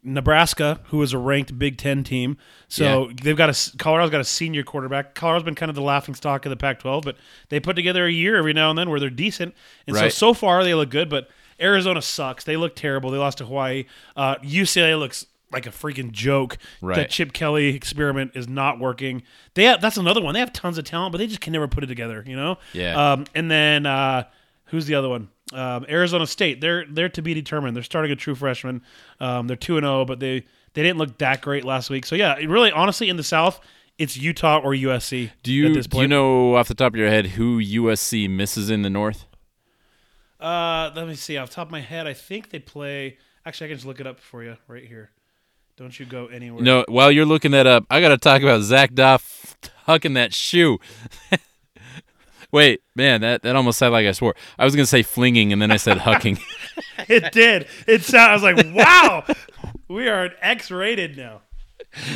Nebraska, 0.04 0.82
who 0.86 1.02
is 1.02 1.14
a 1.14 1.18
ranked 1.18 1.58
Big 1.58 1.78
Ten 1.78 2.04
team. 2.04 2.38
So 2.68 3.12
they've 3.22 3.38
got 3.38 3.50
a 3.50 3.78
Colorado's 3.78 4.12
got 4.12 4.22
a 4.22 4.26
senior 4.26 4.64
quarterback. 4.64 5.16
Colorado's 5.16 5.46
been 5.46 5.56
kind 5.56 5.70
of 5.70 5.76
the 5.76 5.82
laughing 5.82 6.16
stock 6.16 6.46
of 6.46 6.50
the 6.50 6.58
Pac-12, 6.58 7.04
but 7.04 7.18
they 7.50 7.60
put 7.60 7.76
together 7.76 8.06
a 8.06 8.12
year 8.12 8.36
every 8.36 8.54
now 8.54 8.70
and 8.70 8.78
then 8.78 8.90
where 8.90 9.00
they're 9.00 9.10
decent. 9.10 9.56
And 9.88 9.96
so 9.96 10.10
so 10.10 10.34
far 10.34 10.64
they 10.64 10.74
look 10.74 10.90
good, 10.90 11.10
but 11.10 11.30
Arizona 11.60 12.02
sucks. 12.02 12.44
They 12.44 12.58
look 12.58 12.76
terrible. 12.76 13.12
They 13.12 13.18
lost 13.18 13.38
to 13.40 13.46
Hawaii. 13.46 13.86
Uh, 14.16 14.36
UCLA 14.38 14.98
looks 15.00 15.26
like 15.52 15.66
a 15.66 15.70
freaking 15.70 16.12
joke. 16.12 16.58
Right. 16.82 16.96
That 16.96 17.10
Chip 17.10 17.32
Kelly 17.32 17.76
experiment 17.76 18.32
is 18.36 18.48
not 18.48 18.80
working. 18.80 19.24
They 19.54 19.66
have, 19.66 19.82
that's 19.82 19.98
another 19.98 20.22
one. 20.22 20.34
They 20.34 20.40
have 20.40 20.52
tons 20.52 20.78
of 20.78 20.86
talent, 20.86 21.12
but 21.12 21.20
they 21.20 21.28
just 21.28 21.42
can 21.42 21.54
never 21.54 21.68
put 21.68 21.84
it 21.84 21.88
together. 21.88 22.24
You 22.26 22.36
know. 22.36 22.58
Yeah. 22.74 23.14
Um, 23.14 23.26
and 23.36 23.50
then 23.50 23.86
uh, 23.86 24.24
who's 24.66 24.88
the 24.88 24.96
other 24.96 25.10
one? 25.10 25.30
Um, 25.54 25.86
Arizona 25.88 26.28
State. 26.28 26.62
They're 26.62 26.86
they're 26.90 27.10
to 27.10 27.22
be 27.22 27.34
determined. 27.34 27.76
They're 27.76 27.84
starting 27.84 28.12
a 28.12 28.16
true 28.16 28.36
freshman. 28.36 28.82
Um, 29.20 29.48
they're 29.48 29.56
two 29.56 29.78
and 29.78 29.84
zero, 29.84 30.06
but 30.06 30.20
they 30.20 30.46
they 30.74 30.84
didn't 30.84 30.98
look 30.98 31.18
that 31.20 31.42
great 31.42 31.64
last 31.64 31.90
week. 31.90 32.06
So 32.06 32.16
yeah, 32.16 32.36
really, 32.36 32.72
honestly, 32.72 33.10
in 33.10 33.18
the 33.18 33.24
South, 33.24 33.60
it's 33.98 34.18
Utah 34.18 34.60
or 34.60 34.72
USC. 34.72 35.32
Do 35.44 35.52
at 35.52 35.54
you 35.54 35.82
do 35.82 36.02
you 36.02 36.08
know 36.08 36.56
off 36.56 36.68
the 36.68 36.76
top 36.76 36.94
of 36.94 36.98
your 36.98 37.10
head 37.10 37.28
who 37.28 37.60
USC 37.60 38.30
misses 38.30 38.70
in 38.70 38.82
the 38.82 38.90
North? 38.90 39.26
Uh, 40.40 40.92
let 40.96 41.08
me 41.08 41.16
see. 41.16 41.38
Off 41.38 41.50
the 41.50 41.56
top 41.56 41.68
of 41.68 41.72
my 41.72 41.82
head, 41.82 42.08
I 42.08 42.14
think 42.14 42.50
they 42.50 42.60
play. 42.60 43.18
Actually, 43.46 43.68
I 43.68 43.70
can 43.70 43.78
just 43.78 43.88
look 43.88 44.00
it 44.00 44.08
up 44.08 44.20
for 44.20 44.44
you 44.44 44.58
right 44.68 44.86
here. 44.86 45.12
Don't 45.76 45.98
you 46.00 46.06
go 46.06 46.28
anywhere. 46.28 46.62
No, 46.62 46.86
while 46.88 47.12
you're 47.12 47.26
looking 47.26 47.52
that 47.52 47.66
up, 47.66 47.86
I 47.90 48.00
got 48.00 48.10
to 48.10 48.18
talk 48.18 48.42
about 48.42 48.62
Zac 48.62 48.94
Dawe 48.94 49.18
hucking 49.88 50.14
that 50.16 50.34
shoe. 50.34 50.80
Wait, 52.54 52.84
man, 52.96 53.22
that, 53.22 53.42
that 53.42 53.56
almost 53.56 53.80
sounded 53.80 53.94
like 53.94 54.06
I 54.06 54.12
swore. 54.12 54.36
I 54.60 54.64
was 54.64 54.76
gonna 54.76 54.86
say 54.86 55.02
flinging, 55.02 55.52
and 55.52 55.60
then 55.60 55.72
I 55.72 55.78
said 55.78 55.98
hucking. 55.98 56.40
it 57.10 57.32
did. 57.34 57.68
It 57.88 58.04
sounded. 58.04 58.30
I 58.30 58.34
was 58.34 58.44
like, 58.44 58.76
wow, 58.76 59.26
we 59.88 60.08
are 60.08 60.30
X-rated 60.40 61.18
now. 61.18 61.42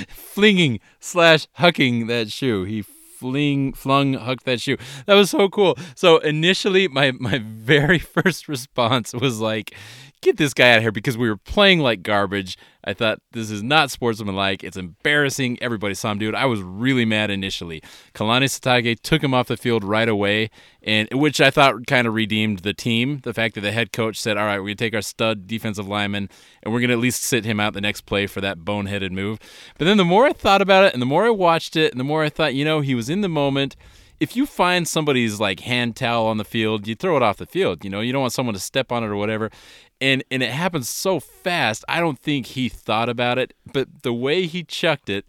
flinging 0.10 0.80
slash 1.00 1.48
hucking 1.58 2.08
that 2.10 2.32
shoe. 2.32 2.66
He 2.66 2.84
fling 2.84 3.74
flung 3.74 4.14
hucked 4.14 4.46
that 4.46 4.62
shoe. 4.62 4.78
That 5.08 5.16
was 5.16 5.32
so 5.32 5.50
cool. 5.50 5.76
So 5.96 6.20
initially 6.20 6.88
my 6.88 7.12
my 7.14 7.40
very 7.44 7.98
first 8.16 8.48
response 8.48 9.14
was 9.14 9.40
like 9.40 9.76
get 10.22 10.38
this 10.38 10.54
guy 10.54 10.72
out 10.72 10.78
of 10.78 10.84
here 10.84 10.92
because 10.92 11.18
we 11.18 11.30
were 11.30 11.38
playing 11.38 11.80
like 11.80 12.04
garbage. 12.04 12.60
I 12.88 12.94
thought 12.94 13.20
this 13.34 13.52
is 13.52 13.62
not 13.62 13.92
sportsmanlike. 13.92 14.64
It's 14.64 14.78
embarrassing. 14.78 15.58
Everybody 15.62 15.94
saw 15.94 16.12
him 16.12 16.20
do 16.20 16.30
it. 16.30 16.36
I 16.36 16.46
was 16.46 16.62
really 16.62 17.04
mad 17.04 17.30
initially. 17.30 17.84
Kalani 18.16 18.46
Sitake 18.46 19.02
took 19.02 19.22
him 19.22 19.34
off 19.34 19.50
the 19.50 19.58
field 19.58 19.84
right 19.84 20.08
away, 20.08 20.50
and 20.82 21.10
which 21.12 21.42
I 21.42 21.52
thought 21.52 21.86
kind 21.86 22.08
of 22.08 22.14
redeemed 22.14 22.60
the 22.60 22.74
team. 22.74 23.20
The 23.24 23.34
fact 23.34 23.56
that 23.56 23.62
the 23.62 23.74
head 23.74 23.92
coach 23.92 24.18
said, 24.18 24.38
"All 24.38 24.46
right, 24.46 24.60
we're 24.60 24.68
gonna 24.68 24.76
take 24.76 24.96
our 24.96 25.02
stud 25.02 25.48
defensive 25.48 25.86
lineman, 25.86 26.30
and 26.64 26.74
we're 26.74 26.80
gonna 26.80 26.94
at 26.94 27.00
least 27.00 27.24
sit 27.24 27.44
him 27.44 27.60
out 27.60 27.74
the 27.74 27.82
next 27.82 28.06
play 28.06 28.26
for 28.26 28.40
that 28.40 28.60
boneheaded 28.60 29.12
move." 29.12 29.38
But 29.78 29.84
then 29.84 29.98
the 29.98 30.06
more 30.06 30.26
I 30.26 30.32
thought 30.32 30.62
about 30.62 30.86
it, 30.86 30.94
and 30.94 31.02
the 31.02 31.06
more 31.06 31.26
I 31.26 31.30
watched 31.30 31.76
it, 31.76 31.92
and 31.92 32.00
the 32.00 32.06
more 32.06 32.24
I 32.24 32.30
thought, 32.30 32.56
you 32.56 32.64
know, 32.64 32.80
he 32.80 32.96
was 32.96 33.10
in 33.10 33.20
the 33.20 33.28
moment 33.28 33.76
if 34.20 34.36
you 34.36 34.46
find 34.46 34.88
somebody's 34.88 35.40
like 35.40 35.60
hand 35.62 35.96
towel 35.96 36.26
on 36.26 36.38
the 36.38 36.44
field, 36.44 36.88
you 36.88 36.96
throw 36.96 37.18
it 37.18 37.24
off 37.24 37.38
the 37.38 37.46
field. 37.46 37.84
You 37.84 37.90
know, 37.90 38.00
you 38.00 38.12
don't 38.12 38.22
want 38.22 38.34
someone 38.34 38.56
to 38.56 38.60
step 38.60 38.92
on 38.92 39.04
it 39.04 39.08
or 39.08 39.16
whatever. 39.16 39.52
And 40.00 40.24
and 40.30 40.44
it 40.44 40.52
happens 40.52 40.90
so 40.90 41.20
fast. 41.20 41.84
I 41.88 42.00
don't 42.00 42.20
think 42.20 42.48
he 42.48 42.70
thought 42.70 43.10
about 43.10 43.38
it, 43.38 43.54
but 43.72 44.04
the 44.04 44.14
way 44.14 44.46
he 44.46 44.64
chucked 44.64 45.10
it, 45.10 45.26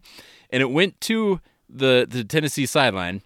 and 0.51 0.61
it 0.61 0.71
went 0.71 1.01
to 1.03 1.41
the 1.69 2.07
the 2.09 2.25
Tennessee 2.25 2.67
sideline. 2.67 3.23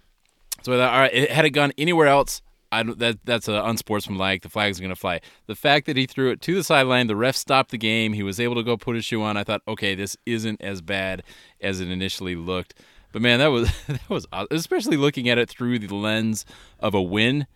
So 0.62 0.72
I 0.72 0.76
thought, 0.76 0.92
all 0.92 1.00
right, 1.00 1.12
it, 1.12 1.30
had 1.30 1.44
it 1.44 1.50
gone 1.50 1.72
anywhere 1.76 2.06
else, 2.06 2.42
I 2.72 2.82
that 2.82 3.18
that's 3.24 3.48
a 3.48 3.62
unsportsmanlike. 3.64 4.42
The 4.42 4.48
flag's 4.48 4.80
going 4.80 4.90
to 4.90 4.96
fly. 4.96 5.20
The 5.46 5.54
fact 5.54 5.86
that 5.86 5.96
he 5.96 6.06
threw 6.06 6.30
it 6.30 6.40
to 6.42 6.54
the 6.54 6.64
sideline, 6.64 7.06
the 7.06 7.14
ref 7.14 7.36
stopped 7.36 7.70
the 7.70 7.78
game. 7.78 8.14
He 8.14 8.22
was 8.22 8.40
able 8.40 8.54
to 8.54 8.62
go 8.62 8.76
put 8.76 8.96
his 8.96 9.04
shoe 9.04 9.22
on. 9.22 9.36
I 9.36 9.44
thought, 9.44 9.60
okay, 9.68 9.94
this 9.94 10.16
isn't 10.24 10.62
as 10.62 10.80
bad 10.80 11.22
as 11.60 11.80
it 11.80 11.90
initially 11.90 12.34
looked. 12.34 12.74
But 13.12 13.20
man, 13.20 13.40
that 13.40 13.48
was 13.48 13.70
that 13.88 14.08
was 14.08 14.26
especially 14.50 14.96
looking 14.96 15.28
at 15.28 15.36
it 15.36 15.50
through 15.50 15.78
the 15.80 15.94
lens 15.94 16.46
of 16.80 16.94
a 16.94 17.02
win. 17.02 17.46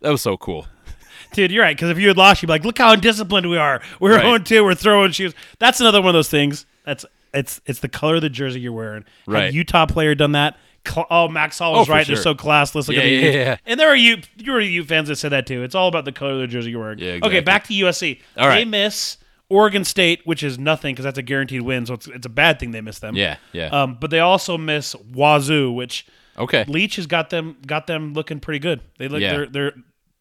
That 0.00 0.10
was 0.10 0.22
so 0.22 0.36
cool. 0.36 0.68
Dude, 1.32 1.50
you're 1.50 1.62
right. 1.62 1.76
Because 1.76 1.90
if 1.90 1.98
you 1.98 2.08
had 2.08 2.16
lost, 2.16 2.42
you'd 2.42 2.46
be 2.48 2.52
like, 2.52 2.64
"Look 2.64 2.78
how 2.78 2.92
undisciplined 2.92 3.48
we 3.48 3.56
are. 3.58 3.80
We're 4.00 4.14
Right. 4.16 4.22
going 4.22 4.44
to. 4.44 4.60
We're 4.62 4.74
throwing 4.74 5.12
shoes." 5.12 5.34
That's 5.58 5.80
another 5.80 6.00
one 6.00 6.08
of 6.08 6.14
those 6.14 6.28
things. 6.30 6.66
That's 6.84 7.04
it's 7.34 7.60
it's 7.66 7.80
the 7.80 7.88
color 7.88 8.16
of 8.16 8.22
the 8.22 8.30
jersey 8.30 8.60
you're 8.60 8.72
wearing. 8.72 9.04
Right. 9.26 9.50
a 9.50 9.52
Utah 9.54 9.86
player 9.86 10.14
done 10.14 10.32
that? 10.32 10.56
Cl- 10.86 11.06
oh, 11.10 11.28
Max 11.28 11.58
Hall 11.58 11.72
was 11.74 11.88
Oh, 11.88 11.92
right. 11.92 12.06
They're 12.06 12.16
sure. 12.16 12.22
so 12.22 12.34
classless. 12.34 12.88
Look 12.88 12.96
Yeah, 12.96 13.02
at 13.02 13.04
the 13.04 13.10
yeah, 13.10 13.30
yeah. 13.32 13.56
And 13.66 13.78
there 13.78 13.88
are 13.88 13.96
you 13.96 14.18
you 14.36 14.52
were 14.52 14.60
you 14.60 14.82
fans 14.84 15.08
that 15.08 15.16
said 15.16 15.30
that 15.32 15.46
too. 15.46 15.62
It's 15.62 15.74
all 15.74 15.88
about 15.88 16.04
the 16.06 16.12
color 16.12 16.32
of 16.32 16.38
the 16.40 16.46
jersey 16.46 16.70
you're 16.70 16.80
wearing. 16.80 16.98
Yeah, 16.98 17.18
Okay, 17.22 17.40
back 17.40 17.64
to 17.64 17.74
USC. 17.74 18.20
All 18.38 18.48
They 18.48 18.64
miss 18.64 19.18
Oregon 19.50 19.84
State, 19.84 20.20
which 20.24 20.42
is 20.42 20.58
nothing 20.58 20.94
because 20.94 21.04
that's 21.04 21.18
a 21.18 21.22
guaranteed 21.22 21.60
win. 21.62 21.84
So 21.84 21.94
it's 21.94 22.06
it's 22.06 22.24
a 22.26 22.30
bad 22.30 22.58
thing 22.58 22.70
they 22.70 22.80
miss 22.80 23.00
them. 23.00 23.14
Yeah, 23.16 23.36
yeah. 23.52 23.66
Um, 23.66 23.98
but 24.00 24.10
they 24.10 24.20
also 24.20 24.56
miss 24.56 24.94
Wazoo, 25.12 25.70
which 25.72 26.06
okay. 26.38 26.64
Leach 26.68 26.96
has 26.96 27.06
got 27.06 27.28
them 27.28 27.56
got 27.66 27.86
them 27.86 28.14
looking 28.14 28.40
pretty 28.40 28.58
good. 28.60 28.80
They 28.98 29.08
look 29.08 29.20
Yeah. 29.20 29.32
they're 29.32 29.46
they're 29.46 29.72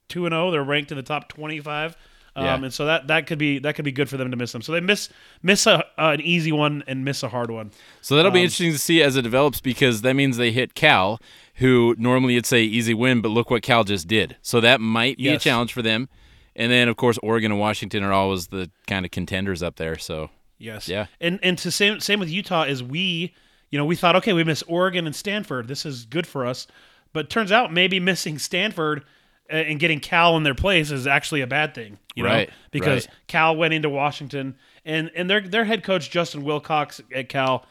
two 0.09 0.25
and 0.25 0.33
zero. 0.33 0.51
They're 0.51 0.63
ranked 0.63 0.91
in 0.91 0.97
the 0.97 1.03
top 1.03 1.27
twenty 1.29 1.59
five. 1.59 1.95
Um, 2.35 2.45
Yeah. 2.45 2.55
and 2.55 2.73
so 2.73 2.85
that, 2.85 3.07
that 3.07 3.25
could 3.25 3.39
be 3.39 3.57
that 3.59 3.75
could 3.75 3.85
be 3.85 3.91
good 3.91 4.09
for 4.09 4.17
them 4.17 4.29
to 4.29 4.37
miss 4.37 4.51
them. 4.51 4.61
So 4.61 4.71
they 4.71 4.79
miss 4.79 5.09
miss 5.41 5.65
a, 5.65 5.79
uh, 5.97 6.11
an 6.13 6.21
easy 6.21 6.51
one 6.51 6.83
and 6.85 7.03
miss 7.03 7.23
a 7.23 7.29
hard 7.29 7.49
one. 7.49 7.71
So 8.01 8.15
that'll 8.15 8.29
Um, 8.29 8.33
be 8.35 8.41
interesting 8.41 8.71
to 8.71 8.77
see 8.77 9.01
as 9.01 9.15
it 9.15 9.23
develops 9.23 9.59
because 9.59 10.01
that 10.03 10.13
means 10.15 10.37
they 10.37 10.51
hit 10.51 10.75
Cal, 10.75 11.19
who 11.55 11.95
normally 11.97 12.35
you'd 12.35 12.45
say 12.45 12.61
easy 12.63 12.93
win, 12.93 13.21
but 13.21 13.29
look 13.29 13.49
what 13.49 13.63
Cal 13.63 13.83
just 13.83 14.07
did. 14.07 14.35
So 14.43 14.61
that 14.61 14.79
might 14.79 15.17
be 15.17 15.23
Yes. 15.23 15.41
a 15.41 15.43
challenge 15.43 15.73
for 15.73 15.81
them. 15.81 16.09
And 16.55 16.71
then 16.71 16.87
of 16.89 16.95
course 16.95 17.17
Oregon 17.23 17.51
and 17.51 17.59
Washington 17.59 18.03
are 18.03 18.13
always 18.13 18.47
the 18.47 18.69
kind 18.85 19.03
of 19.03 19.09
contenders 19.11 19.63
up 19.63 19.77
there. 19.77 19.97
So 19.97 20.29
Yes. 20.59 20.87
Yeah. 20.87 21.07
And 21.19 21.39
and 21.41 21.57
to 21.59 21.71
same 21.71 21.99
same 21.99 22.19
with 22.19 22.29
Utah 22.29 22.63
is 22.63 22.83
we, 22.83 23.33
you 23.71 23.79
know, 23.79 23.85
we 23.85 23.95
thought 23.95 24.15
okay, 24.15 24.33
we 24.33 24.43
miss 24.43 24.61
Oregon 24.67 25.07
and 25.07 25.15
Stanford. 25.15 25.67
This 25.67 25.87
is 25.87 26.05
good 26.05 26.27
for 26.27 26.45
us. 26.45 26.67
But 27.13 27.31
turns 27.31 27.51
out 27.51 27.73
maybe 27.73 27.99
missing 27.99 28.37
Stanford 28.37 29.03
and 29.49 29.79
getting 29.79 29.99
Cal 29.99 30.37
in 30.37 30.43
their 30.43 30.55
place 30.55 30.91
is 30.91 31.07
actually 31.07 31.41
a 31.41 31.47
bad 31.47 31.73
thing, 31.73 31.97
you 32.15 32.23
Right, 32.25 32.49
know, 32.49 32.53
because 32.71 33.07
right. 33.07 33.15
Cal 33.27 33.55
went 33.55 33.73
into 33.73 33.89
Washington 33.89 34.55
and 34.85 35.11
and 35.15 35.29
their 35.29 35.41
their 35.41 35.65
head 35.65 35.83
coach 35.83 36.09
Justin 36.09 36.43
Wilcox 36.43 37.01
at 37.13 37.29
Cal 37.29 37.65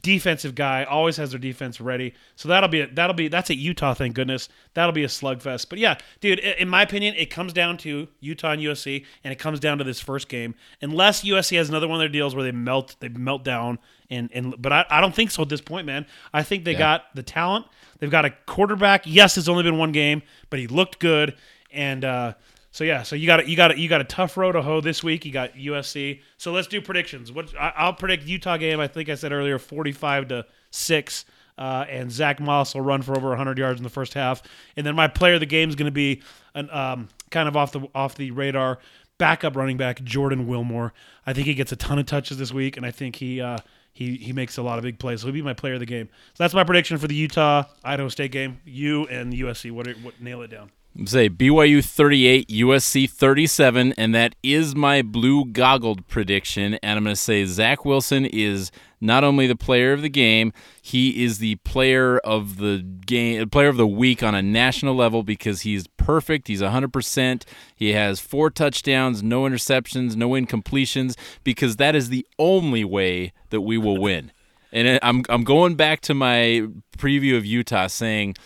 defensive 0.00 0.54
guy 0.54 0.84
always 0.84 1.16
has 1.16 1.30
their 1.32 1.40
defense 1.40 1.80
ready. 1.80 2.14
So 2.36 2.48
that'll 2.48 2.68
be 2.68 2.80
a, 2.80 2.86
that'll 2.86 3.14
be 3.14 3.28
that's 3.28 3.50
at 3.50 3.56
utah 3.56 3.94
thank 3.94 4.14
goodness. 4.14 4.48
That'll 4.74 4.92
be 4.92 5.04
a 5.04 5.08
slugfest. 5.08 5.68
But 5.68 5.78
yeah 5.78 5.98
dude 6.20 6.38
in 6.38 6.68
my 6.68 6.82
opinion 6.82 7.14
it 7.16 7.26
comes 7.30 7.52
down 7.52 7.76
to 7.78 8.08
utah 8.20 8.52
and 8.52 8.62
usc 8.62 9.04
and 9.24 9.32
it 9.32 9.38
comes 9.38 9.60
down 9.60 9.78
to 9.78 9.84
this 9.84 10.00
first 10.00 10.28
game. 10.28 10.54
Unless 10.80 11.24
usc 11.24 11.54
has 11.56 11.68
another 11.68 11.88
one 11.88 11.96
of 11.96 12.00
their 12.00 12.08
deals 12.08 12.34
where 12.34 12.44
they 12.44 12.52
melt 12.52 12.96
they 13.00 13.08
melt 13.08 13.44
down 13.44 13.78
and 14.08 14.30
and 14.32 14.54
but 14.60 14.72
i, 14.72 14.86
I 14.88 15.00
don't 15.00 15.14
think 15.14 15.30
so 15.30 15.42
at 15.42 15.48
this 15.48 15.60
point 15.60 15.86
man. 15.86 16.06
I 16.32 16.42
think 16.42 16.64
they 16.64 16.74
got 16.74 17.14
the 17.14 17.22
talent. 17.22 17.66
They've 17.98 18.10
got 18.10 18.24
a 18.24 18.30
quarterback. 18.46 19.02
Yes 19.04 19.36
it's 19.36 19.48
only 19.48 19.62
been 19.62 19.78
one 19.78 19.92
game 19.92 20.22
but 20.48 20.58
he 20.58 20.66
looked 20.68 21.00
good. 21.00 21.36
And 21.70 22.04
uh 22.04 22.34
so 22.72 22.84
yeah, 22.84 23.02
so 23.02 23.14
you 23.14 23.26
got 23.26 23.40
a, 23.40 23.48
you 23.48 23.54
got 23.54 23.76
you 23.76 23.86
got 23.86 24.00
a 24.00 24.04
tough 24.04 24.38
road 24.38 24.52
to 24.52 24.62
hoe 24.62 24.80
this 24.80 25.04
week. 25.04 25.26
You 25.26 25.32
got 25.32 25.52
USC. 25.52 26.22
So 26.38 26.52
let's 26.52 26.66
do 26.66 26.80
predictions. 26.80 27.30
What 27.30 27.54
I, 27.54 27.72
I'll 27.76 27.92
predict 27.92 28.24
Utah 28.24 28.56
game. 28.56 28.80
I 28.80 28.88
think 28.88 29.10
I 29.10 29.14
said 29.14 29.30
earlier, 29.30 29.58
forty-five 29.58 30.28
to 30.28 30.46
six, 30.70 31.26
uh, 31.58 31.84
and 31.90 32.10
Zack 32.10 32.40
Moss 32.40 32.74
will 32.74 32.80
run 32.80 33.02
for 33.02 33.14
over 33.14 33.36
hundred 33.36 33.58
yards 33.58 33.78
in 33.78 33.84
the 33.84 33.90
first 33.90 34.14
half. 34.14 34.42
And 34.74 34.86
then 34.86 34.96
my 34.96 35.06
player 35.06 35.34
of 35.34 35.40
the 35.40 35.46
game 35.46 35.68
is 35.68 35.74
going 35.74 35.86
to 35.86 35.92
be 35.92 36.22
an 36.54 36.70
um, 36.70 37.08
kind 37.30 37.46
of 37.46 37.58
off 37.58 37.72
the 37.72 37.86
off 37.94 38.14
the 38.14 38.30
radar 38.30 38.78
backup 39.18 39.54
running 39.54 39.76
back 39.76 40.02
Jordan 40.02 40.46
Wilmore. 40.46 40.94
I 41.26 41.34
think 41.34 41.46
he 41.46 41.54
gets 41.54 41.72
a 41.72 41.76
ton 41.76 41.98
of 41.98 42.06
touches 42.06 42.38
this 42.38 42.52
week, 42.52 42.78
and 42.78 42.86
I 42.86 42.90
think 42.90 43.16
he. 43.16 43.40
Uh, 43.40 43.58
he, 43.94 44.16
he 44.16 44.32
makes 44.32 44.56
a 44.56 44.62
lot 44.62 44.78
of 44.78 44.84
big 44.84 44.98
plays. 44.98 45.20
So 45.20 45.26
he'll 45.26 45.34
be 45.34 45.42
my 45.42 45.52
player 45.52 45.74
of 45.74 45.80
the 45.80 45.84
game. 45.84 46.08
So 46.32 46.44
that's 46.44 46.54
my 46.54 46.64
prediction 46.64 46.96
for 46.96 47.08
the 47.08 47.14
Utah 47.14 47.64
Idaho 47.84 48.08
State 48.08 48.32
game. 48.32 48.58
You 48.64 49.06
and 49.08 49.34
USC. 49.34 49.70
What, 49.70 49.86
are, 49.86 49.92
what 49.96 50.18
nail 50.18 50.40
it 50.40 50.48
down? 50.48 50.70
Say 51.06 51.28
BYU 51.28 51.84
38, 51.84 52.48
USC 52.48 53.08
37, 53.08 53.94
and 53.96 54.14
that 54.14 54.34
is 54.42 54.74
my 54.74 55.02
blue 55.02 55.44
goggled 55.46 56.06
prediction. 56.06 56.74
And 56.82 56.98
I'm 56.98 57.04
going 57.04 57.16
to 57.16 57.20
say 57.20 57.44
Zach 57.44 57.84
Wilson 57.84 58.26
is 58.26 58.70
not 59.00 59.24
only 59.24 59.46
the 59.46 59.56
player 59.56 59.92
of 59.92 60.02
the 60.02 60.08
game, 60.08 60.52
he 60.80 61.24
is 61.24 61.38
the 61.38 61.56
player 61.56 62.18
of 62.18 62.58
the 62.58 62.78
game, 62.78 63.42
uh, 63.42 63.46
player 63.46 63.68
of 63.68 63.76
the 63.76 63.86
week 63.86 64.22
on 64.22 64.34
a 64.34 64.42
national 64.42 64.94
level 64.94 65.22
because 65.22 65.62
he's 65.62 65.86
perfect. 65.96 66.48
He's 66.48 66.62
100%. 66.62 67.44
He 67.74 67.92
has 67.92 68.20
four 68.20 68.50
touchdowns, 68.50 69.22
no 69.22 69.42
interceptions, 69.42 70.14
no 70.14 70.30
incompletions, 70.30 71.16
because 71.42 71.76
that 71.76 71.96
is 71.96 72.10
the 72.10 72.26
only 72.38 72.84
way 72.84 73.32
that 73.50 73.62
we 73.62 73.78
will 73.78 73.98
win. 73.98 74.30
And 74.72 74.88
uh, 74.88 74.98
I'm 75.02 75.22
I'm 75.28 75.44
going 75.44 75.74
back 75.74 76.00
to 76.02 76.14
my 76.14 76.66
preview 76.96 77.36
of 77.36 77.44
Utah 77.44 77.88
saying 77.88 78.36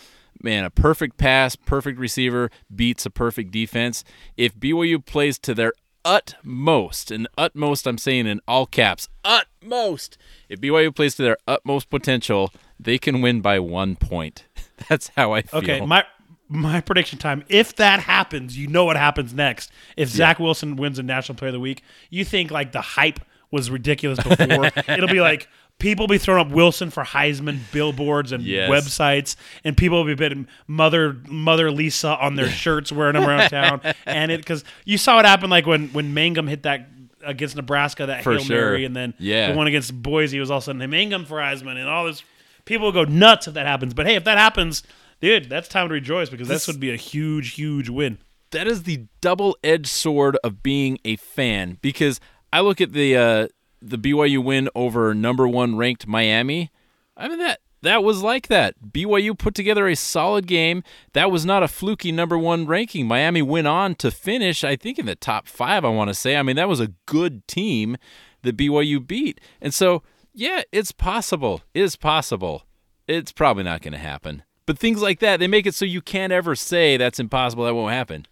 man, 0.43 0.63
a 0.63 0.69
perfect 0.69 1.17
pass, 1.17 1.55
perfect 1.55 1.99
receiver 1.99 2.49
beats 2.73 3.05
a 3.05 3.09
perfect 3.09 3.51
defense. 3.51 4.03
If 4.35 4.55
BYU 4.55 5.05
plays 5.05 5.39
to 5.39 5.53
their 5.53 5.73
utmost, 6.05 7.11
and 7.11 7.27
utmost 7.37 7.87
I'm 7.87 7.97
saying 7.97 8.27
in 8.27 8.41
all 8.47 8.65
caps, 8.65 9.09
utmost, 9.23 10.17
if 10.49 10.59
BYU 10.61 10.95
plays 10.95 11.15
to 11.15 11.23
their 11.23 11.37
utmost 11.47 11.89
potential, 11.89 12.51
they 12.79 12.97
can 12.97 13.21
win 13.21 13.41
by 13.41 13.59
one 13.59 13.95
point. 13.95 14.45
That's 14.89 15.09
how 15.15 15.33
I 15.33 15.41
feel. 15.41 15.59
Okay, 15.59 15.85
my 15.85 16.05
my 16.49 16.81
prediction 16.81 17.19
time. 17.19 17.43
If 17.49 17.75
that 17.75 17.99
happens, 17.99 18.57
you 18.57 18.67
know 18.67 18.85
what 18.85 18.95
happens 18.95 19.33
next. 19.33 19.71
If 19.97 20.09
Zach 20.09 20.39
Wilson 20.39 20.75
wins 20.75 20.97
a 20.97 21.03
National 21.03 21.35
Player 21.35 21.49
of 21.49 21.53
the 21.53 21.59
Week, 21.59 21.83
you 22.09 22.23
think 22.23 22.51
like 22.51 22.71
the 22.71 22.81
hype 22.81 23.19
was 23.51 23.69
ridiculous 23.69 24.19
before. 24.21 24.65
It'll 24.87 25.07
be 25.07 25.21
like 25.21 25.47
people 25.79 26.07
be 26.07 26.17
throwing 26.17 26.45
up 26.47 26.51
Wilson 26.53 26.89
for 26.89 27.03
Heisman 27.03 27.59
billboards 27.71 28.31
and 28.31 28.43
Yes. 28.43 28.69
websites, 28.69 29.35
and 29.63 29.75
people 29.77 29.97
will 29.99 30.05
be 30.05 30.15
putting 30.15 30.47
Mother 30.67 31.17
Mother 31.27 31.71
Lisa 31.71 32.17
on 32.17 32.35
their 32.35 32.49
shirts 32.49 32.91
wearing 32.91 33.13
them 33.13 33.23
around 33.27 33.49
town. 33.49 33.81
And 34.05 34.31
it 34.31 34.37
because 34.39 34.63
you 34.85 34.97
saw 34.97 35.19
it 35.19 35.25
happen 35.25 35.49
like 35.49 35.65
when 35.65 35.89
when 35.89 36.13
Mangum 36.13 36.47
hit 36.47 36.63
that. 36.63 36.89
Against 37.25 37.57
Nebraska, 37.57 38.05
that 38.05 38.23
For 38.23 38.33
hail 38.33 38.43
sure. 38.43 38.61
mary, 38.61 38.85
and 38.85 38.95
then 38.95 39.13
Yeah. 39.19 39.51
the 39.51 39.57
one 39.57 39.67
against 39.67 39.91
Boise 40.01 40.39
was 40.39 40.49
all 40.51 40.59
of 40.59 40.63
a 40.63 40.65
sudden 40.65 40.89
Mangum 40.89 41.25
for 41.25 41.39
Heisman, 41.39 41.75
and 41.75 41.89
all 41.89 42.05
this. 42.05 42.23
People 42.63 42.85
will 42.85 42.91
go 42.93 43.03
nuts 43.03 43.47
if 43.47 43.55
that 43.55 43.65
happens. 43.65 43.93
But 43.93 44.05
hey, 44.05 44.15
if 44.15 44.23
that 44.25 44.37
happens, 44.37 44.83
dude, 45.19 45.49
that's 45.49 45.67
time 45.67 45.87
to 45.89 45.93
rejoice 45.95 46.29
because 46.29 46.47
this, 46.47 46.65
This- 46.65 46.67
would 46.75 46.79
be 46.79 46.91
a 46.91 46.95
huge, 46.95 47.55
huge 47.55 47.89
win. 47.89 48.19
that 48.51 48.65
is 48.67 48.83
the 48.83 49.07
double-edged 49.19 49.87
sword 49.87 50.37
of 50.43 50.63
being 50.63 50.99
a 51.03 51.15
fan 51.17 51.79
because 51.81 52.21
I 52.53 52.61
look 52.61 52.79
at 52.79 52.93
the 52.93 53.17
uh, 53.17 53.47
the 53.81 53.97
BYU 53.97 54.43
win 54.43 54.69
over 54.75 55.13
number 55.13 55.47
one 55.47 55.75
ranked 55.75 56.07
Miami. 56.07 56.71
I 57.15 57.27
mean 57.27 57.39
that 57.39 57.59
that 57.81 58.03
was 58.03 58.21
like 58.23 58.47
that. 58.47 58.75
BYU 58.91 59.37
put 59.37 59.53
together 59.53 59.87
a 59.87 59.95
solid 59.95 60.47
game. 60.47 60.83
That 61.13 61.31
was 61.31 61.45
not 61.45 61.63
a 61.63 61.67
fluky 61.67 62.11
number 62.11 62.37
one 62.37 62.65
ranking. 62.65 63.07
Miami 63.07 63.41
went 63.41 63.67
on 63.67 63.95
to 63.95 64.09
finish, 64.09 64.63
I 64.63 64.75
think, 64.75 64.97
in 64.97 65.05
the 65.05 65.15
top 65.15 65.47
five. 65.47 65.85
I 65.85 65.89
want 65.89 66.09
to 66.09 66.13
say. 66.13 66.35
I 66.35 66.43
mean 66.43 66.55
that 66.55 66.69
was 66.69 66.79
a 66.79 66.93
good 67.05 67.47
team 67.47 67.97
that 68.41 68.57
BYU 68.57 69.05
beat, 69.05 69.39
and 69.61 69.73
so 69.73 70.03
yeah, 70.33 70.61
it's 70.71 70.91
possible. 70.91 71.63
It 71.73 71.81
is 71.81 71.95
possible. 71.95 72.63
It's 73.07 73.31
probably 73.31 73.63
not 73.63 73.81
going 73.81 73.93
to 73.93 73.97
happen. 73.97 74.43
But 74.67 74.77
things 74.77 75.01
like 75.01 75.19
that, 75.19 75.39
they 75.39 75.47
make 75.47 75.65
it 75.65 75.73
so 75.73 75.85
you 75.85 76.01
can't 76.01 76.33
ever 76.33 76.53
say 76.53 76.97
that's 76.97 77.19
impossible. 77.19 77.63
That 77.65 77.73
won't 77.73 77.93
happen. 77.93 78.27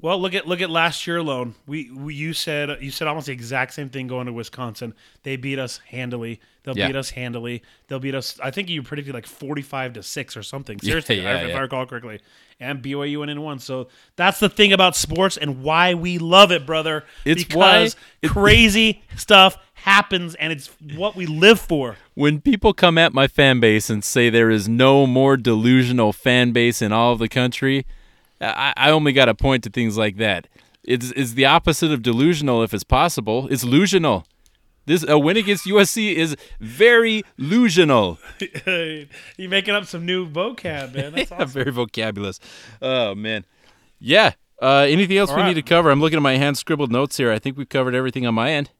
Well, 0.00 0.20
look 0.20 0.32
at 0.32 0.46
look 0.46 0.60
at 0.60 0.70
last 0.70 1.06
year 1.08 1.16
alone. 1.16 1.56
We, 1.66 1.90
we 1.90 2.14
you 2.14 2.32
said 2.32 2.78
you 2.80 2.92
said 2.92 3.08
almost 3.08 3.26
the 3.26 3.32
exact 3.32 3.74
same 3.74 3.88
thing 3.88 4.06
going 4.06 4.26
to 4.26 4.32
Wisconsin. 4.32 4.94
They 5.24 5.36
beat 5.36 5.58
us 5.58 5.80
handily. 5.88 6.40
They'll 6.62 6.78
Yeah. 6.78 6.86
beat 6.86 6.94
us 6.96 7.10
handily. 7.10 7.62
They'll 7.88 7.98
beat 7.98 8.14
us. 8.14 8.38
I 8.40 8.52
think 8.52 8.68
you 8.68 8.82
predicted 8.84 9.12
like 9.12 9.26
forty-five 9.26 9.94
to 9.94 10.02
six 10.04 10.36
or 10.36 10.44
something. 10.44 10.78
Seriously, 10.82 11.20
yeah, 11.20 11.38
if 11.42 11.48
yeah. 11.48 11.56
I 11.56 11.60
recall 11.62 11.84
correctly. 11.84 12.20
And 12.60 12.80
BYU 12.82 13.18
went 13.20 13.30
in 13.32 13.40
one. 13.42 13.58
So 13.58 13.88
that's 14.16 14.38
the 14.40 14.48
thing 14.48 14.72
about 14.72 14.94
sports 14.96 15.36
and 15.36 15.62
why 15.62 15.94
we 15.94 16.18
love 16.18 16.52
it, 16.52 16.64
brother. 16.66 17.04
It's 17.24 17.42
because 17.44 17.96
why- 18.22 18.28
crazy 18.28 19.02
stuff 19.16 19.56
happens, 19.74 20.34
and 20.36 20.52
it's 20.52 20.68
what 20.94 21.16
we 21.16 21.26
live 21.26 21.58
for. 21.60 21.96
when 22.14 22.40
people 22.40 22.72
come 22.72 22.98
at 22.98 23.12
my 23.12 23.26
fan 23.28 23.58
base 23.60 23.88
and 23.90 24.02
say 24.04 24.28
there 24.30 24.50
is 24.50 24.68
no 24.68 25.06
more 25.06 25.36
delusional 25.36 26.12
fan 26.12 26.50
base 26.52 26.82
in 26.82 26.92
all 26.92 27.12
of 27.12 27.18
the 27.20 27.28
country, 27.28 27.86
I, 28.40 28.72
I 28.76 28.90
only 28.90 29.12
got 29.12 29.26
to 29.26 29.34
point 29.34 29.64
to 29.64 29.70
things 29.70 29.96
like 29.96 30.16
that. 30.16 30.48
It's, 30.84 31.10
it's 31.12 31.32
the 31.32 31.44
opposite 31.44 31.90
of 31.92 32.02
delusional 32.02 32.62
if 32.62 32.72
it's 32.72 32.84
possible. 32.84 33.48
It's 33.50 33.64
lusional. 33.64 34.24
This 34.88 35.04
a 35.06 35.18
win 35.18 35.36
against 35.36 35.66
USC 35.66 36.14
is 36.14 36.34
very 36.60 37.22
lusional. 37.38 38.16
You're 39.36 39.50
making 39.50 39.74
up 39.74 39.84
some 39.84 40.06
new 40.06 40.26
vocab, 40.26 40.94
man. 40.94 41.12
That's 41.12 41.30
awesome. 41.32 41.48
very 41.48 41.70
vocabulous. 41.70 42.40
Oh 42.80 43.14
man, 43.14 43.44
yeah. 43.98 44.32
Uh, 44.62 44.86
anything 44.88 45.18
else 45.18 45.28
All 45.28 45.36
we 45.36 45.42
right. 45.42 45.48
need 45.48 45.54
to 45.54 45.62
cover? 45.62 45.90
I'm 45.90 46.00
looking 46.00 46.16
at 46.16 46.22
my 46.22 46.38
hand 46.38 46.56
scribbled 46.56 46.90
notes 46.90 47.18
here. 47.18 47.30
I 47.30 47.38
think 47.38 47.58
we've 47.58 47.68
covered 47.68 47.94
everything 47.94 48.26
on 48.26 48.34
my 48.34 48.50
end. 48.50 48.70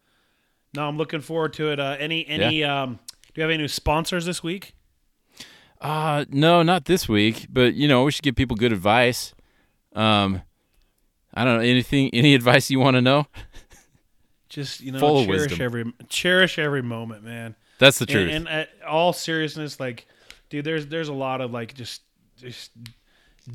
No, 0.75 0.89
I'm 0.89 0.97
looking 0.97 1.21
forward 1.21 1.53
to 1.55 1.71
it. 1.71 1.79
Uh, 1.79 1.97
any 1.99 2.27
any 2.27 2.65
um, 2.65 3.01
do 3.27 3.33
you 3.35 3.43
have 3.43 3.51
any 3.51 3.59
new 3.59 3.69
sponsors 3.69 4.25
this 4.25 4.43
week? 4.43 4.75
Uh 5.79 6.25
no, 6.31 6.63
not 6.63 6.87
this 6.87 7.07
week. 7.07 7.49
But 7.51 7.75
you 7.75 7.87
know, 7.87 8.05
we 8.05 8.13
should 8.13 8.23
give 8.25 8.35
people 8.35 8.57
good 8.57 8.73
advice. 8.73 9.35
Um, 9.99 10.43
I 11.35 11.45
don't 11.45 11.59
know 11.59 11.63
anything. 11.65 12.11
Any 12.15 12.35
advice 12.37 12.71
you 12.71 12.81
want 12.81 12.95
to 12.95 13.01
know? 13.03 13.27
Just 14.49 14.81
you 14.81 14.93
know, 14.93 14.99
Full 14.99 15.25
cherish 15.25 15.43
wisdom. 15.51 15.61
every 15.63 15.93
cherish 16.09 16.59
every 16.59 16.83
moment, 16.83 17.23
man. 17.25 17.55
That's 17.79 17.99
the 17.99 18.07
truth. 18.07 18.31
And, 18.31 18.49
and 18.49 18.49
at 18.49 18.71
all 18.89 19.13
seriousness, 19.13 19.79
like, 19.79 20.07
dude, 20.49 20.65
there's 20.65 20.87
there's 20.87 21.09
a 21.09 21.13
lot 21.15 21.41
of 21.41 21.51
like 21.53 21.75
just 21.75 22.03
just 22.39 22.71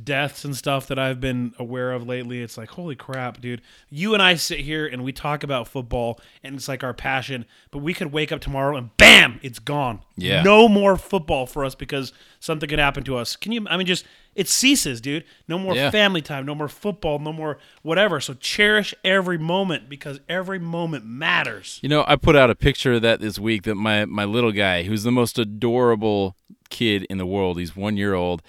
deaths 0.04 0.44
and 0.46 0.56
stuff 0.56 0.88
that 0.88 0.98
I've 0.98 1.20
been 1.20 1.54
aware 1.60 1.92
of 1.92 2.08
lately. 2.08 2.42
It's 2.42 2.58
like, 2.58 2.70
holy 2.70 2.96
crap, 2.96 3.40
dude. 3.42 3.62
You 3.90 4.14
and 4.14 4.22
I 4.24 4.36
sit 4.36 4.60
here 4.60 4.86
and 4.86 5.04
we 5.04 5.12
talk 5.12 5.44
about 5.44 5.68
football 5.68 6.20
and 6.44 6.56
it's 6.56 6.68
like 6.68 6.84
our 6.84 6.94
passion, 6.94 7.46
but 7.72 7.80
we 7.80 7.94
could 7.94 8.12
wake 8.12 8.32
up 8.32 8.42
tomorrow 8.42 8.76
and 8.78 8.96
bam, 8.98 9.40
it's 9.44 9.60
gone. 9.60 10.00
Yeah. 10.16 10.42
No 10.44 10.68
more 10.68 10.98
football 10.98 11.46
for 11.46 11.64
us 11.64 11.76
because 11.76 12.14
something 12.40 12.68
could 12.70 12.80
happen 12.80 13.04
to 13.06 13.18
us. 13.18 13.36
Can 13.36 13.52
you 13.52 13.66
I 13.70 13.78
mean 13.78 13.88
just 13.88 14.06
it 14.36 14.50
ceases, 14.50 15.00
dude. 15.00 15.26
No 15.48 15.60
more 15.60 15.76
Yeah. 15.76 15.92
family 15.92 16.22
time, 16.22 16.46
no 16.46 16.56
more 16.56 16.68
football, 16.68 17.20
no 17.20 17.32
more 17.32 17.60
whatever. 17.84 18.20
So 18.20 18.34
cherish 18.34 18.94
every 19.04 19.38
moment 19.38 19.90
because 19.90 20.20
every 20.28 20.58
moment 20.58 21.06
matters. 21.06 21.80
You 21.84 21.90
know, 21.90 22.04
I 22.08 22.16
put 22.16 22.36
out 22.36 22.50
a 22.50 22.56
picture 22.56 22.94
of 22.94 23.04
that 23.04 23.20
this 23.20 23.38
week 23.38 23.64
that 23.64 23.76
my 23.76 24.06
my 24.06 24.26
little 24.26 24.52
guy, 24.52 24.84
who's 24.84 25.04
the 25.04 25.12
most 25.12 25.38
adorable 25.38 26.36
kid 26.70 27.04
in 27.12 27.20
the 27.20 27.26
world, 27.28 27.60
he's 27.60 27.76
one 27.76 27.96
year 27.98 28.16
old, 28.16 28.42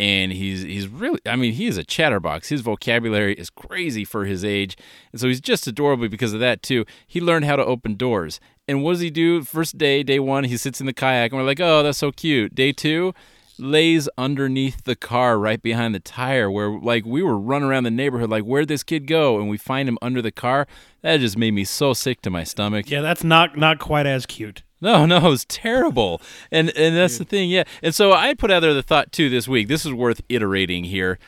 and 0.00 0.32
he's 0.32 0.62
he's 0.62 0.88
really 0.88 1.20
I 1.26 1.36
mean 1.36 1.52
he 1.52 1.66
is 1.66 1.76
a 1.76 1.84
chatterbox. 1.84 2.48
His 2.48 2.62
vocabulary 2.62 3.34
is 3.34 3.50
crazy 3.50 4.04
for 4.04 4.24
his 4.24 4.44
age, 4.44 4.76
and 5.12 5.20
so 5.20 5.28
he's 5.28 5.42
just 5.42 5.66
adorable 5.66 6.08
because 6.08 6.32
of 6.32 6.40
that 6.40 6.62
too. 6.62 6.86
He 7.06 7.20
learned 7.20 7.44
how 7.44 7.56
to 7.56 7.64
open 7.64 7.96
doors. 7.96 8.40
And 8.66 8.82
what 8.82 8.92
does 8.92 9.00
he 9.00 9.10
do? 9.10 9.42
First 9.42 9.76
day, 9.76 10.02
day 10.02 10.18
one, 10.18 10.44
he 10.44 10.56
sits 10.56 10.80
in 10.80 10.86
the 10.86 10.92
kayak, 10.94 11.32
and 11.32 11.40
we're 11.40 11.46
like, 11.46 11.60
oh, 11.60 11.82
that's 11.82 11.98
so 11.98 12.12
cute. 12.12 12.54
Day 12.54 12.72
two, 12.72 13.12
lays 13.58 14.08
underneath 14.16 14.84
the 14.84 14.96
car 14.96 15.38
right 15.38 15.60
behind 15.60 15.94
the 15.94 16.00
tire 16.00 16.50
where 16.50 16.70
like 16.70 17.04
we 17.04 17.22
were 17.22 17.38
running 17.38 17.68
around 17.68 17.84
the 17.84 17.90
neighborhood 17.90 18.30
like 18.30 18.44
where'd 18.44 18.68
this 18.68 18.82
kid 18.82 19.06
go 19.06 19.38
and 19.38 19.50
we 19.50 19.58
find 19.58 19.86
him 19.86 19.98
under 20.00 20.22
the 20.22 20.30
car 20.30 20.66
that 21.02 21.20
just 21.20 21.36
made 21.36 21.50
me 21.50 21.62
so 21.62 21.92
sick 21.92 22.22
to 22.22 22.30
my 22.30 22.42
stomach 22.42 22.88
Yeah, 22.88 23.02
that's 23.02 23.22
not 23.22 23.58
not 23.58 23.78
quite 23.78 24.06
as 24.06 24.24
cute. 24.24 24.62
No 24.80 25.06
no 25.06 25.16
it 25.18 25.30
was 25.30 25.44
terrible. 25.44 26.20
And 26.50 26.70
and 26.76 26.96
that's 26.96 27.18
the 27.18 27.24
thing 27.24 27.50
yeah. 27.50 27.64
And 27.82 27.94
so 27.94 28.12
i 28.12 28.34
put 28.34 28.50
out 28.50 28.60
there 28.60 28.74
the 28.74 28.82
thought 28.82 29.12
too 29.12 29.28
this 29.28 29.48
week 29.48 29.68
this 29.68 29.84
is 29.84 29.92
worth 29.92 30.22
iterating 30.28 30.84
here. 30.84 31.18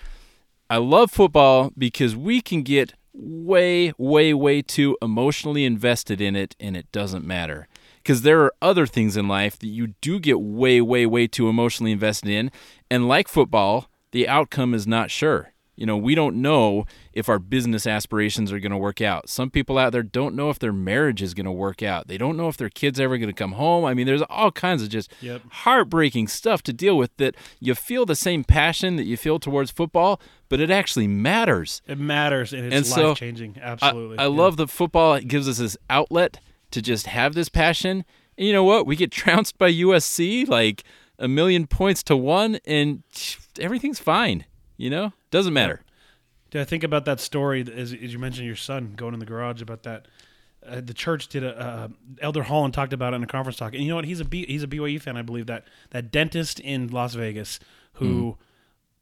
I 0.71 0.79
love 0.79 1.11
football 1.11 1.73
because 1.77 2.17
we 2.17 2.41
can 2.41 2.63
get 2.63 2.95
way 3.13 3.93
way 3.99 4.33
way 4.33 4.63
too 4.63 4.97
emotionally 5.03 5.65
invested 5.65 6.21
in 6.21 6.35
it 6.35 6.57
and 6.59 6.77
it 6.77 6.91
doesn't 6.93 7.25
matter. 7.25 7.69
Because 7.97 8.23
there 8.23 8.41
are 8.43 8.53
other 8.61 8.87
things 8.87 9.17
in 9.17 9.29
life 9.29 9.59
that 9.61 9.69
you 9.69 9.95
do 10.01 10.19
get 10.19 10.41
way, 10.41 10.81
way, 10.81 11.07
way 11.07 11.29
too 11.29 11.49
emotionally 11.49 11.93
invested 11.93 12.31
in. 12.31 12.51
And 12.91 13.07
like 13.07 13.29
football, 13.29 13.89
the 14.11 14.29
outcome 14.29 14.75
is 14.75 14.89
not 14.89 15.09
sure. 15.09 15.52
You 15.75 15.87
know, 15.87 15.97
we 15.97 16.15
don't 16.15 16.37
know 16.43 16.85
if 17.15 17.31
our 17.31 17.39
business 17.39 17.87
aspirations 17.87 18.53
are 18.53 18.61
going 18.61 18.73
to 18.73 18.77
work 18.79 19.01
out. 19.01 19.31
Some 19.31 19.49
people 19.51 19.79
out 19.79 19.93
there 19.93 20.03
don't 20.03 20.35
know 20.35 20.51
if 20.51 20.59
their 20.59 20.73
marriage 20.73 21.23
is 21.23 21.33
going 21.33 21.47
to 21.47 21.53
work 21.53 21.83
out. 21.83 22.09
They 22.09 22.19
don't 22.19 22.37
know 22.37 22.49
if 22.49 22.59
their 22.59 22.69
kid's 22.69 23.01
ever 23.01 23.17
going 23.17 23.31
to 23.31 23.33
come 23.35 23.53
home. 23.53 23.85
I 23.87 23.95
mean, 23.95 24.07
there's 24.07 24.21
all 24.29 24.51
kinds 24.51 24.83
of 24.83 24.91
just 24.91 25.11
Yep. 25.23 25.41
heartbreaking 25.51 26.29
stuff 26.29 26.63
to 26.65 26.73
deal 26.75 26.99
with 26.99 27.17
that 27.17 27.35
you 27.59 27.75
feel 27.75 28.05
the 28.05 28.15
same 28.15 28.45
passion 28.45 28.97
that 28.97 29.05
you 29.05 29.17
feel 29.17 29.39
towards 29.39 29.71
football, 29.71 30.21
but 30.51 30.61
it 30.61 30.71
actually 30.71 31.09
matters. 31.09 31.81
It 31.87 31.99
matters 31.99 32.53
and 32.53 32.67
it's 32.67 32.75
And 32.77 32.87
so, 32.87 33.09
life 33.11 33.19
changing. 33.19 33.57
Absolutely. 33.61 34.19
I, 34.19 34.25
I 34.25 34.27
Yeah. 34.27 34.37
love 34.43 34.59
that 34.59 34.69
football 34.69 35.15
it 35.15 35.27
gives 35.27 35.49
us 35.49 35.57
this 35.59 35.77
outlet 35.89 36.39
to 36.73 36.83
just 36.83 37.07
have 37.07 37.33
this 37.35 37.49
passion. 37.49 38.05
And 38.37 38.47
you 38.47 38.53
know 38.53 38.65
what? 38.65 38.87
We 38.87 38.95
get 38.95 39.11
trounced 39.23 39.57
by 39.57 39.73
USC 39.73 40.47
like 40.47 40.85
a 41.19 41.29
million 41.29 41.67
points 41.67 42.03
to 42.05 42.17
one, 42.17 42.59
and 42.67 43.03
everything's 43.59 43.99
fine. 44.01 44.45
You 44.83 44.91
know, 44.91 45.13
doesn't 45.31 45.53
matter. 45.53 45.81
Did 46.51 46.61
I 46.61 46.65
think 46.65 46.83
about 46.83 47.05
that 47.05 47.21
story 47.21 47.61
as, 47.61 47.93
as 47.93 48.13
you 48.13 48.19
mentioned 48.19 48.49
your 48.49 48.57
son 48.57 48.95
going 48.97 49.15
in 49.15 49.21
the 49.21 49.27
garage 49.27 49.63
about 49.63 49.85
that? 49.85 50.09
Uh, 50.67 50.81
the 50.81 50.93
church 50.93 51.29
did 51.29 51.45
a 51.45 51.57
uh, 51.57 51.89
Elder 52.21 52.43
Holland 52.43 52.75
talked 52.75 52.93
about 52.93 53.13
it 53.13 53.17
in 53.17 53.23
a 53.23 53.27
conference 53.29 53.57
talk, 53.59 53.75
and 53.75 53.83
you 53.85 53.89
know 53.89 53.95
what? 53.95 54.05
He's 54.07 54.19
a 54.19 54.25
B, 54.25 54.45
he's 54.47 54.65
a 54.65 54.67
BYU 54.67 55.01
fan, 55.01 55.17
I 55.17 55.23
believe 55.23 55.47
that 55.47 55.67
that 55.91 56.11
dentist 56.11 56.59
in 56.59 56.89
Las 56.89 57.15
Vegas 57.15 57.61
who, 57.95 58.37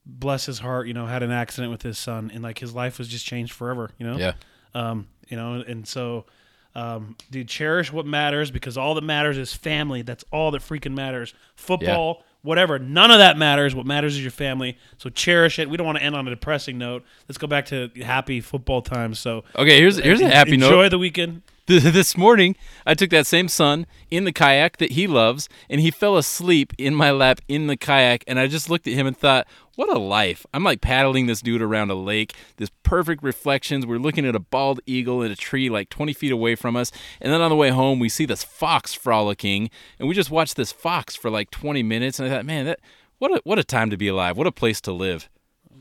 bless 0.04 0.44
his 0.46 0.58
heart, 0.58 0.86
you 0.86 0.92
know, 0.92 1.06
had 1.06 1.22
an 1.22 1.30
accident 1.30 1.70
with 1.70 1.80
his 1.82 1.98
son, 1.98 2.30
and 2.34 2.42
like 2.42 2.58
his 2.58 2.74
life 2.74 2.98
was 2.98 3.08
just 3.08 3.24
changed 3.24 3.52
forever. 3.54 3.90
You 3.98 4.06
know, 4.06 4.18
Yeah. 4.18 4.32
um, 4.74 5.08
you 5.28 5.36
know, 5.38 5.54
and 5.66 5.88
so, 5.88 6.26
um, 6.74 7.16
dude, 7.30 7.48
cherish 7.48 7.90
what 7.90 8.04
matters 8.04 8.50
because 8.50 8.76
all 8.76 8.94
that 8.96 9.04
matters 9.04 9.38
is 9.38 9.54
family. 9.54 10.02
That's 10.02 10.24
all 10.30 10.50
that 10.50 10.60
freaking 10.62 10.92
matters. 10.94 11.32
Football, 11.56 12.22
whatever, 12.42 12.78
none 12.78 13.10
of 13.10 13.18
that 13.18 13.36
matters. 13.36 13.74
What 13.74 13.86
matters 13.86 14.14
is 14.16 14.22
your 14.22 14.30
family. 14.30 14.76
So 14.98 15.10
cherish 15.10 15.58
it. 15.58 15.68
We 15.70 15.76
don't 15.76 15.86
want 15.86 15.98
to 15.98 16.04
end 16.04 16.14
on 16.16 16.26
a 16.26 16.30
depressing 16.30 16.78
note. 16.78 17.04
Let's 17.28 17.38
go 17.38 17.46
back 17.46 17.66
to 17.66 17.90
happy 18.02 18.40
football 18.40 18.82
times. 18.82 19.18
So 19.18 19.44
Okay, 19.56 19.78
here's 19.78 19.98
here's 19.98 20.20
a 20.20 20.28
happy 20.28 20.56
note. 20.56 20.66
enjoy 20.66 20.88
the 20.88 20.98
weekend. 20.98 21.42
this 21.78 22.16
morning 22.16 22.56
I 22.84 22.94
took 22.94 23.10
that 23.10 23.28
same 23.28 23.46
son 23.46 23.86
in 24.10 24.24
the 24.24 24.32
kayak 24.32 24.78
that 24.78 24.92
he 24.92 25.06
loves, 25.06 25.48
and 25.68 25.80
he 25.80 25.92
fell 25.92 26.16
asleep 26.16 26.72
in 26.78 26.96
my 26.96 27.12
lap 27.12 27.40
in 27.46 27.68
the 27.68 27.76
kayak, 27.76 28.24
and 28.26 28.40
I 28.40 28.48
just 28.48 28.68
looked 28.68 28.88
at 28.88 28.94
him 28.94 29.06
and 29.06 29.16
thought, 29.16 29.46
what 29.76 29.88
a 29.88 29.96
life. 29.96 30.44
I'm 30.52 30.64
like 30.64 30.80
paddling 30.80 31.26
this 31.26 31.40
dude 31.40 31.62
around 31.62 31.92
a 31.92 31.94
lake, 31.94 32.34
this 32.56 32.72
perfect 32.82 33.22
reflections. 33.22 33.86
We're 33.86 34.00
looking 34.00 34.26
at 34.26 34.34
a 34.34 34.40
bald 34.40 34.80
eagle 34.84 35.22
in 35.22 35.30
a 35.30 35.36
tree 35.36 35.70
like 35.70 35.90
20 35.90 36.12
feet 36.12 36.32
away 36.32 36.56
from 36.56 36.74
us, 36.74 36.90
and 37.20 37.32
then 37.32 37.40
on 37.40 37.50
the 37.50 37.56
way 37.56 37.68
home 37.68 38.00
we 38.00 38.08
see 38.08 38.26
this 38.26 38.42
fox 38.42 38.92
frolicking, 38.92 39.70
and 40.00 40.08
we 40.08 40.14
just 40.16 40.28
watched 40.28 40.56
this 40.56 40.72
fox 40.72 41.14
for 41.14 41.30
like 41.30 41.52
20 41.52 41.84
minutes, 41.84 42.18
and 42.18 42.28
I 42.28 42.34
thought, 42.34 42.46
man, 42.46 42.66
that 42.66 42.80
what 43.18 43.30
a 43.30 43.40
what 43.44 43.60
a 43.60 43.64
time 43.64 43.90
to 43.90 43.96
be 43.96 44.08
alive. 44.08 44.36
What 44.36 44.48
a 44.48 44.52
place 44.52 44.80
to 44.80 44.92
live. 44.92 45.28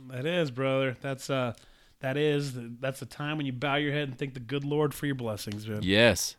That 0.09 0.27
is, 0.27 0.51
brother. 0.51 0.97
That's 1.01 1.31
uh, 1.31 1.53
that 2.01 2.17
is 2.17 2.53
that's 2.79 2.99
the 2.99 3.05
time 3.05 3.37
when 3.37 3.45
you 3.45 3.53
bow 3.53 3.75
your 3.75 3.91
head 3.91 4.07
and 4.07 4.17
thank 4.17 4.33
the 4.33 4.39
good 4.39 4.63
Lord 4.63 4.93
for 4.93 5.05
your 5.05 5.15
blessings, 5.15 5.67
man. 5.67 5.79
Yes. 5.83 6.35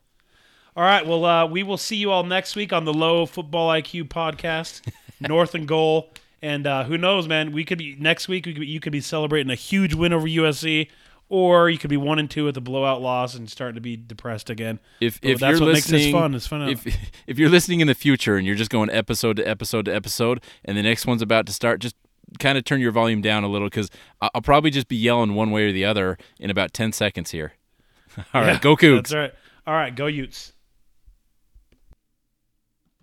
All 0.77 0.85
right. 0.85 1.05
Well, 1.07 1.25
uh, 1.25 1.47
we 1.47 1.63
will 1.63 1.77
see 1.77 1.97
you 1.97 2.11
all 2.11 2.23
next 2.23 2.57
week 2.57 2.73
on 2.73 2.85
the 2.85 2.95
Low 2.95 3.27
Football 3.27 3.69
IQ 3.71 4.05
podcast, 4.05 4.81
North 5.21 5.55
and 5.55 5.67
Goal. 5.67 6.11
And 6.43 6.67
uh, 6.67 6.85
who 6.85 6.97
knows, 6.97 7.29
man? 7.29 7.53
We 7.53 7.65
could 7.65 7.79
be 7.79 7.97
next 7.99 8.29
week. 8.29 8.47
We 8.47 8.55
could 8.55 8.61
be, 8.61 8.67
you 8.67 8.81
could 8.81 8.93
be 8.93 9.01
celebrating 9.01 9.51
a 9.51 9.57
huge 9.57 9.95
win 9.95 10.13
over 10.13 10.27
USC, 10.27 10.89
or 11.29 11.69
you 11.69 11.77
could 11.77 11.91
be 11.91 11.99
one 11.99 12.19
and 12.19 12.31
two 12.31 12.45
with 12.45 12.57
a 12.57 12.63
blowout 12.63 13.03
loss 13.03 13.35
and 13.35 13.51
starting 13.51 13.75
to 13.75 13.81
be 13.81 13.97
depressed 13.97 14.49
again. 14.49 14.79
If 15.01 15.21
But 15.21 15.31
if 15.31 15.41
that's 15.41 15.59
you're 15.59 15.67
what 15.67 15.75
makes 15.75 15.87
this 15.87 15.93
listening, 15.93 16.15
fun. 16.15 16.35
It's 16.35 16.47
fun. 16.47 16.69
if 16.71 16.87
if 17.27 17.39
you're 17.39 17.51
listening 17.51 17.81
in 17.81 17.89
the 17.89 17.95
future 17.95 18.37
and 18.37 18.47
you're 18.47 18.57
just 18.57 18.71
going 18.71 18.89
episode 18.91 19.37
to 19.37 19.47
episode 19.47 19.85
to 19.85 19.95
episode, 19.95 20.43
and 20.65 20.79
the 20.79 20.83
next 20.83 21.07
one's 21.07 21.21
about 21.21 21.45
to 21.47 21.53
start, 21.53 21.81
just 21.81 21.97
kind 22.39 22.57
of 22.57 22.65
turn 22.65 22.81
your 22.81 22.93
volume 22.93 23.21
down 23.21 23.45
a 23.45 23.49
little 23.49 23.69
because 23.69 23.91
I'll 24.21 24.43
probably 24.43 24.71
just 24.71 24.89
be 24.89 24.97
yelling 24.97 25.35
one 25.35 25.51
way 25.51 25.69
or 25.69 25.73
the 25.73 25.85
other 25.85 26.19
in 26.39 26.51
about 26.51 26.73
ten 26.73 26.93
seconds 26.93 27.31
here. 27.31 27.55
All 28.35 28.43
right, 28.43 28.61
go 28.61 28.77
Cougs. 28.77 28.97
That's 28.97 29.15
right. 29.15 29.33
All 29.67 29.75
right. 29.75 29.95
Go 29.95 30.07
Utes. 30.07 30.53